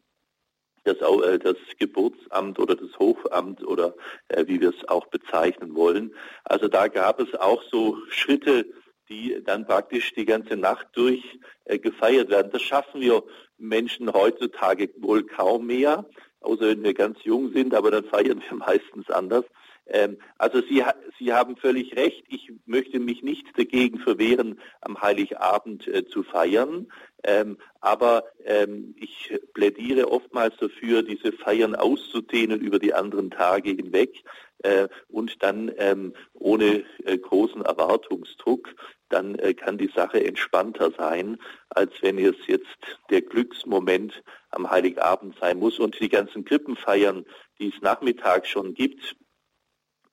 das, 0.83 0.97
äh, 0.97 1.39
das 1.39 1.55
Geburtsamt 1.79 2.59
oder 2.59 2.75
das 2.75 2.99
Hofamt 2.99 3.63
oder 3.65 3.95
äh, 4.27 4.45
wie 4.49 4.61
wir 4.61 4.71
es 4.71 4.89
auch 4.89 5.07
bezeichnen 5.07 5.77
wollen. 5.77 6.13
Also 6.43 6.67
da 6.67 6.89
gab 6.89 7.21
es 7.21 7.33
auch 7.37 7.63
so 7.71 7.99
Schritte, 8.09 8.67
die 9.09 9.41
dann 9.45 9.65
praktisch 9.65 10.13
die 10.13 10.25
ganze 10.25 10.57
Nacht 10.57 10.89
durch 10.95 11.23
äh, 11.67 11.79
gefeiert 11.79 12.31
werden. 12.31 12.51
Das 12.51 12.63
schaffen 12.63 13.01
wir 13.01 13.23
Menschen 13.59 14.13
heutzutage 14.13 14.91
wohl 14.97 15.23
kaum 15.25 15.67
mehr, 15.67 16.05
außer 16.41 16.63
wenn 16.63 16.83
wir 16.83 16.95
ganz 16.95 17.23
jung 17.23 17.53
sind, 17.53 17.75
aber 17.77 17.93
dann 17.93 18.07
feiern 18.07 18.43
wir 18.49 18.57
meistens 18.67 19.09
anders. 19.09 19.45
Ähm, 19.87 20.19
also 20.39 20.61
Sie, 20.63 20.85
Sie 21.19 21.33
haben 21.33 21.57
völlig 21.57 21.97
recht. 21.97 22.25
Ich 22.29 22.53
möchte 22.67 23.01
mich 23.01 23.23
nicht 23.23 23.47
dagegen 23.57 23.99
verwehren, 23.99 24.61
am 24.81 25.01
Heiligabend 25.01 25.87
äh, 25.89 26.05
zu 26.07 26.23
feiern. 26.23 26.89
Ähm, 27.25 27.59
aber 27.81 28.25
ähm, 28.45 28.95
ich 28.99 29.33
plädiere 29.55 30.11
oftmals 30.11 30.57
dafür, 30.59 31.03
diese 31.03 31.33
Feiern 31.33 31.75
auszudehnen 31.75 32.61
über 32.61 32.79
die 32.79 32.95
anderen 32.95 33.31
Tage 33.31 33.71
hinweg 33.71 34.25
äh, 34.63 34.89
und 35.09 35.43
dann 35.43 35.71
ähm, 35.77 36.15
ohne 36.35 36.85
äh, 37.05 37.19
großen 37.19 37.63
Erwartungsdruck. 37.63 38.75
Dann 39.09 39.35
äh, 39.37 39.55
kann 39.55 39.79
die 39.79 39.91
Sache 39.95 40.25
entspannter 40.25 40.91
sein, 40.97 41.39
als 41.69 41.93
wenn 42.01 42.19
es 42.19 42.37
jetzt 42.47 42.67
der 43.11 43.23
Glücksmoment 43.23 44.23
am 44.51 44.71
Heiligabend 44.71 45.37
sein 45.39 45.59
muss. 45.59 45.79
Und 45.79 45.99
die 46.01 46.09
ganzen 46.09 46.45
Krippenfeiern, 46.45 47.25
die 47.59 47.69
es 47.69 47.83
nachmittags 47.83 48.49
schon 48.49 48.75
gibt, 48.75 49.17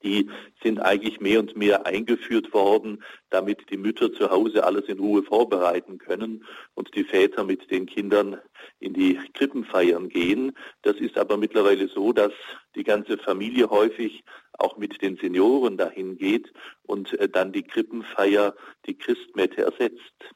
die 0.02 0.30
sind 0.62 0.80
eigentlich 0.80 1.20
mehr 1.20 1.40
und 1.40 1.56
mehr 1.56 1.86
eingeführt 1.86 2.52
worden, 2.52 3.02
damit 3.30 3.70
die 3.70 3.76
Mütter 3.76 4.12
zu 4.12 4.30
Hause 4.30 4.64
alles 4.64 4.86
in 4.88 4.98
Ruhe 4.98 5.22
vorbereiten 5.22 5.98
können 5.98 6.44
und 6.74 6.94
die 6.94 7.04
Väter 7.04 7.44
mit 7.44 7.70
den 7.70 7.86
Kindern 7.86 8.38
in 8.78 8.94
die 8.94 9.18
Krippenfeiern 9.34 10.08
gehen. 10.08 10.56
Das 10.82 10.96
ist 10.96 11.18
aber 11.18 11.36
mittlerweile 11.36 11.88
so, 11.88 12.12
dass 12.12 12.32
die 12.74 12.84
ganze 12.84 13.18
Familie 13.18 13.70
häufig 13.70 14.24
auch 14.52 14.76
mit 14.76 15.00
den 15.02 15.16
Senioren 15.16 15.76
dahin 15.76 16.16
geht 16.16 16.52
und 16.82 17.12
äh, 17.18 17.28
dann 17.28 17.52
die 17.52 17.62
Krippenfeier 17.62 18.54
die 18.86 18.96
Christmette 18.96 19.62
ersetzt. 19.62 20.34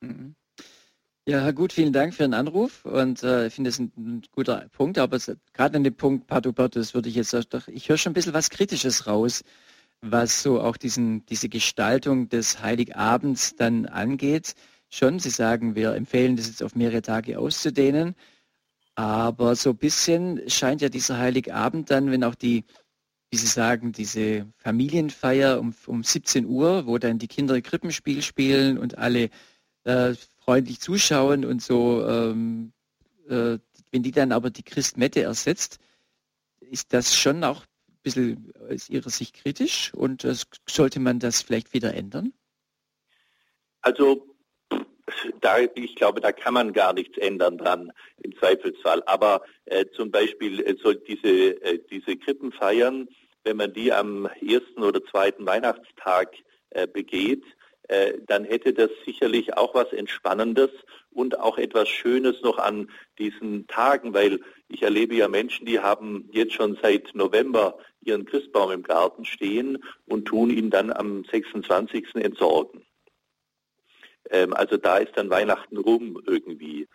Mhm. 0.00 0.34
Ja, 1.26 1.50
gut, 1.52 1.72
vielen 1.72 1.94
Dank 1.94 2.12
für 2.12 2.24
den 2.24 2.34
Anruf 2.34 2.84
und 2.84 3.22
äh, 3.22 3.46
ich 3.46 3.54
finde 3.54 3.70
es 3.70 3.78
ein, 3.78 3.90
ein, 3.96 4.22
guter 4.32 4.68
Punkt, 4.72 4.98
aber 4.98 5.18
gerade 5.54 5.76
an 5.76 5.82
dem 5.82 5.94
Punkt 5.94 6.26
Padubertus 6.26 6.92
würde 6.92 7.08
ich 7.08 7.14
jetzt 7.14 7.32
doch, 7.50 7.66
ich 7.68 7.88
höre 7.88 7.96
schon 7.96 8.10
ein 8.10 8.14
bisschen 8.14 8.34
was 8.34 8.50
Kritisches 8.50 9.06
raus, 9.06 9.42
was 10.02 10.42
so 10.42 10.60
auch 10.60 10.76
diesen, 10.76 11.24
diese 11.26 11.48
Gestaltung 11.48 12.28
des 12.28 12.60
Heiligabends 12.62 13.56
dann 13.56 13.86
angeht. 13.86 14.54
schon. 14.90 15.18
Sie 15.18 15.30
sagen, 15.30 15.74
wir 15.76 15.94
empfehlen 15.94 16.36
das 16.36 16.48
jetzt 16.48 16.62
auf 16.62 16.76
mehrere 16.76 17.02
Tage 17.02 17.38
auszudehnen. 17.38 18.14
Aber 18.96 19.56
so 19.56 19.70
ein 19.70 19.78
bisschen 19.78 20.48
scheint 20.50 20.82
ja 20.82 20.88
dieser 20.90 21.18
Heiligabend 21.18 21.90
dann, 21.90 22.10
wenn 22.10 22.24
auch 22.24 22.34
die, 22.36 22.64
wie 23.30 23.38
Sie 23.38 23.46
sagen, 23.46 23.92
diese 23.92 24.46
Familienfeier 24.58 25.60
um, 25.60 25.74
um 25.86 26.04
17 26.04 26.46
Uhr, 26.46 26.86
wo 26.86 26.98
dann 26.98 27.18
die 27.18 27.28
Kinder 27.28 27.60
Krippenspiel 27.60 28.22
spielen 28.22 28.78
und 28.78 28.98
alle 28.98 29.30
äh, 29.84 30.14
freundlich 30.44 30.80
zuschauen 30.80 31.44
und 31.44 31.62
so, 31.62 32.06
ähm, 32.06 32.72
äh, 33.28 33.58
wenn 33.90 34.02
die 34.02 34.12
dann 34.12 34.32
aber 34.32 34.50
die 34.50 34.62
Christmette 34.62 35.22
ersetzt, 35.22 35.78
ist 36.60 36.92
das 36.92 37.14
schon 37.14 37.44
auch 37.44 37.62
ein 37.62 37.98
bisschen 38.02 38.52
aus 38.70 38.88
Ihrer 38.88 39.10
Sicht 39.10 39.36
kritisch 39.36 39.92
und 39.94 40.24
äh, 40.24 40.34
sollte 40.68 41.00
man 41.00 41.18
das 41.18 41.42
vielleicht 41.42 41.72
wieder 41.72 41.94
ändern? 41.94 42.32
Also 43.80 44.26
da, 45.40 45.58
ich 45.58 45.94
glaube, 45.96 46.20
da 46.20 46.32
kann 46.32 46.54
man 46.54 46.72
gar 46.72 46.92
nichts 46.92 47.18
ändern 47.18 47.58
dran, 47.58 47.92
im 48.22 48.36
Zweifelsfall. 48.38 49.02
Aber 49.06 49.42
äh, 49.66 49.86
zum 49.94 50.10
Beispiel 50.10 50.60
äh, 50.60 50.76
soll 50.82 50.96
diese, 50.96 51.62
äh, 51.62 51.78
diese 51.90 52.16
Krippenfeiern, 52.16 53.08
wenn 53.44 53.56
man 53.56 53.72
die 53.72 53.92
am 53.92 54.26
ersten 54.40 54.82
oder 54.82 55.04
zweiten 55.04 55.46
Weihnachtstag 55.46 56.34
äh, 56.70 56.86
begeht, 56.86 57.44
dann 58.26 58.44
hätte 58.44 58.72
das 58.72 58.90
sicherlich 59.04 59.56
auch 59.56 59.74
was 59.74 59.92
Entspannendes 59.92 60.70
und 61.10 61.38
auch 61.38 61.58
etwas 61.58 61.88
Schönes 61.88 62.40
noch 62.42 62.58
an 62.58 62.90
diesen 63.18 63.66
Tagen, 63.66 64.14
weil 64.14 64.40
ich 64.68 64.82
erlebe 64.82 65.14
ja 65.14 65.28
Menschen, 65.28 65.66
die 65.66 65.80
haben 65.80 66.28
jetzt 66.32 66.54
schon 66.54 66.78
seit 66.82 67.14
November 67.14 67.78
ihren 68.00 68.24
Christbaum 68.24 68.70
im 68.70 68.82
Garten 68.82 69.24
stehen 69.24 69.82
und 70.06 70.26
tun 70.26 70.50
ihn 70.50 70.70
dann 70.70 70.92
am 70.92 71.24
26. 71.24 72.14
entsorgen. 72.16 72.84
Ähm, 74.30 74.52
also 74.52 74.76
da 74.76 74.98
ist 74.98 75.16
dann 75.16 75.30
Weihnachten 75.30 75.76
rum 75.76 76.20
irgendwie. 76.26 76.88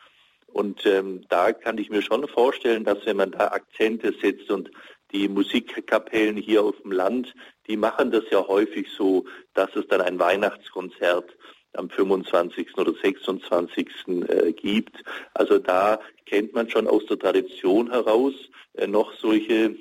Und 0.48 0.86
ähm, 0.86 1.22
da 1.30 1.54
kann 1.54 1.78
ich 1.78 1.90
mir 1.90 2.02
schon 2.02 2.28
vorstellen, 2.28 2.84
dass 2.84 3.06
wenn 3.06 3.18
man 3.18 3.32
da 3.32 3.50
Akzente 3.50 4.14
setzt 4.20 4.50
und 4.50 4.72
die 5.12 5.28
Musikkapellen 5.28 6.38
hier 6.38 6.64
auf 6.64 6.80
dem 6.82 6.92
Land, 6.92 7.34
die 7.70 7.78
machen 7.78 8.12
das 8.12 8.24
ja 8.32 8.46
häufig 8.48 8.88
so, 8.98 9.26
dass 9.54 9.74
es 9.76 9.88
dann 9.88 10.02
ein 10.02 10.20
Weihnachtskonzert 10.20 11.38
am 11.74 11.90
25. 11.90 12.76
oder 12.78 12.94
26. 12.94 13.88
Äh, 14.28 14.54
gibt. 14.54 15.04
Also 15.36 15.60
da 15.60 16.00
kennt 16.26 16.54
man 16.54 16.70
schon 16.70 16.88
aus 16.88 17.06
der 17.06 17.20
Tradition 17.20 17.92
heraus 17.92 18.34
äh, 18.74 18.88
noch 18.88 19.14
solche 19.14 19.76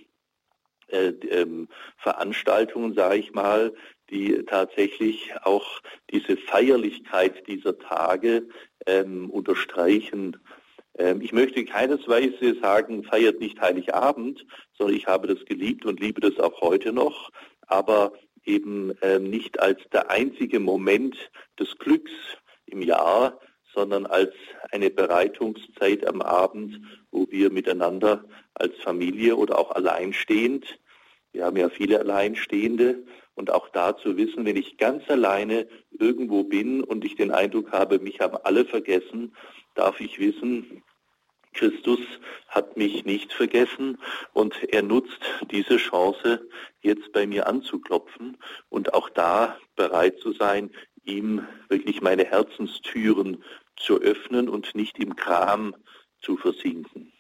äh, 0.89 1.09
ähm, 1.31 1.69
Veranstaltungen, 1.97 2.95
sage 2.95 3.17
ich 3.17 3.33
mal, 3.33 3.73
die 4.11 4.45
tatsächlich 4.45 5.33
auch 5.43 5.81
diese 6.11 6.37
Feierlichkeit 6.37 7.47
dieser 7.47 7.79
Tage 7.79 8.49
ähm, 8.87 9.31
unterstreichen. 9.31 10.37
Ähm, 10.99 11.23
ich 11.23 11.33
möchte 11.33 11.65
keinesweise 11.65 12.59
sagen, 12.61 13.05
feiert 13.05 13.41
nicht 13.41 13.61
Heiligabend, 13.61 14.45
sondern 14.77 14.97
ich 14.97 15.07
habe 15.07 15.27
das 15.27 15.45
geliebt 15.47 15.87
und 15.87 16.01
liebe 16.01 16.21
das 16.21 16.39
auch 16.39 16.61
heute 16.61 16.93
noch, 16.93 17.31
aber 17.69 18.13
eben 18.45 18.93
ähm, 19.03 19.31
nicht 19.31 19.61
als 19.61 19.81
der 19.93 20.11
einzige 20.11 20.61
Moment 20.61 21.17
des 21.59 21.79
Glücks 21.79 22.11
im 22.67 22.83
Jahr, 22.83 23.39
sondern 23.75 24.07
als 24.07 24.35
eine 24.73 24.91
Bereitungszeit 24.91 26.07
am 26.07 26.23
Abend, 26.23 26.81
wo 27.11 27.27
wir 27.31 27.51
miteinander 27.53 28.25
als 28.55 28.75
Familie 28.83 29.37
oder 29.37 29.59
auch 29.59 29.71
alleinstehend, 29.71 30.79
wir 31.33 31.45
haben 31.45 31.57
ja 31.57 31.69
viele 31.69 32.01
Alleinstehende, 32.01 33.05
und 33.39 33.53
auch 33.53 33.69
da 33.69 33.97
zu 33.97 34.17
wissen, 34.17 34.45
wenn 34.45 34.57
ich 34.57 34.79
ganz 34.79 35.09
alleine 35.09 35.69
irgendwo 35.93 36.43
bin 36.43 36.83
und 36.83 37.05
ich 37.05 37.15
den 37.15 37.31
Eindruck 37.31 37.71
habe, 37.71 38.01
mich 38.01 38.21
haben 38.21 38.37
alle 38.43 38.65
vergessen, 38.65 39.33
darf 39.77 40.01
ich 40.01 40.19
wissen, 40.19 40.83
Christus 41.59 41.99
hat 42.47 42.77
mich 42.77 43.05
nicht 43.05 43.33
vergessen 43.33 43.99
und 44.33 44.55
er 44.73 44.83
nutzt 44.83 45.21
diese 45.51 45.77
Chance, 45.77 46.49
jetzt 46.83 47.11
bei 47.13 47.27
mir 47.27 47.49
anzuklopfen 47.49 48.37
und 48.69 48.95
auch 48.95 49.11
da 49.11 49.59
bereit 49.75 50.21
zu 50.21 50.33
sein, 50.33 50.71
ihm 51.05 51.47
wirklich 51.69 52.01
meine 52.01 52.25
Herzenstüren 52.25 53.43
zu 53.77 54.01
öffnen 54.01 54.49
und 54.49 54.75
nicht 54.77 54.99
im 54.99 55.17
Kram 55.17 55.75
zu 56.21 56.37
versinken. 56.37 57.13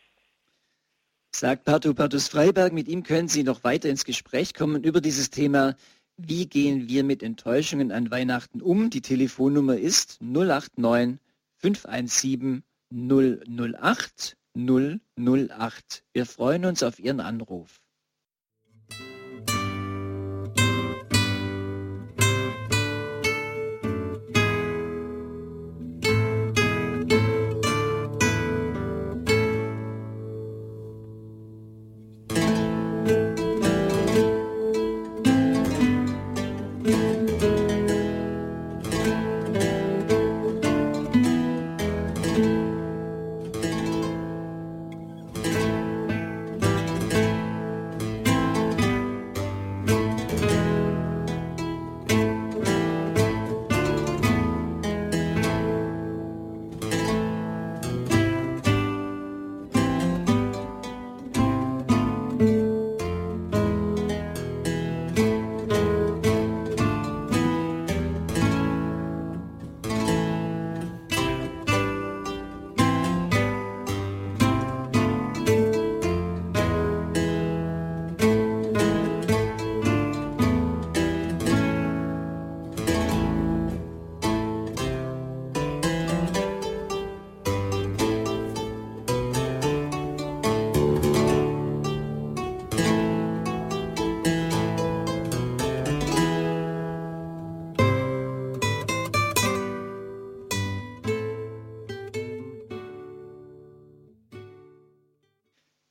Sagt 1.35 1.65
Pato 1.65 1.93
Patus 1.93 2.29
Freiberg, 2.29 2.73
mit 2.73 2.89
ihm 2.89 3.03
können 3.03 3.29
Sie 3.29 3.43
noch 3.43 3.65
weiter 3.65 3.89
ins 3.89 4.05
Gespräch 4.05 4.55
kommen 4.55 4.85
über 4.85 5.01
dieses 5.01 5.31
Thema 5.31 5.75
wie 6.21 6.47
gehen 6.47 6.89
wir 6.89 7.05
mit 7.05 7.23
Enttäuschungen 7.23 7.93
an 7.93 8.11
Weihnachten 8.11 8.61
um? 8.61 8.91
Die 8.91 9.03
Telefonnummer 9.03 9.77
ist 9.77 10.21
089 10.21 11.21
517 11.59 12.65
008 12.91 14.37
008. 14.59 16.05
Wir 16.13 16.27
freuen 16.27 16.65
uns 16.65 16.83
auf 16.83 16.99
Ihren 16.99 17.21
Anruf. 17.21 17.81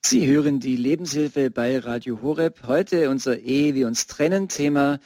Sie 0.10 0.26
hören 0.26 0.62
die 0.62 0.78
Lebenshilfe 0.78 1.52
bei 1.52 1.80
Radio 1.80 2.22
Horeb. 2.22 2.62
Heute 2.66 3.10
unser 3.10 3.40
Ehe, 3.40 3.76
wir 3.76 3.88
uns 3.88 4.08
trennen 4.08 4.48
Thema. 4.48 5.00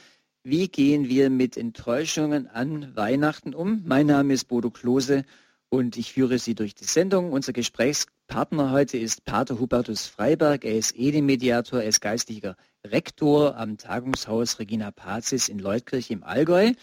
Wie 0.44 0.68
gehen 0.68 1.08
wir 1.08 1.28
mit 1.28 1.56
Enttäuschungen 1.56 2.46
an 2.46 2.94
Weihnachten 2.94 3.52
um? 3.52 3.82
Mein 3.84 4.06
Name 4.06 4.32
ist 4.32 4.44
Bodo 4.44 4.70
Klose 4.70 5.24
und 5.70 5.96
ich 5.96 6.12
führe 6.12 6.38
Sie 6.38 6.54
durch 6.54 6.76
die 6.76 6.84
Sendung. 6.84 7.32
Unser 7.32 7.52
Gesprächspartner 7.52 8.70
heute 8.70 8.96
ist 8.96 9.24
Pater 9.24 9.58
Hubertus 9.58 10.06
Freiberg. 10.06 10.64
Er 10.64 10.78
ist 10.78 10.96
Edemediator, 10.96 11.82
er 11.82 11.88
ist 11.88 12.00
geistlicher 12.00 12.56
Rektor 12.86 13.56
am 13.56 13.78
Tagungshaus 13.78 14.60
Regina 14.60 14.92
Pazis 14.92 15.48
in 15.48 15.58
Leutkirch 15.58 16.12
im 16.12 16.22
Allgäu. 16.22 16.74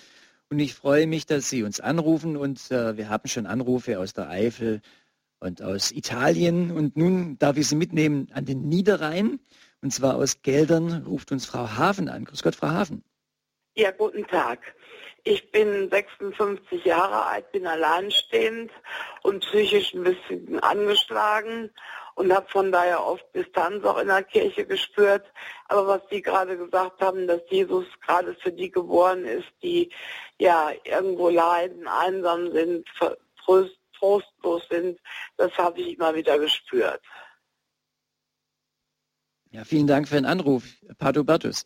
Und 0.50 0.60
ich 0.60 0.74
freue 0.76 1.08
mich, 1.08 1.26
dass 1.26 1.50
Sie 1.50 1.64
uns 1.64 1.80
anrufen 1.80 2.36
und 2.36 2.70
äh, 2.70 2.98
wir 2.98 3.08
haben 3.08 3.30
schon 3.30 3.46
Anrufe 3.46 3.98
aus 3.98 4.12
der 4.12 4.30
Eifel, 4.30 4.82
und 5.40 5.62
aus 5.62 5.92
Italien. 5.92 6.72
Und 6.72 6.98
nun 6.98 7.38
darf 7.40 7.58
ich 7.58 7.68
Sie 7.68 7.76
mitnehmen 7.76 8.28
an 8.34 8.46
den 8.46 8.68
Niederrhein. 8.68 9.40
Und 9.82 9.94
zwar 9.94 10.16
aus 10.16 10.42
Geldern 10.42 11.04
ruft 11.08 11.32
uns 11.32 11.46
Frau 11.46 11.70
Hafen 11.78 12.10
an. 12.10 12.26
Grüß 12.26 12.44
Gott, 12.44 12.56
Frau 12.56 12.68
Hafen. 12.68 13.04
Ja, 13.76 13.92
guten 13.92 14.28
Tag. 14.28 14.60
Ich 15.24 15.52
bin 15.52 15.90
56 15.90 16.86
Jahre 16.86 17.26
alt, 17.26 17.52
bin 17.52 17.68
alleinstehend 17.68 18.72
und 19.24 19.42
psychisch 19.42 19.94
ein 19.94 20.04
bisschen 20.04 20.60
angeschlagen 20.60 21.70
und 22.16 22.34
habe 22.34 22.50
von 22.50 22.72
daher 22.72 23.06
oft 23.06 23.24
Distanz 23.34 23.84
auch 23.86 23.98
in 24.00 24.08
der 24.08 24.24
Kirche 24.24 24.66
gespürt. 24.66 25.26
Aber 25.68 25.88
was 25.88 26.02
Sie 26.10 26.22
gerade 26.22 26.58
gesagt 26.58 27.02
haben, 27.02 27.28
dass 27.28 27.42
Jesus 27.50 27.86
gerade 28.06 28.36
für 28.36 28.52
die 28.52 28.72
geboren 28.72 29.26
ist, 29.26 29.48
die 29.62 29.92
ja 30.38 30.72
irgendwo 30.84 31.30
leiden, 31.30 31.88
einsam 31.88 32.52
sind, 32.52 32.88
tröst, 33.46 33.78
trostlos 34.00 34.64
sind, 34.70 35.00
das 35.38 35.52
habe 35.58 35.82
ich 35.82 35.98
immer 35.98 36.16
wieder 36.16 36.40
gespürt. 36.40 37.02
Ja, 39.52 39.64
vielen 39.64 39.88
Dank 39.88 40.08
für 40.08 40.16
den 40.16 40.26
Anruf, 40.26 40.64
Pato 40.98 41.24
Bertus. 41.24 41.66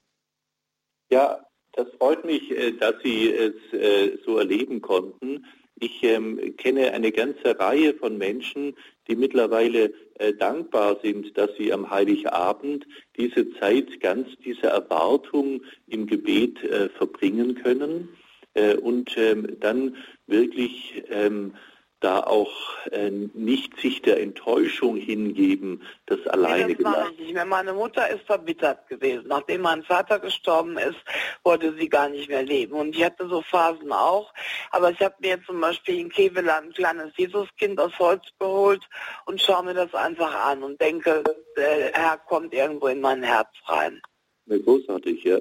Ja, 1.09 1.45
das 1.73 1.88
freut 1.97 2.23
mich, 2.23 2.49
äh, 2.51 2.71
dass 2.71 2.95
Sie 3.03 3.31
es 3.31 3.53
äh, 3.73 4.17
so 4.25 4.38
erleben 4.38 4.81
konnten. 4.81 5.45
Ich 5.75 6.03
ähm, 6.03 6.55
kenne 6.57 6.91
eine 6.93 7.11
ganze 7.11 7.59
Reihe 7.59 7.93
von 7.95 8.17
Menschen, 8.17 8.75
die 9.07 9.15
mittlerweile 9.15 9.93
äh, 10.15 10.34
dankbar 10.34 10.99
sind, 11.03 11.38
dass 11.38 11.49
sie 11.57 11.73
am 11.73 11.89
Heiligabend 11.89 12.86
diese 13.17 13.51
Zeit 13.55 13.99
ganz, 13.99 14.29
diese 14.45 14.67
Erwartung 14.67 15.61
im 15.88 16.07
Gebet 16.07 16.63
äh, 16.63 16.89
verbringen 16.89 17.55
können 17.55 18.09
äh, 18.53 18.75
und 18.75 19.17
ähm, 19.17 19.57
dann 19.59 19.97
wirklich 20.27 21.03
ähm, 21.09 21.55
da 22.04 22.20
auch 22.20 22.51
äh, 22.91 23.10
nicht 23.10 23.80
sich 23.80 24.01
der 24.01 24.20
Enttäuschung 24.22 24.97
hingeben, 24.97 25.82
das 26.06 26.26
alleine 26.28 26.68
nee, 26.68 26.76
das 26.76 26.84
mache 26.84 27.12
ich 27.14 27.20
nicht 27.20 27.34
mehr. 27.34 27.45
Meine 27.45 27.74
Mutter 27.74 28.10
ist 28.10 28.26
verbittert 28.26 28.88
gewesen. 28.89 29.28
Nachdem 29.28 29.62
mein 29.62 29.84
Vater 29.84 30.20
gestorben 30.20 30.78
ist, 30.78 30.99
wollte 31.43 31.74
sie 31.78 31.88
gar 31.88 32.10
nicht 32.10 32.30
mehr 32.30 32.43
leben. 32.43 32.74
Und 32.74 32.95
ich 32.95 33.04
hatte 33.04 33.28
so 33.30 33.41
Phasen 33.41 33.91
auch. 33.93 34.34
Aber 34.72 34.91
ich 34.91 34.99
habe 34.99 35.16
mir 35.20 35.41
zum 35.45 35.62
Beispiel 35.62 35.99
in 35.99 36.10
Keveland 36.10 36.68
ein 36.68 36.74
kleines 36.74 37.14
Jesuskind 37.16 37.80
aus 37.80 37.97
Holz 37.99 38.24
geholt 38.38 38.84
und 39.26 39.41
schaue 39.41 39.64
mir 39.64 39.74
das 39.74 39.93
einfach 39.93 40.34
an 40.45 40.64
und 40.64 40.82
denke, 40.82 41.24
der 41.56 41.93
Herr 41.93 42.18
kommt 42.18 42.54
irgendwo 42.54 42.88
in 42.88 42.99
mein 42.99 43.24
Herz 43.24 43.49
rein. 43.66 44.01
Großartig, 44.47 45.24
ja. 45.24 45.38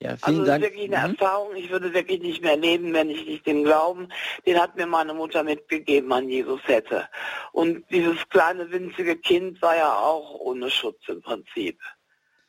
Ja, 0.00 0.16
vielen 0.16 0.40
also 0.40 0.44
Dank. 0.44 0.64
ist 0.64 0.70
wirklich 0.70 0.94
eine 0.94 1.08
mhm. 1.08 1.14
Erfahrung. 1.14 1.56
Ich 1.56 1.70
würde 1.70 1.92
wirklich 1.92 2.20
nicht 2.20 2.42
mehr 2.42 2.56
leben, 2.56 2.92
wenn 2.92 3.10
ich 3.10 3.26
nicht 3.26 3.46
den 3.46 3.64
Glauben, 3.64 4.08
den 4.46 4.60
hat 4.60 4.76
mir 4.76 4.86
meine 4.86 5.12
Mutter 5.12 5.42
mitgegeben, 5.42 6.12
an 6.12 6.28
Jesus 6.28 6.60
hätte. 6.64 7.08
Und 7.52 7.84
dieses 7.90 8.28
kleine 8.28 8.70
winzige 8.70 9.16
Kind 9.16 9.60
war 9.60 9.76
ja 9.76 9.92
auch 9.92 10.38
ohne 10.38 10.70
Schutz 10.70 11.00
im 11.08 11.20
Prinzip. 11.20 11.80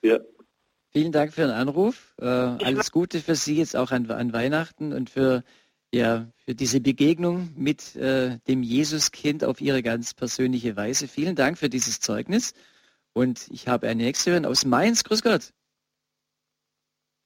Ja. 0.04 0.20
Vielen 0.92 1.12
Dank 1.12 1.34
für 1.34 1.42
den 1.42 1.52
Anruf. 1.52 2.16
Äh, 2.20 2.26
alles 2.26 2.92
Gute 2.92 3.20
für 3.20 3.36
Sie 3.36 3.58
jetzt 3.58 3.76
auch 3.76 3.92
an, 3.92 4.10
an, 4.10 4.34
Weihnachten 4.34 4.94
und 4.94 5.10
für, 5.10 5.44
ja, 5.92 6.28
für 6.46 6.56
diese 6.56 6.82
Begegnung 6.82 7.50
mit 7.56 7.96
äh, 7.96 8.38
dem 8.48 8.64
Jesuskind 8.64 9.44
auf 9.44 9.60
Ihre 9.60 9.82
ganz 9.82 10.14
persönliche 10.14 10.76
Weise. 10.76 11.08
Vielen 11.08 11.36
Dank 11.36 11.58
für 11.58 11.70
dieses 11.70 12.00
Zeugnis. 12.00 12.54
Und 13.14 13.48
ich 13.52 13.68
habe 13.68 13.88
eine 13.88 14.04
nächste 14.04 14.32
Hörerin 14.32 14.46
aus 14.46 14.66
Mainz. 14.66 15.04
Grüß 15.04 15.24
Gott. 15.24 15.52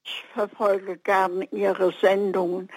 Ich 0.04 0.26
verfolge 0.34 0.98
gern 0.98 1.42
Ihre 1.52 1.94
Sendungen 1.94 2.70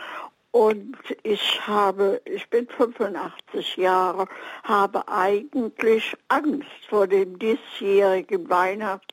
und 0.52 0.96
ich 1.22 1.66
habe, 1.66 2.22
ich 2.24 2.48
bin 2.48 2.66
85 2.68 3.76
Jahre, 3.76 4.26
habe 4.62 5.06
eigentlich 5.08 6.16
Angst 6.28 6.86
vor 6.88 7.06
dem 7.06 7.38
diesjährigen 7.38 8.48
Weihnachten, 8.48 9.12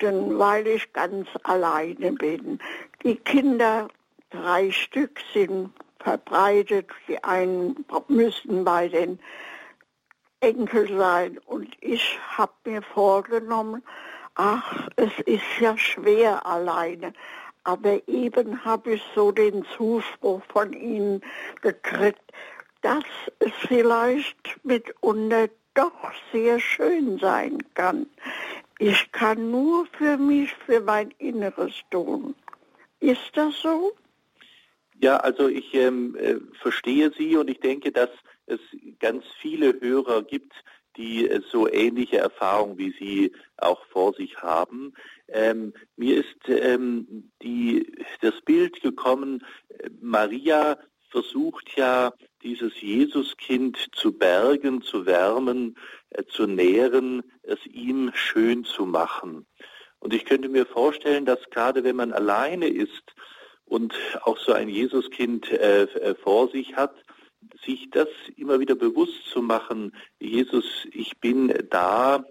weil 0.00 0.66
ich 0.66 0.92
ganz 0.92 1.28
alleine 1.42 2.12
bin. 2.12 2.60
Die 3.02 3.16
Kinder, 3.16 3.88
drei 4.30 4.70
Stück, 4.70 5.18
sind 5.32 5.70
verbreitet. 5.98 6.90
Die 7.08 7.24
einen 7.24 7.84
müssen 8.08 8.64
bei 8.64 8.88
den 8.88 9.18
Enkel 10.40 10.96
sein 10.96 11.38
und 11.46 11.74
ich 11.80 12.18
habe 12.36 12.52
mir 12.64 12.82
vorgenommen, 12.82 13.82
ach, 14.34 14.88
es 14.96 15.12
ist 15.26 15.60
ja 15.60 15.76
schwer 15.76 16.44
alleine. 16.46 17.12
Aber 17.64 18.06
eben 18.08 18.64
habe 18.64 18.94
ich 18.94 19.02
so 19.14 19.32
den 19.32 19.64
Zuspruch 19.76 20.42
von 20.52 20.72
Ihnen 20.72 21.22
gekriegt, 21.62 22.20
dass 22.82 23.04
es 23.38 23.52
vielleicht 23.66 24.36
mitunter 24.62 25.48
doch 25.74 26.12
sehr 26.32 26.60
schön 26.60 27.18
sein 27.18 27.58
kann. 27.74 28.06
Ich 28.78 29.10
kann 29.12 29.50
nur 29.50 29.86
für 29.98 30.18
mich, 30.18 30.52
für 30.66 30.80
mein 30.80 31.10
Inneres 31.18 31.72
tun. 31.90 32.34
Ist 33.00 33.30
das 33.34 33.54
so? 33.60 33.92
Ja, 35.00 35.16
also 35.18 35.48
ich 35.48 35.74
ähm, 35.74 36.16
äh, 36.16 36.36
verstehe 36.60 37.12
Sie 37.16 37.36
und 37.36 37.48
ich 37.48 37.60
denke, 37.60 37.92
dass 37.92 38.10
es 38.46 38.60
ganz 39.00 39.24
viele 39.40 39.80
Hörer 39.80 40.22
gibt, 40.22 40.52
die 40.96 41.28
äh, 41.28 41.40
so 41.50 41.68
ähnliche 41.68 42.18
Erfahrungen 42.18 42.78
wie 42.78 42.92
Sie 42.98 43.32
auch 43.56 43.84
vor 43.86 44.14
sich 44.14 44.36
haben. 44.38 44.94
Ähm, 45.28 45.72
mir 45.96 46.18
ist 46.18 46.48
ähm, 46.48 47.30
die, 47.42 47.92
das 48.20 48.40
Bild 48.42 48.80
gekommen, 48.82 49.44
äh, 49.68 49.90
Maria 50.00 50.78
versucht 51.10 51.76
ja, 51.76 52.12
dieses 52.42 52.80
Jesuskind 52.80 53.78
zu 53.92 54.12
bergen, 54.12 54.82
zu 54.82 55.06
wärmen, 55.06 55.76
äh, 56.10 56.24
zu 56.24 56.46
nähren, 56.46 57.22
es 57.42 57.64
ihm 57.66 58.10
schön 58.14 58.64
zu 58.64 58.84
machen. 58.84 59.46
Und 60.00 60.12
ich 60.12 60.24
könnte 60.24 60.48
mir 60.48 60.66
vorstellen, 60.66 61.24
dass 61.24 61.38
gerade 61.50 61.84
wenn 61.84 61.96
man 61.96 62.12
alleine 62.12 62.68
ist 62.68 63.14
und 63.64 63.94
auch 64.22 64.38
so 64.38 64.52
ein 64.52 64.68
Jesuskind 64.68 65.50
äh, 65.50 65.84
äh 65.84 66.14
vor 66.16 66.50
sich 66.50 66.76
hat, 66.76 67.03
sich 67.64 67.90
das 67.90 68.08
immer 68.36 68.60
wieder 68.60 68.74
bewusst 68.74 69.26
zu 69.26 69.42
machen, 69.42 69.94
Jesus, 70.18 70.86
ich 70.92 71.18
bin 71.18 71.52
da, 71.70 72.24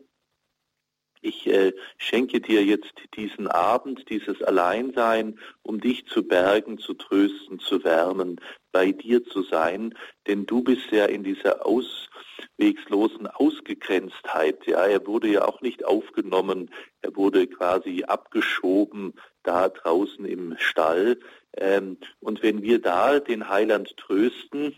ich 1.22 1.48
äh, 1.48 1.72
schenke 1.98 2.42
dir 2.42 2.64
jetzt 2.66 2.94
diesen 3.16 3.48
Abend, 3.48 4.10
dieses 4.10 4.42
Alleinsein, 4.44 5.40
um 5.62 5.80
dich 5.80 6.06
zu 6.06 6.24
bergen, 6.24 6.78
zu 6.78 6.94
trösten, 6.94 7.60
zu 7.60 7.84
wärmen, 7.84 8.42
bei 8.74 8.92
dir 8.92 9.24
zu 9.24 9.42
sein, 9.44 9.96
denn 10.28 10.46
du 10.46 10.64
bist 10.64 10.92
ja 10.92 11.06
in 11.06 11.24
dieser 11.24 11.66
auswegslosen 11.66 13.28
Ausgegrenztheit. 13.28 14.68
Ja, 14.68 14.86
er 14.86 15.08
wurde 15.08 15.30
ja 15.30 15.46
auch 15.46 15.62
nicht 15.62 15.86
aufgenommen, 15.86 16.70
er 17.02 17.16
wurde 17.16 17.48
quasi 17.48 18.04
abgeschoben 18.04 19.14
da 19.44 19.70
draußen 19.70 20.26
im 20.26 20.56
Stall. 20.58 21.20
Ähm, 21.56 21.98
und 22.20 22.44
wenn 22.44 22.64
wir 22.64 22.82
da 22.82 23.20
den 23.20 23.48
Heiland 23.48 23.96
trösten, 23.96 24.76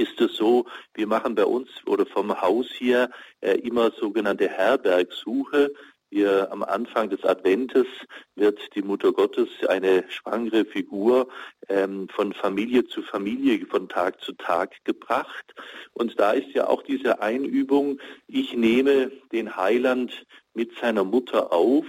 ist 0.00 0.20
es 0.20 0.34
so, 0.36 0.64
wir 0.94 1.06
machen 1.06 1.34
bei 1.34 1.44
uns 1.44 1.68
oder 1.86 2.06
vom 2.06 2.40
Haus 2.40 2.66
hier 2.72 3.10
äh, 3.40 3.58
immer 3.58 3.90
sogenannte 3.92 4.48
Herbergsuche. 4.48 5.72
Wir 6.12 6.50
am 6.50 6.64
Anfang 6.64 7.08
des 7.08 7.22
Adventes 7.22 7.86
wird 8.34 8.58
die 8.74 8.82
Mutter 8.82 9.12
Gottes 9.12 9.48
eine 9.68 10.04
schwangere 10.08 10.64
Figur 10.64 11.28
ähm, 11.68 12.08
von 12.08 12.32
Familie 12.32 12.84
zu 12.86 13.02
Familie, 13.02 13.64
von 13.66 13.88
Tag 13.88 14.20
zu 14.20 14.32
Tag 14.32 14.74
gebracht. 14.84 15.54
Und 15.92 16.18
da 16.18 16.32
ist 16.32 16.50
ja 16.52 16.66
auch 16.66 16.82
diese 16.82 17.22
Einübung, 17.22 18.00
ich 18.26 18.54
nehme 18.54 19.12
den 19.30 19.56
Heiland 19.56 20.26
mit 20.52 20.76
seiner 20.80 21.04
Mutter 21.04 21.52
auf, 21.52 21.86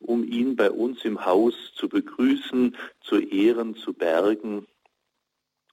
um 0.00 0.24
ihn 0.24 0.56
bei 0.56 0.70
uns 0.70 1.04
im 1.04 1.24
Haus 1.24 1.54
zu 1.74 1.88
begrüßen, 1.88 2.76
zu 3.00 3.20
ehren, 3.20 3.74
zu 3.76 3.94
bergen 3.94 4.66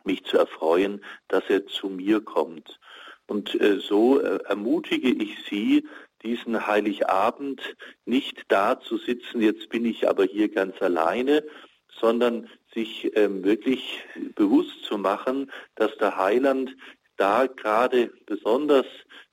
mich 0.03 0.23
zu 0.23 0.37
erfreuen, 0.37 1.03
dass 1.27 1.43
er 1.49 1.67
zu 1.67 1.89
mir 1.89 2.21
kommt. 2.21 2.79
Und 3.27 3.59
äh, 3.61 3.79
so 3.79 4.19
äh, 4.19 4.39
ermutige 4.45 5.09
ich 5.09 5.37
Sie, 5.49 5.87
diesen 6.23 6.67
Heiligabend 6.67 7.61
nicht 8.05 8.43
da 8.49 8.79
zu 8.79 8.97
sitzen, 8.97 9.41
jetzt 9.41 9.69
bin 9.69 9.85
ich 9.85 10.09
aber 10.09 10.25
hier 10.25 10.49
ganz 10.49 10.81
alleine, 10.81 11.43
sondern 11.99 12.49
sich 12.73 13.11
ähm, 13.15 13.43
wirklich 13.43 14.03
bewusst 14.35 14.83
zu 14.83 14.97
machen, 14.97 15.51
dass 15.75 15.95
der 15.97 16.17
Heiland 16.17 16.75
da 17.17 17.47
gerade 17.47 18.11
besonders 18.25 18.85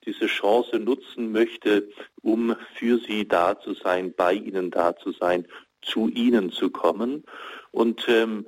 diese 0.04 0.26
Chance 0.26 0.78
nutzen 0.78 1.32
möchte, 1.32 1.88
um 2.22 2.56
für 2.74 2.98
sie 2.98 3.26
da 3.26 3.58
zu 3.58 3.74
sein, 3.74 4.12
bei 4.14 4.34
ihnen 4.34 4.70
da 4.70 4.96
zu 4.96 5.12
sein, 5.12 5.46
zu 5.82 6.08
ihnen 6.08 6.50
zu 6.50 6.70
kommen. 6.70 7.24
Und 7.70 8.08
ähm, 8.08 8.46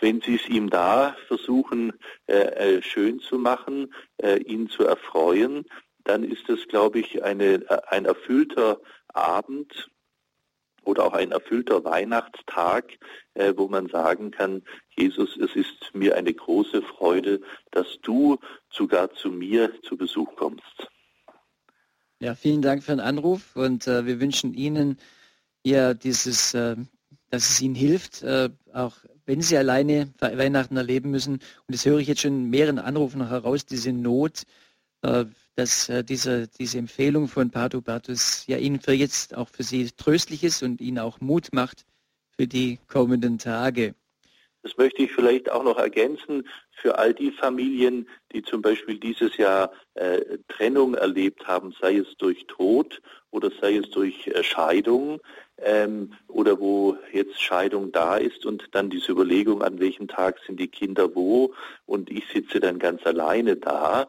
wenn 0.00 0.20
Sie 0.20 0.36
es 0.36 0.48
ihm 0.48 0.70
da 0.70 1.16
versuchen, 1.26 1.92
äh, 2.26 2.76
äh, 2.76 2.82
schön 2.82 3.20
zu 3.20 3.38
machen, 3.38 3.92
äh, 4.18 4.38
ihn 4.38 4.68
zu 4.68 4.84
erfreuen, 4.84 5.66
dann 6.04 6.24
ist 6.24 6.48
es, 6.48 6.66
glaube 6.68 7.00
ich, 7.00 7.22
eine, 7.22 7.54
äh, 7.68 7.80
ein 7.88 8.04
erfüllter 8.04 8.80
Abend 9.08 9.90
oder 10.84 11.04
auch 11.04 11.12
ein 11.12 11.32
erfüllter 11.32 11.84
Weihnachtstag, 11.84 12.98
äh, 13.34 13.52
wo 13.56 13.68
man 13.68 13.88
sagen 13.88 14.30
kann, 14.30 14.62
Jesus, 14.96 15.36
es 15.36 15.54
ist 15.54 15.94
mir 15.94 16.16
eine 16.16 16.32
große 16.32 16.82
Freude, 16.82 17.40
dass 17.70 17.98
du 18.02 18.38
sogar 18.70 19.12
zu 19.12 19.30
mir 19.30 19.72
zu 19.82 19.96
Besuch 19.96 20.34
kommst. 20.36 20.88
Ja, 22.20 22.34
vielen 22.34 22.62
Dank 22.62 22.82
für 22.82 22.92
den 22.92 23.00
Anruf 23.00 23.56
und 23.56 23.86
äh, 23.86 24.04
wir 24.04 24.20
wünschen 24.20 24.52
Ihnen 24.52 24.98
ja 25.64 25.94
dieses, 25.94 26.54
äh, 26.54 26.76
dass 27.30 27.48
es 27.48 27.60
Ihnen 27.60 27.74
hilft, 27.74 28.22
äh, 28.22 28.50
auch 28.72 28.96
wenn 29.30 29.42
sie 29.42 29.56
alleine 29.56 30.12
Weihnachten 30.18 30.76
erleben 30.76 31.12
müssen. 31.12 31.34
Und 31.34 31.68
das 31.68 31.86
höre 31.86 32.00
ich 32.00 32.08
jetzt 32.08 32.22
schon 32.22 32.32
in 32.32 32.50
mehreren 32.50 32.80
Anrufen 32.80 33.28
heraus, 33.28 33.64
diese 33.64 33.92
Not, 33.92 34.42
äh, 35.02 35.24
dass 35.54 35.88
äh, 35.88 36.02
diese, 36.02 36.48
diese 36.48 36.78
Empfehlung 36.78 37.28
von 37.28 37.48
Pato 37.48 37.80
Bartus 37.80 38.44
ja 38.48 38.56
Ihnen 38.56 38.80
für 38.80 38.92
jetzt 38.92 39.36
auch 39.36 39.48
für 39.48 39.62
Sie 39.62 39.88
tröstlich 39.96 40.42
ist 40.42 40.64
und 40.64 40.80
Ihnen 40.80 40.98
auch 40.98 41.20
Mut 41.20 41.50
macht 41.52 41.86
für 42.36 42.48
die 42.48 42.80
kommenden 42.88 43.38
Tage. 43.38 43.94
Das 44.64 44.76
möchte 44.76 45.02
ich 45.02 45.12
vielleicht 45.12 45.48
auch 45.48 45.62
noch 45.62 45.78
ergänzen 45.78 46.48
für 46.72 46.98
all 46.98 47.14
die 47.14 47.30
Familien, 47.30 48.08
die 48.32 48.42
zum 48.42 48.62
Beispiel 48.62 48.98
dieses 48.98 49.36
Jahr 49.36 49.70
äh, 49.94 50.38
Trennung 50.48 50.94
erlebt 50.94 51.46
haben, 51.46 51.72
sei 51.80 51.98
es 51.98 52.16
durch 52.18 52.46
Tod 52.48 53.00
oder 53.30 53.52
sei 53.60 53.76
es 53.76 53.90
durch 53.90 54.26
äh, 54.26 54.42
Scheidung 54.42 55.20
ähm, 55.62 56.12
oder 56.28 56.58
wo 56.60 56.96
jetzt 57.12 57.40
Scheidung 57.40 57.92
da 57.92 58.16
ist 58.16 58.46
und 58.46 58.68
dann 58.72 58.90
diese 58.90 59.12
Überlegung, 59.12 59.62
an 59.62 59.80
welchem 59.80 60.08
Tag 60.08 60.38
sind 60.46 60.58
die 60.58 60.68
Kinder 60.68 61.14
wo 61.14 61.54
und 61.86 62.10
ich 62.10 62.24
sitze 62.32 62.60
dann 62.60 62.78
ganz 62.78 63.04
alleine 63.04 63.56
da. 63.56 64.08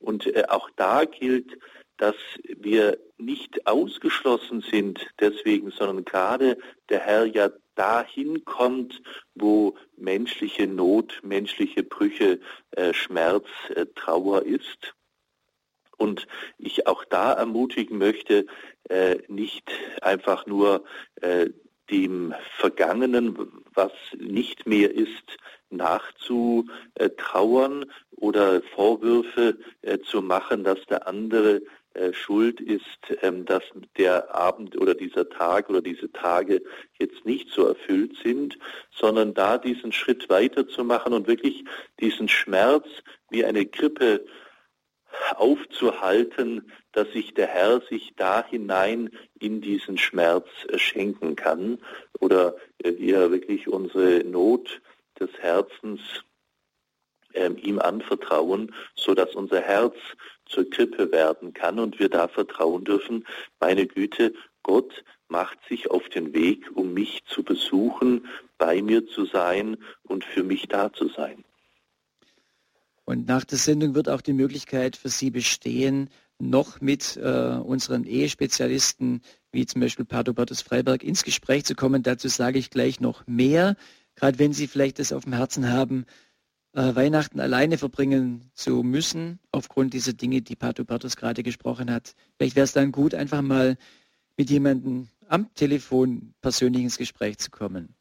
Und 0.00 0.26
äh, 0.26 0.44
auch 0.48 0.70
da 0.76 1.04
gilt, 1.04 1.58
dass 1.98 2.16
wir 2.42 2.98
nicht 3.18 3.66
ausgeschlossen 3.66 4.60
sind 4.60 5.06
deswegen, 5.20 5.70
sondern 5.70 6.04
gerade 6.04 6.58
der 6.88 7.00
Herr 7.00 7.26
ja 7.26 7.50
dahin 7.74 8.44
kommt, 8.44 9.00
wo 9.34 9.76
menschliche 9.96 10.66
Not, 10.66 11.20
menschliche 11.22 11.82
Brüche, 11.82 12.40
äh, 12.72 12.92
Schmerz, 12.92 13.46
äh, 13.74 13.86
Trauer 13.94 14.42
ist. 14.42 14.94
Und 16.02 16.26
ich 16.58 16.88
auch 16.88 17.04
da 17.04 17.32
ermutigen 17.32 17.98
möchte, 17.98 18.46
äh, 18.88 19.18
nicht 19.28 19.70
einfach 20.00 20.46
nur 20.46 20.82
äh, 21.20 21.50
dem 21.90 22.34
Vergangenen, 22.58 23.38
was 23.72 23.92
nicht 24.18 24.66
mehr 24.66 24.92
ist, 24.92 25.36
nachzutrauern 25.70 27.84
oder 28.16 28.62
Vorwürfe 28.74 29.58
äh, 29.82 30.00
zu 30.00 30.22
machen, 30.22 30.64
dass 30.64 30.84
der 30.86 31.06
andere 31.06 31.62
äh, 31.94 32.12
schuld 32.12 32.60
ist, 32.60 32.82
ähm, 33.20 33.44
dass 33.44 33.62
der 33.96 34.34
Abend 34.34 34.76
oder 34.80 34.94
dieser 34.94 35.28
Tag 35.28 35.70
oder 35.70 35.82
diese 35.82 36.10
Tage 36.10 36.62
jetzt 36.98 37.24
nicht 37.24 37.50
so 37.50 37.66
erfüllt 37.66 38.16
sind, 38.24 38.58
sondern 38.90 39.34
da 39.34 39.56
diesen 39.56 39.92
Schritt 39.92 40.28
weiterzumachen 40.28 41.12
und 41.12 41.28
wirklich 41.28 41.64
diesen 42.00 42.28
Schmerz 42.28 42.88
wie 43.30 43.44
eine 43.44 43.66
Grippe 43.66 44.24
aufzuhalten, 45.36 46.70
dass 46.92 47.10
sich 47.12 47.34
der 47.34 47.46
Herr 47.46 47.80
sich 47.82 48.12
da 48.16 48.44
hinein 48.44 49.10
in 49.38 49.60
diesen 49.60 49.98
Schmerz 49.98 50.48
äh, 50.68 50.78
schenken 50.78 51.36
kann 51.36 51.78
oder 52.20 52.56
äh, 52.78 52.92
wir 52.96 53.30
wirklich 53.30 53.68
unsere 53.68 54.24
Not 54.24 54.80
des 55.18 55.30
Herzens 55.38 56.00
ähm, 57.34 57.56
ihm 57.56 57.78
anvertrauen, 57.78 58.74
so 58.94 59.14
dass 59.14 59.34
unser 59.34 59.60
Herz 59.60 59.96
zur 60.46 60.68
Krippe 60.68 61.10
werden 61.12 61.54
kann 61.54 61.78
und 61.78 61.98
wir 61.98 62.08
da 62.08 62.28
vertrauen 62.28 62.84
dürfen, 62.84 63.26
meine 63.60 63.86
Güte, 63.86 64.34
Gott 64.62 65.04
macht 65.28 65.58
sich 65.68 65.90
auf 65.90 66.08
den 66.10 66.34
Weg, 66.34 66.70
um 66.74 66.92
mich 66.92 67.24
zu 67.24 67.42
besuchen, 67.42 68.28
bei 68.58 68.82
mir 68.82 69.06
zu 69.06 69.24
sein 69.24 69.78
und 70.02 70.24
für 70.24 70.42
mich 70.42 70.68
da 70.68 70.92
zu 70.92 71.08
sein. 71.08 71.42
Und 73.04 73.26
nach 73.26 73.44
der 73.44 73.58
Sendung 73.58 73.94
wird 73.94 74.08
auch 74.08 74.20
die 74.20 74.32
Möglichkeit 74.32 74.96
für 74.96 75.08
Sie 75.08 75.30
bestehen, 75.30 76.08
noch 76.38 76.80
mit 76.80 77.16
äh, 77.16 77.56
unseren 77.56 78.04
Ehespezialisten, 78.04 79.22
wie 79.52 79.66
zum 79.66 79.80
Beispiel 79.80 80.04
Pater 80.04 80.32
Bertus 80.32 80.62
Freiberg, 80.62 81.02
ins 81.02 81.24
Gespräch 81.24 81.64
zu 81.64 81.74
kommen. 81.74 82.02
Dazu 82.02 82.28
sage 82.28 82.58
ich 82.58 82.70
gleich 82.70 83.00
noch 83.00 83.26
mehr, 83.26 83.76
gerade 84.16 84.38
wenn 84.38 84.52
Sie 84.52 84.66
vielleicht 84.66 84.98
das 84.98 85.12
auf 85.12 85.24
dem 85.24 85.34
Herzen 85.34 85.70
haben, 85.70 86.04
äh, 86.74 86.94
Weihnachten 86.94 87.38
alleine 87.40 87.78
verbringen 87.78 88.50
zu 88.54 88.82
müssen, 88.82 89.40
aufgrund 89.50 89.94
dieser 89.94 90.14
Dinge, 90.14 90.42
die 90.42 90.56
Pato 90.56 90.84
Bartos 90.84 91.16
gerade 91.16 91.42
gesprochen 91.42 91.90
hat. 91.90 92.14
Vielleicht 92.36 92.56
wäre 92.56 92.64
es 92.64 92.72
dann 92.72 92.92
gut, 92.92 93.14
einfach 93.14 93.42
mal 93.42 93.76
mit 94.36 94.50
jemandem 94.50 95.08
am 95.28 95.52
Telefon 95.54 96.34
persönlich 96.40 96.82
ins 96.82 96.98
Gespräch 96.98 97.38
zu 97.38 97.50
kommen. 97.50 97.94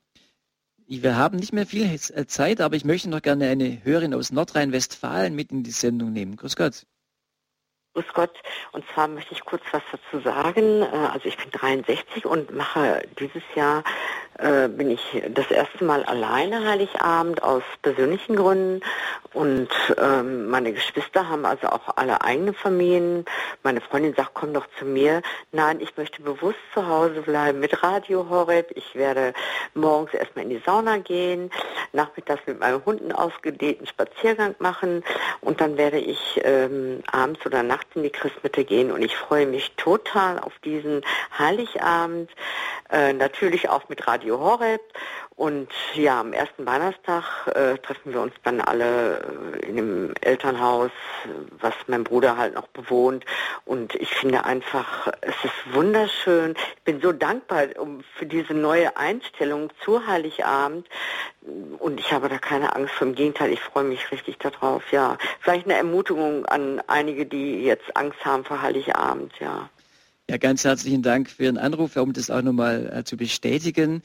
Wir 1.00 1.16
haben 1.16 1.38
nicht 1.38 1.54
mehr 1.54 1.66
viel 1.66 1.86
äh, 1.86 2.26
Zeit, 2.26 2.60
aber 2.60 2.76
ich 2.76 2.84
möchte 2.84 3.10
noch 3.10 3.22
gerne 3.22 3.48
eine 3.48 3.80
Hörerin 3.86 4.14
aus 4.14 4.34
Nordrhein-Westfalen 4.34 5.34
mit 5.34 5.50
in 5.50 5.64
die 5.64 5.72
Sendung 5.72 6.12
nehmen. 6.12 6.36
Grüß 6.36 6.58
Gott. 6.58 6.86
Grüß 7.94 8.08
Gott. 8.14 8.38
Und 8.74 8.84
zwar 8.94 9.08
möchte 9.08 9.34
ich 9.34 9.40
kurz 9.46 9.64
was 9.72 9.84
dazu 9.90 10.22
sagen. 10.22 10.82
Äh, 10.82 11.08
also 11.14 11.30
ich 11.30 11.38
bin 11.38 11.50
63 11.50 12.26
und 12.26 12.54
mache 12.54 13.04
dieses 13.18 13.44
Jahr 13.56 13.86
äh, 14.38 14.68
bin 14.68 14.92
ich 14.92 15.02
das 15.34 15.50
erste 15.52 15.84
Mal 15.84 16.04
alleine 16.04 16.66
Heiligabend 16.66 17.44
aus 17.44 17.64
persönlichen 17.82 18.36
Gründen 18.36 18.82
und 19.34 19.70
ähm, 19.98 20.50
meine 20.50 20.74
Geschwister 20.74 21.30
haben 21.30 21.46
also 21.46 21.68
auch 21.68 21.96
alle 21.96 22.22
eigene 22.22 22.54
Familien. 22.54 23.24
Meine 23.64 23.80
Freundin 23.80 24.14
sagt, 24.14 24.32
komm 24.34 24.54
doch 24.54 24.68
zu 24.78 24.86
mir. 24.86 25.22
Nein, 25.52 25.80
ich 25.80 25.96
möchte 25.96 26.22
bewusst 26.22 26.60
zu 26.74 26.86
Hause 26.86 27.22
bleiben 27.22 27.60
mit 27.60 27.82
Radio 27.82 28.30
Horeb. 28.30 28.72
Ich 28.76 28.94
werde 28.96 29.34
morgens 29.74 30.14
erstmal 30.14 30.44
in 30.44 30.50
die 30.50 30.62
Sauna 30.66 30.98
gehen, 30.98 31.50
nachmittags 31.94 32.42
mit 32.46 32.60
meinen 32.60 32.84
Hunden 32.86 33.12
ausgedehnten 33.14 33.88
Spaziergang 33.88 34.56
machen 34.60 35.04
und 35.40 35.62
dann 35.62 35.78
werde 35.78 36.00
ich 36.00 36.42
ähm, 36.44 37.02
abends 37.12 37.46
oder 37.46 37.64
nachts 37.64 37.96
in 37.96 38.04
die 38.04 38.10
Christmitte 38.10 38.66
gehen 38.66 38.92
und 38.92 39.02
ich 39.02 39.16
freue 39.16 39.46
mich 39.46 39.72
total 39.78 40.40
auf 40.40 40.54
diesen 40.60 41.04
Heiligabend. 41.38 42.30
Äh, 42.92 43.14
natürlich 43.14 43.70
auch 43.70 43.88
mit 43.88 44.06
Radio 44.06 44.21
Horeb. 44.30 44.82
Und 45.36 45.70
ja, 45.96 46.20
am 46.20 46.34
ersten 46.34 46.68
Weihnachtstag 46.68 47.48
äh, 47.56 47.78
treffen 47.80 48.14
wir 48.14 48.22
uns 48.22 48.34
dann 48.44 48.62
alle 48.62 49.22
äh, 49.56 49.66
in 49.66 49.76
dem 49.76 50.14
Elternhaus, 50.22 50.92
was 51.60 51.74
mein 51.88 52.04
Bruder 52.04 52.38
halt 52.38 52.54
noch 52.54 52.68
bewohnt. 52.68 53.26
Und 53.66 53.96
ich 53.96 54.10
finde 54.10 54.46
einfach, 54.46 55.08
es 55.22 55.36
ist 55.44 55.74
wunderschön. 55.74 56.54
Ich 56.76 56.84
bin 56.84 57.02
so 57.02 57.12
dankbar 57.12 57.64
für 58.18 58.26
diese 58.28 58.54
neue 58.54 58.96
Einstellung 58.98 59.72
zu 59.84 60.06
Heiligabend. 60.06 60.88
Und 61.80 62.00
ich 62.00 62.14
habe 62.14 62.30
da 62.30 62.38
keine 62.38 62.76
Angst 62.76 62.94
vor. 62.94 63.08
Im 63.08 63.16
Gegenteil, 63.16 63.52
ich 63.52 63.62
freue 63.62 63.86
mich 63.86 64.12
richtig 64.12 64.38
darauf. 64.38 64.92
Ja, 64.92 65.18
vielleicht 65.40 65.66
eine 65.66 65.76
Ermutigung 65.76 66.46
an 66.46 66.84
einige, 66.86 67.26
die 67.26 67.64
jetzt 67.64 67.98
Angst 67.98 68.24
haben 68.24 68.46
vor 68.46 68.62
Heiligabend. 68.62 69.34
Ja. 69.40 69.70
Ja, 70.30 70.38
ganz 70.38 70.64
herzlichen 70.64 71.02
Dank 71.02 71.30
für 71.30 71.44
Ihren 71.44 71.58
Anruf, 71.58 71.96
um 71.98 72.14
das 72.14 72.30
auch 72.30 72.42
nochmal 72.42 72.92
äh, 72.94 73.04
zu 73.04 73.18
bestätigen. 73.18 74.02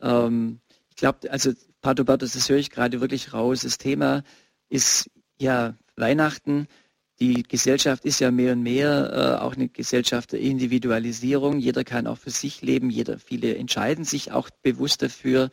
Ähm, 0.00 0.60
ich 0.90 0.96
glaube, 0.96 1.30
also 1.30 1.52
Pato 1.82 2.04
Bertus, 2.04 2.32
das 2.32 2.48
höre 2.48 2.58
ich 2.58 2.70
gerade 2.70 3.00
wirklich 3.00 3.32
raus. 3.32 3.60
Das 3.60 3.78
Thema 3.78 4.22
ist 4.68 5.10
ja 5.38 5.76
Weihnachten. 5.96 6.66
Die 7.18 7.42
Gesellschaft 7.42 8.04
ist 8.04 8.20
ja 8.20 8.30
mehr 8.30 8.52
und 8.52 8.62
mehr 8.62 9.38
äh, 9.40 9.42
auch 9.42 9.54
eine 9.54 9.68
Gesellschaft 9.68 10.32
der 10.32 10.40
Individualisierung. 10.40 11.58
Jeder 11.58 11.84
kann 11.84 12.06
auch 12.06 12.18
für 12.18 12.30
sich 12.30 12.62
leben. 12.62 12.90
Jeder, 12.90 13.18
viele 13.18 13.56
entscheiden 13.56 14.04
sich 14.04 14.32
auch 14.32 14.50
bewusst 14.62 15.02
dafür. 15.02 15.50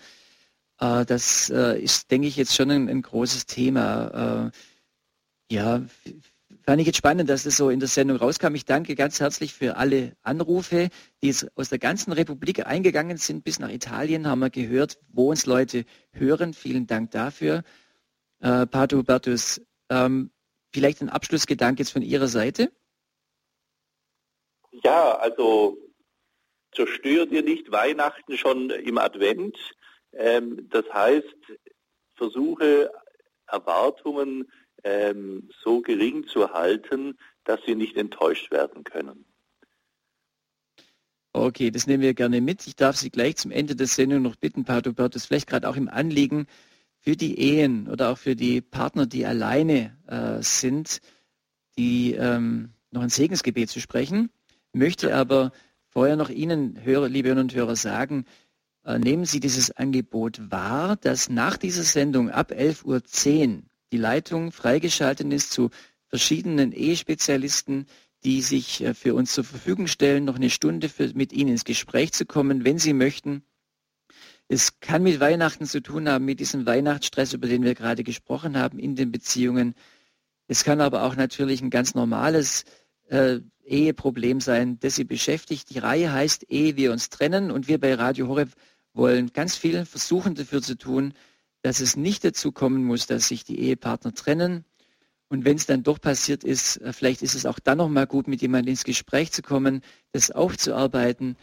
Äh, 0.79 1.05
das 1.05 1.49
äh, 1.49 1.79
ist, 1.81 2.11
denke 2.11 2.27
ich, 2.27 2.35
jetzt 2.35 2.55
schon 2.55 2.71
ein, 2.71 2.89
ein 2.89 3.01
großes 3.01 3.45
Thema. 3.45 4.51
Äh, 5.49 5.53
ja, 5.53 5.83
Fand 6.65 6.79
ich 6.79 6.87
jetzt 6.87 6.97
spannend, 6.97 7.29
dass 7.29 7.43
das 7.43 7.57
so 7.57 7.69
in 7.69 7.79
der 7.79 7.89
Sendung 7.89 8.17
rauskam. 8.17 8.55
Ich 8.55 8.63
danke 8.63 8.95
ganz 8.95 9.19
herzlich 9.19 9.53
für 9.53 9.75
alle 9.75 10.15
Anrufe, 10.21 10.87
die 11.21 11.27
jetzt 11.27 11.45
aus 11.57 11.67
der 11.67 11.77
ganzen 11.77 12.13
Republik 12.13 12.65
eingegangen 12.65 13.17
sind. 13.17 13.43
Bis 13.43 13.59
nach 13.59 13.69
Italien 13.69 14.27
haben 14.27 14.39
wir 14.39 14.49
gehört, 14.49 14.97
wo 15.09 15.29
uns 15.29 15.45
Leute 15.45 15.83
hören. 16.11 16.53
Vielen 16.53 16.87
Dank 16.87 17.11
dafür. 17.11 17.63
Äh, 18.39 18.65
Pato 18.65 19.03
Bertus, 19.03 19.61
ähm, 19.89 20.31
vielleicht 20.73 21.01
ein 21.01 21.09
Abschlussgedanke 21.09 21.81
jetzt 21.81 21.91
von 21.91 22.01
Ihrer 22.01 22.27
Seite? 22.27 22.71
Ja, 24.71 25.17
also 25.17 25.77
zerstört 26.73 27.31
ihr 27.31 27.43
nicht 27.43 27.71
Weihnachten 27.73 28.37
schon 28.37 28.69
im 28.69 28.97
Advent. 28.97 29.57
Ähm, 30.13 30.69
das 30.69 30.85
heißt, 30.93 31.35
versuche 32.15 32.89
Erwartungen 33.47 34.49
ähm, 34.83 35.49
so 35.63 35.81
gering 35.81 36.27
zu 36.27 36.51
halten, 36.51 37.17
dass 37.43 37.59
sie 37.65 37.75
nicht 37.75 37.97
enttäuscht 37.97 38.51
werden 38.51 38.83
können. 38.83 39.25
Okay, 41.35 41.71
das 41.71 41.87
nehmen 41.87 42.03
wir 42.03 42.13
gerne 42.13 42.41
mit. 42.41 42.67
Ich 42.67 42.75
darf 42.75 42.95
Sie 42.95 43.09
gleich 43.09 43.37
zum 43.37 43.49
Ende 43.49 43.75
der 43.75 43.87
Sendung 43.87 44.21
noch 44.21 44.35
bitten, 44.35 44.65
Pato 44.65 44.93
Bertus, 44.93 45.25
vielleicht 45.25 45.47
gerade 45.47 45.67
auch 45.67 45.75
im 45.75 45.89
Anliegen 45.89 46.45
für 46.99 47.15
die 47.15 47.39
Ehen 47.39 47.89
oder 47.89 48.11
auch 48.11 48.19
für 48.19 48.35
die 48.35 48.61
Partner, 48.61 49.07
die 49.07 49.25
alleine 49.25 49.97
äh, 50.07 50.43
sind, 50.43 51.01
die 51.75 52.13
ähm, 52.13 52.69
noch 52.91 53.01
ein 53.01 53.09
Segensgebet 53.09 53.69
zu 53.69 53.81
sprechen. 53.81 54.29
Möchte 54.73 55.15
aber 55.15 55.51
vorher 55.89 56.15
noch 56.15 56.29
Ihnen, 56.29 56.79
Hörer, 56.83 57.09
liebe 57.09 57.29
Hörer 57.29 57.41
und 57.41 57.55
Hörer, 57.55 57.75
sagen, 57.75 58.25
äh, 58.85 58.99
nehmen 58.99 59.25
Sie 59.25 59.39
dieses 59.39 59.71
Angebot 59.71 60.51
wahr, 60.51 60.97
dass 60.97 61.29
nach 61.29 61.57
dieser 61.57 61.83
Sendung 61.83 62.29
ab 62.29 62.51
11.10 62.51 62.85
Uhr 62.85 63.63
die 63.93 63.97
Leitung 63.97 64.51
freigeschaltet 64.51 65.31
ist 65.31 65.51
zu 65.51 65.69
verschiedenen 66.07 66.71
Ehespezialisten, 66.71 67.85
die 68.23 68.41
sich 68.41 68.83
äh, 68.83 68.95
für 68.95 69.13
uns 69.13 69.33
zur 69.33 69.43
Verfügung 69.43 69.85
stellen, 69.85 70.25
noch 70.25 70.35
eine 70.35 70.49
Stunde 70.49 70.89
für, 70.89 71.13
mit 71.13 71.31
Ihnen 71.31 71.51
ins 71.51 71.63
Gespräch 71.63 72.11
zu 72.11 72.25
kommen, 72.25 72.65
wenn 72.65 72.79
Sie 72.79 72.93
möchten. 72.93 73.43
Es 74.47 74.79
kann 74.79 75.03
mit 75.03 75.19
Weihnachten 75.19 75.65
zu 75.67 75.81
tun 75.81 76.09
haben, 76.09 76.25
mit 76.25 76.39
diesem 76.39 76.65
Weihnachtsstress, 76.65 77.33
über 77.33 77.47
den 77.47 77.63
wir 77.63 77.75
gerade 77.75 78.03
gesprochen 78.03 78.57
haben, 78.57 78.79
in 78.79 78.95
den 78.95 79.11
Beziehungen. 79.11 79.75
Es 80.47 80.63
kann 80.63 80.81
aber 80.81 81.03
auch 81.03 81.15
natürlich 81.15 81.61
ein 81.61 81.69
ganz 81.69 81.93
normales 81.93 82.65
äh, 83.09 83.39
Eheproblem 83.63 84.41
sein, 84.41 84.79
das 84.79 84.95
Sie 84.95 85.03
beschäftigt. 85.03 85.69
Die 85.69 85.79
Reihe 85.79 86.11
heißt 86.11 86.49
Ehe 86.49 86.75
wir 86.77 86.91
uns 86.91 87.09
trennen 87.09 87.51
und 87.51 87.67
wir 87.67 87.79
bei 87.79 87.93
Radio 87.93 88.27
Horeb 88.27 88.49
wollen 88.93 89.31
ganz 89.33 89.55
viel 89.55 89.85
versuchen 89.85 90.33
dafür 90.33 90.63
zu 90.63 90.77
tun, 90.77 91.13
dass 91.63 91.79
es 91.79 91.95
nicht 91.95 92.23
dazu 92.23 92.51
kommen 92.51 92.83
muss, 92.85 93.07
dass 93.07 93.29
sich 93.29 93.43
die 93.43 93.59
Ehepartner 93.59 94.13
trennen. 94.13 94.65
Und 95.29 95.45
wenn 95.45 95.55
es 95.55 95.65
dann 95.65 95.81
doch 95.81 95.99
passiert 95.99 96.43
ist, 96.43 96.77
äh, 96.77 96.93
vielleicht 96.93 97.23
ist 97.23 97.33
es 97.33 97.47
auch 97.47 97.57
dann 97.57 97.79
noch 97.79 97.89
mal 97.89 98.05
gut, 98.05 98.27
mit 98.27 98.41
jemandem 98.41 98.71
ins 98.71 98.83
Gespräch 98.83 99.31
zu 99.31 99.41
kommen, 99.41 99.81
das 100.11 100.29
aufzuarbeiten. 100.29 101.37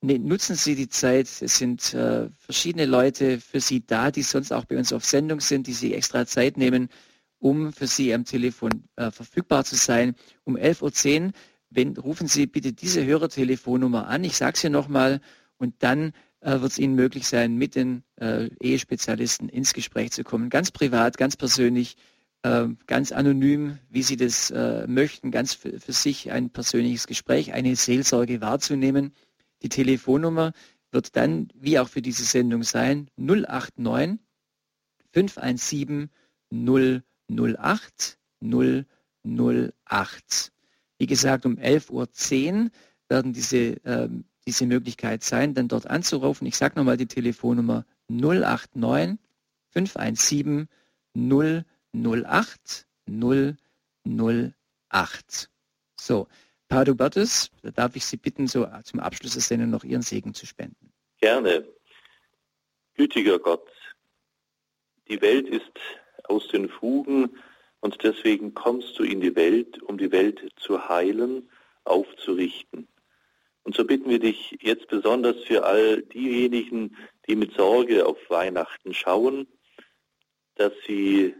Nee, 0.00 0.18
nutzen 0.18 0.54
Sie 0.54 0.76
die 0.76 0.88
Zeit. 0.88 1.28
Es 1.40 1.58
sind 1.58 1.94
äh, 1.94 2.28
verschiedene 2.38 2.86
Leute 2.86 3.40
für 3.40 3.60
Sie 3.60 3.84
da, 3.84 4.10
die 4.10 4.22
sonst 4.22 4.52
auch 4.52 4.64
bei 4.64 4.76
uns 4.76 4.92
auf 4.92 5.04
Sendung 5.04 5.40
sind, 5.40 5.66
die 5.66 5.72
Sie 5.72 5.94
extra 5.94 6.26
Zeit 6.26 6.56
nehmen, 6.56 6.88
um 7.38 7.72
für 7.72 7.86
Sie 7.86 8.14
am 8.14 8.24
Telefon 8.24 8.84
äh, 8.96 9.10
verfügbar 9.10 9.64
zu 9.64 9.74
sein. 9.74 10.14
Um 10.44 10.56
11.10 10.56 11.26
Uhr 11.26 11.32
wenn, 11.74 11.96
rufen 11.96 12.28
Sie 12.28 12.46
bitte 12.46 12.72
diese 12.72 13.04
Hörertelefonnummer 13.04 14.06
an. 14.06 14.24
Ich 14.24 14.36
sage 14.36 14.54
es 14.54 14.60
hier 14.60 14.70
nochmal. 14.70 15.20
Und 15.56 15.82
dann 15.82 16.12
äh, 16.42 16.60
wird 16.60 16.72
es 16.72 16.78
Ihnen 16.78 16.94
möglich 16.94 17.26
sein, 17.26 17.56
mit 17.56 17.74
den 17.74 18.04
äh, 18.16 18.50
Ehespezialisten 18.60 19.48
ins 19.48 19.72
Gespräch 19.72 20.12
zu 20.12 20.24
kommen. 20.24 20.50
Ganz 20.50 20.70
privat, 20.70 21.16
ganz 21.16 21.36
persönlich, 21.36 21.96
äh, 22.42 22.68
ganz 22.86 23.12
anonym, 23.12 23.78
wie 23.88 24.02
Sie 24.02 24.16
das 24.16 24.50
äh, 24.50 24.86
möchten, 24.86 25.30
ganz 25.30 25.54
für, 25.54 25.80
für 25.80 25.92
sich 25.92 26.30
ein 26.30 26.50
persönliches 26.50 27.06
Gespräch, 27.06 27.52
eine 27.52 27.76
Seelsorge 27.76 28.40
wahrzunehmen. 28.40 29.12
Die 29.62 29.68
Telefonnummer 29.68 30.52
wird 30.90 31.16
dann, 31.16 31.48
wie 31.54 31.78
auch 31.78 31.88
für 31.88 32.02
diese 32.02 32.24
Sendung 32.24 32.62
sein, 32.62 33.08
089 33.16 34.18
517 35.12 36.10
008 36.50 38.18
008. 38.42 40.52
Wie 40.98 41.06
gesagt, 41.06 41.46
um 41.46 41.56
11.10 41.56 42.64
Uhr 42.64 42.70
werden 43.08 43.32
diese, 43.32 43.84
äh, 43.84 44.08
diese 44.46 44.66
Möglichkeit 44.66 45.22
sein, 45.22 45.54
dann 45.54 45.68
dort 45.68 45.86
anzurufen. 45.86 46.46
Ich 46.46 46.56
sage 46.56 46.76
nochmal 46.76 46.96
die 46.96 47.06
Telefonnummer 47.06 47.84
089 48.08 49.18
517 49.70 50.68
008 51.14 52.86
008. 53.06 55.50
So, 55.96 56.28
Pado 56.68 56.94
Bertes, 56.94 57.50
da 57.62 57.70
darf 57.70 57.96
ich 57.96 58.04
Sie 58.04 58.16
bitten, 58.16 58.46
so 58.46 58.66
zum 58.84 59.00
Abschluss 59.00 59.34
des 59.34 59.48
Sendung 59.48 59.70
noch 59.70 59.84
Ihren 59.84 60.02
Segen 60.02 60.34
zu 60.34 60.46
spenden. 60.46 60.92
Gerne. 61.20 61.66
Gütiger 62.94 63.38
Gott, 63.38 63.70
die 65.08 65.20
Welt 65.20 65.48
ist 65.48 65.72
aus 66.24 66.48
den 66.48 66.68
Fugen 66.68 67.36
und 67.80 68.02
deswegen 68.02 68.54
kommst 68.54 68.98
du 68.98 69.04
in 69.04 69.20
die 69.20 69.34
Welt, 69.36 69.82
um 69.82 69.98
die 69.98 70.12
Welt 70.12 70.48
zu 70.56 70.88
heilen, 70.88 71.48
aufzurichten. 71.84 72.88
Und 73.64 73.76
so 73.76 73.84
bitten 73.84 74.10
wir 74.10 74.18
dich 74.18 74.58
jetzt 74.60 74.88
besonders 74.88 75.36
für 75.44 75.64
all 75.64 76.02
diejenigen, 76.02 76.96
die 77.28 77.36
mit 77.36 77.52
Sorge 77.54 78.06
auf 78.06 78.18
Weihnachten 78.28 78.92
schauen, 78.92 79.46
dass 80.56 80.72
sie 80.86 81.34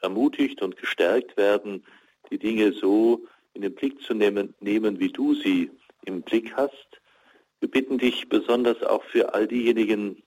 ermutigt 0.00 0.62
und 0.62 0.76
gestärkt 0.76 1.36
werden, 1.36 1.84
die 2.30 2.38
Dinge 2.38 2.72
so 2.72 3.26
in 3.54 3.62
den 3.62 3.74
Blick 3.74 4.00
zu 4.02 4.14
nehmen, 4.14 4.54
nehmen, 4.60 5.00
wie 5.00 5.10
du 5.10 5.34
sie 5.34 5.70
im 6.04 6.22
Blick 6.22 6.54
hast. 6.56 7.00
Wir 7.60 7.70
bitten 7.70 7.98
dich 7.98 8.28
besonders 8.28 8.82
auch 8.82 9.02
für 9.04 9.34
all 9.34 9.48
diejenigen, 9.48 10.22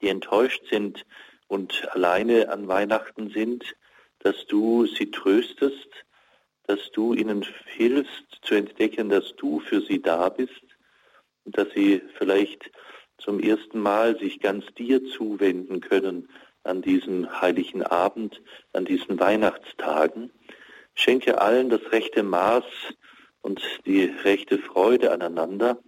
die 0.00 0.08
enttäuscht 0.08 0.62
sind, 0.70 1.04
und 1.52 1.86
alleine 1.94 2.48
an 2.48 2.66
Weihnachten 2.66 3.28
sind, 3.28 3.76
dass 4.20 4.46
du 4.46 4.86
sie 4.86 5.10
tröstest, 5.10 5.88
dass 6.72 6.90
du 6.92 7.12
ihnen 7.12 7.44
hilfst 7.66 8.38
zu 8.40 8.54
entdecken, 8.54 9.10
dass 9.10 9.36
du 9.36 9.60
für 9.60 9.82
sie 9.82 10.00
da 10.00 10.30
bist 10.30 10.64
und 11.44 11.58
dass 11.58 11.68
sie 11.74 12.00
vielleicht 12.16 12.70
zum 13.18 13.40
ersten 13.40 13.78
Mal 13.78 14.18
sich 14.18 14.40
ganz 14.40 14.64
dir 14.78 15.04
zuwenden 15.04 15.80
können 15.80 16.30
an 16.62 16.80
diesem 16.80 17.42
heiligen 17.42 17.82
Abend, 17.82 18.40
an 18.72 18.86
diesen 18.86 19.20
Weihnachtstagen. 19.20 20.30
Schenke 20.94 21.42
allen 21.42 21.68
das 21.68 21.82
rechte 21.92 22.22
Maß 22.22 22.64
und 23.42 23.60
die 23.84 24.04
rechte 24.04 24.58
Freude 24.58 25.12
aneinander. 25.12 25.78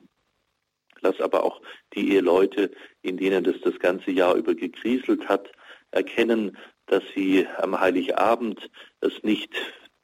Lass 1.00 1.18
aber 1.22 1.44
auch 1.44 1.62
die 1.94 2.12
Eheleute 2.12 2.72
in 3.00 3.16
denen 3.16 3.42
das 3.42 3.58
das 3.62 3.78
ganze 3.78 4.10
Jahr 4.10 4.34
über 4.34 4.54
gekrieselt 4.54 5.30
hat, 5.30 5.50
erkennen, 5.92 6.58
dass 6.86 7.02
sie 7.14 7.46
am 7.56 7.80
Heiligabend 7.80 8.70
es 9.00 9.22
nicht 9.22 9.54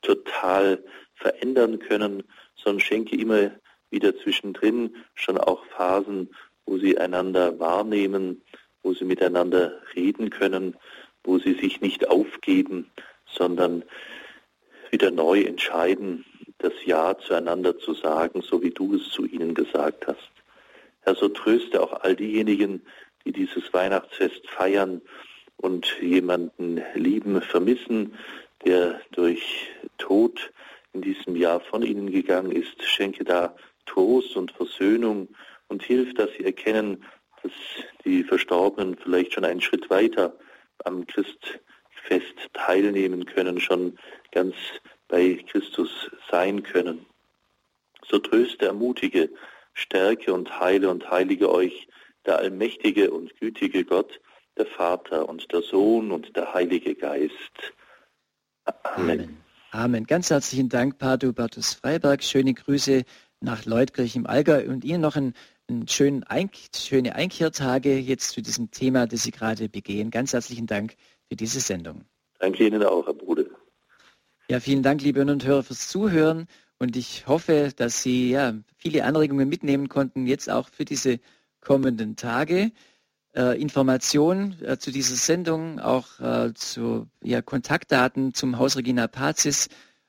total 0.02 0.82
verändern 1.14 1.78
können, 1.78 2.22
sondern 2.56 2.80
schenke 2.80 3.16
immer 3.16 3.50
wieder 3.90 4.16
zwischendrin 4.16 4.96
schon 5.14 5.38
auch 5.38 5.64
Phasen, 5.66 6.30
wo 6.66 6.78
sie 6.78 6.98
einander 6.98 7.58
wahrnehmen, 7.58 8.42
wo 8.82 8.94
sie 8.94 9.04
miteinander 9.04 9.80
reden 9.94 10.30
können, 10.30 10.76
wo 11.24 11.38
sie 11.38 11.54
sich 11.54 11.80
nicht 11.80 12.08
aufgeben, 12.08 12.90
sondern 13.26 13.84
wieder 14.90 15.10
neu 15.10 15.42
entscheiden, 15.42 16.24
das 16.58 16.72
Ja 16.84 17.16
zueinander 17.18 17.78
zu 17.78 17.94
sagen, 17.94 18.42
so 18.42 18.62
wie 18.62 18.70
du 18.70 18.96
es 18.96 19.10
zu 19.10 19.24
ihnen 19.24 19.54
gesagt 19.54 20.06
hast. 20.06 20.30
Herr, 21.02 21.14
so 21.14 21.28
tröste 21.28 21.82
auch 21.82 21.92
all 22.02 22.16
diejenigen, 22.16 22.82
die 23.24 23.32
dieses 23.32 23.72
Weihnachtsfest 23.72 24.48
feiern 24.48 25.00
und 25.56 25.96
jemanden 26.00 26.82
lieben, 26.94 27.40
vermissen, 27.42 28.14
der 28.64 29.00
durch 29.12 29.70
Tod 29.98 30.52
in 30.92 31.02
diesem 31.02 31.36
Jahr 31.36 31.60
von 31.60 31.82
ihnen 31.82 32.10
gegangen 32.10 32.52
ist. 32.52 32.82
Schenke 32.82 33.24
da 33.24 33.54
Trost 33.86 34.36
und 34.36 34.52
Versöhnung 34.52 35.28
und 35.68 35.82
hilf, 35.82 36.14
dass 36.14 36.30
sie 36.36 36.44
erkennen, 36.44 37.04
dass 37.42 37.52
die 38.04 38.24
Verstorbenen 38.24 38.96
vielleicht 38.96 39.32
schon 39.34 39.44
einen 39.44 39.60
Schritt 39.60 39.88
weiter 39.90 40.36
am 40.84 41.06
Christfest 41.06 42.34
teilnehmen 42.52 43.24
können, 43.24 43.60
schon 43.60 43.98
ganz 44.32 44.54
bei 45.08 45.42
Christus 45.48 46.10
sein 46.30 46.62
können. 46.62 47.06
So 48.08 48.18
tröste, 48.18 48.66
ermutige, 48.66 49.30
stärke 49.74 50.32
und 50.32 50.60
heile 50.60 50.90
und 50.90 51.10
heilige 51.10 51.50
euch 51.50 51.88
der 52.26 52.38
allmächtige 52.38 53.10
und 53.10 53.38
gütige 53.40 53.84
Gott, 53.84 54.20
der 54.56 54.66
Vater 54.66 55.28
und 55.28 55.52
der 55.52 55.62
Sohn 55.62 56.10
und 56.10 56.36
der 56.36 56.52
Heilige 56.52 56.94
Geist. 56.94 57.72
Amen. 58.82 59.36
Amen. 59.72 60.04
Ganz 60.06 60.30
herzlichen 60.30 60.68
Dank, 60.68 60.98
Pater 60.98 61.28
Hubertus 61.28 61.74
Freiberg. 61.74 62.22
Schöne 62.22 62.54
Grüße 62.54 63.04
nach 63.40 63.64
Leutkirch 63.64 64.16
im 64.16 64.26
Allgäu 64.26 64.68
und 64.68 64.84
Ihnen 64.84 65.00
noch 65.00 65.16
einen, 65.16 65.34
einen 65.68 65.88
schönen 65.88 66.24
Eink 66.24 66.52
schöne 66.74 67.14
Einkehrtage 67.14 67.98
jetzt 67.98 68.30
zu 68.32 68.42
diesem 68.42 68.70
Thema, 68.70 69.06
das 69.06 69.22
Sie 69.22 69.30
gerade 69.30 69.68
begehen. 69.68 70.10
Ganz 70.10 70.32
herzlichen 70.32 70.66
Dank 70.66 70.96
für 71.28 71.36
diese 71.36 71.60
Sendung. 71.60 72.04
Danke 72.38 72.66
Ihnen 72.66 72.82
auch, 72.82 73.06
Herr 73.06 73.14
Bruder. 73.14 73.44
Ja, 74.48 74.58
vielen 74.58 74.82
Dank, 74.82 75.02
liebe 75.02 75.20
Hörer 75.20 75.32
und 75.32 75.44
Hörer, 75.44 75.62
fürs 75.62 75.88
Zuhören. 75.88 76.46
Und 76.78 76.96
ich 76.96 77.26
hoffe, 77.26 77.72
dass 77.76 78.02
Sie 78.02 78.30
ja, 78.30 78.54
viele 78.78 79.04
Anregungen 79.04 79.48
mitnehmen 79.48 79.88
konnten, 79.88 80.26
jetzt 80.26 80.50
auch 80.50 80.68
für 80.70 80.84
diese 80.84 81.20
kommenden 81.60 82.16
Tage. 82.16 82.72
Äh, 83.32 83.60
Informationen 83.60 84.60
äh, 84.62 84.78
zu 84.78 84.90
dieser 84.90 85.14
Sendung, 85.14 85.78
auch 85.78 86.18
äh, 86.18 86.52
zu 86.54 87.06
ja, 87.22 87.42
Kontaktdaten 87.42 88.34
zum 88.34 88.58
Haus 88.58 88.76
Regina 88.76 89.06
Pazis 89.06 89.68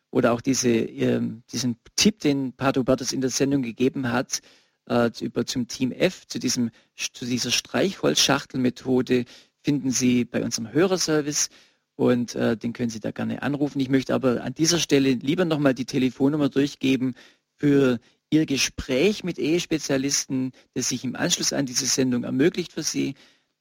oder 0.10 0.34
auch 0.34 0.42
diese, 0.42 0.70
ähm, 0.70 1.44
diesen 1.52 1.78
Tipp, 1.96 2.20
den 2.20 2.54
Pato 2.54 2.84
Bertes 2.84 3.14
in 3.14 3.22
der 3.22 3.30
Sendung 3.30 3.62
gegeben 3.62 4.12
hat, 4.12 4.42
äh, 4.90 5.12
über 5.22 5.46
zum 5.46 5.68
Team 5.68 5.92
F, 5.92 6.26
zu, 6.26 6.40
diesem, 6.40 6.72
zu 6.96 7.26
dieser 7.26 7.52
Streichholzschachtelmethode, 7.52 9.26
finden 9.64 9.92
Sie 9.92 10.26
bei 10.26 10.44
unserem 10.44 10.74
Hörerservice 10.74 11.50
und 11.96 12.34
äh, 12.34 12.58
den 12.58 12.74
können 12.74 12.90
Sie 12.90 13.00
da 13.00 13.12
gerne 13.12 13.44
anrufen. 13.44 13.80
Ich 13.80 13.90
möchte 13.90 14.16
aber 14.16 14.44
an 14.44 14.56
dieser 14.56 14.80
Stelle 14.80 15.12
lieber 15.12 15.46
nochmal 15.46 15.76
die 15.76 15.86
Telefonnummer 15.86 16.50
durchgeben 16.50 17.14
für 17.58 18.00
Ihr 18.34 18.46
Gespräch 18.46 19.26
mit 19.26 19.38
Ehespezialisten, 19.38 20.54
das 20.74 20.88
sich 20.88 21.04
im 21.04 21.18
Anschluss 21.18 21.52
an 21.52 21.66
diese 21.66 21.86
Sendung 21.86 22.24
ermöglicht 22.24 22.72
für 22.72 22.82
Sie, 22.82 23.16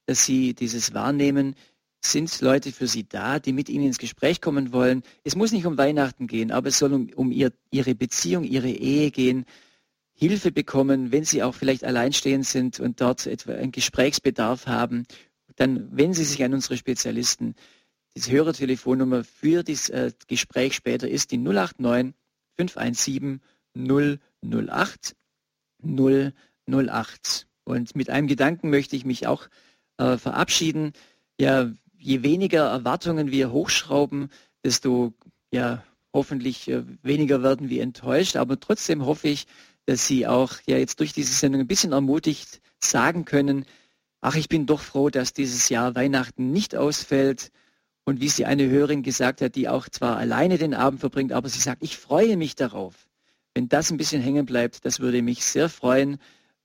dass 0.07 0.25
Sie 0.25 0.55
dieses 0.55 0.95
wahrnehmen. 0.95 1.57
Sind 2.03 2.41
Leute 2.41 2.71
für 2.71 2.87
Sie 2.87 3.07
da, 3.07 3.41
die 3.41 3.53
mit 3.53 3.68
Ihnen 3.68 3.87
ins 3.87 3.99
Gespräch 3.99 4.41
kommen 4.41 4.73
wollen? 4.73 5.03
Es 5.25 5.35
muss 5.35 5.51
nicht 5.51 5.66
um 5.66 5.77
Weihnachten 5.77 6.29
gehen, 6.29 6.53
aber 6.53 6.68
es 6.68 6.79
soll 6.79 6.93
um, 6.93 7.11
um 7.16 7.33
ihr, 7.33 7.53
Ihre 7.73 7.97
Beziehung, 7.97 8.45
Ihre 8.45 8.71
Ehe 8.71 9.11
gehen. 9.11 9.45
Hilfe 10.12 10.53
bekommen, 10.53 11.11
wenn 11.11 11.25
Sie 11.25 11.43
auch 11.43 11.55
vielleicht 11.55 11.83
alleinstehend 11.83 12.47
sind 12.47 12.79
und 12.79 13.01
dort 13.01 13.27
etwa 13.27 13.55
einen 13.55 13.73
Gesprächsbedarf 13.73 14.66
haben, 14.66 15.05
dann 15.57 15.95
wenden 15.97 16.14
Sie 16.14 16.25
sich 16.25 16.45
an 16.45 16.55
unsere 16.55 16.77
Spezialisten. 16.77 17.57
Die 18.16 18.31
Hörertelefonnummer 18.31 19.25
für 19.25 19.64
das 19.64 19.89
äh, 19.89 20.12
Gespräch 20.29 20.75
später 20.75 21.09
ist 21.09 21.33
die 21.33 21.39
089 21.39 22.14
517 22.57 23.41
008 24.43 25.14
008. 25.82 27.47
Und 27.64 27.97
mit 27.97 28.11
einem 28.11 28.26
Gedanken 28.26 28.70
möchte 28.70 28.97
ich 28.97 29.05
mich 29.05 29.26
auch 29.26 29.49
äh, 29.99 30.16
verabschieden. 30.16 30.93
Ja, 31.38 31.70
je 31.97 32.22
weniger 32.22 32.68
Erwartungen 32.68 33.30
wir 33.30 33.53
hochschrauben, 33.53 34.30
desto 34.64 35.14
ja 35.53 35.84
hoffentlich 36.12 36.68
äh, 36.68 36.84
weniger 37.03 37.43
werden 37.43 37.68
wir 37.68 37.82
enttäuscht. 37.82 38.36
Aber 38.36 38.59
trotzdem 38.59 39.05
hoffe 39.07 39.28
ich, 39.28 39.47
dass 39.86 40.07
Sie 40.07 40.26
auch 40.26 40.55
ja 40.66 40.76
jetzt 40.78 41.01
durch 41.01 41.12
diese 41.12 41.32
Sendung 41.32 41.62
ein 41.62 41.66
bisschen 41.68 41.93
ermutigt 41.93 42.61
sagen 42.78 43.24
können, 43.24 43.66
ach, 44.20 44.36
ich 44.36 44.49
bin 44.49 44.66
doch 44.66 44.80
froh, 44.80 45.11
dass 45.11 45.32
dieses 45.32 45.68
Jahr 45.68 45.95
Weihnachten 45.95 46.51
nicht 46.53 46.76
ausfällt. 46.76 47.51
Und 48.05 48.20
wie 48.20 48.28
sie 48.28 48.47
eine 48.47 48.68
Hörerin 48.68 49.03
gesagt 49.03 49.41
hat, 49.41 49.55
die 49.55 49.68
auch 49.68 49.88
zwar 49.88 50.16
alleine 50.16 50.59
den 50.59 50.74
Abend 50.74 51.01
verbringt, 51.01 51.32
aber 51.32 51.49
sie 51.49 51.61
sagt, 51.61 51.82
ich 51.82 51.97
freue 51.99 52.36
mich 52.36 52.55
darauf. 52.55 53.10
Wenn 53.55 53.69
das 53.69 53.91
ein 53.91 53.97
bisschen 53.97 54.23
hängen 54.23 54.47
bleibt, 54.47 54.85
das 54.85 55.01
würde 55.01 55.23
mich 55.23 55.45
sehr 55.45 55.69
freuen. 55.69 56.19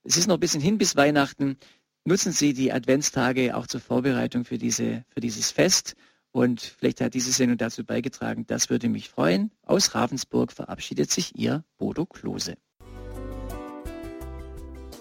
Es 0.04 0.18
ist 0.18 0.28
noch 0.28 0.36
ein 0.36 0.40
bisschen 0.40 0.62
hin 0.62 0.78
bis 0.78 0.96
Weihnachten. 0.96 1.58
Nutzen 2.06 2.32
Sie 2.32 2.54
die 2.54 2.72
Adventstage 2.72 3.58
auch 3.58 3.66
zur 3.66 3.82
Vorbereitung 3.82 4.46
für, 4.46 4.60
diese, 4.60 5.04
für 5.10 5.20
dieses 5.20 5.50
Fest. 5.50 5.96
Und 6.32 6.62
vielleicht 6.62 7.02
hat 7.02 7.16
diese 7.16 7.32
Sendung 7.32 7.58
dazu 7.58 7.84
beigetragen. 7.84 8.46
Das 8.46 8.70
würde 8.70 8.88
mich 8.88 9.10
freuen. 9.10 9.50
Aus 9.64 9.96
Ravensburg 9.96 10.52
verabschiedet 10.52 11.10
sich 11.10 11.36
Ihr 11.36 11.64
Bodo 11.80 12.06
Klose. 12.06 12.56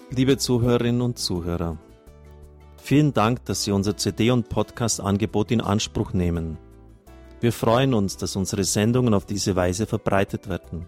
Liebe 0.09 0.37
Zuhörerinnen 0.37 1.01
und 1.01 1.19
Zuhörer, 1.19 1.77
vielen 2.77 3.13
Dank, 3.13 3.45
dass 3.45 3.63
Sie 3.63 3.71
unser 3.71 3.95
CD- 3.95 4.31
und 4.31 4.49
Podcast-Angebot 4.49 5.51
in 5.51 5.61
Anspruch 5.61 6.13
nehmen. 6.13 6.57
Wir 7.41 7.51
freuen 7.51 7.93
uns, 7.93 8.17
dass 8.17 8.35
unsere 8.35 8.63
Sendungen 8.63 9.13
auf 9.13 9.25
diese 9.25 9.55
Weise 9.55 9.85
verbreitet 9.85 10.47
werden. 10.49 10.87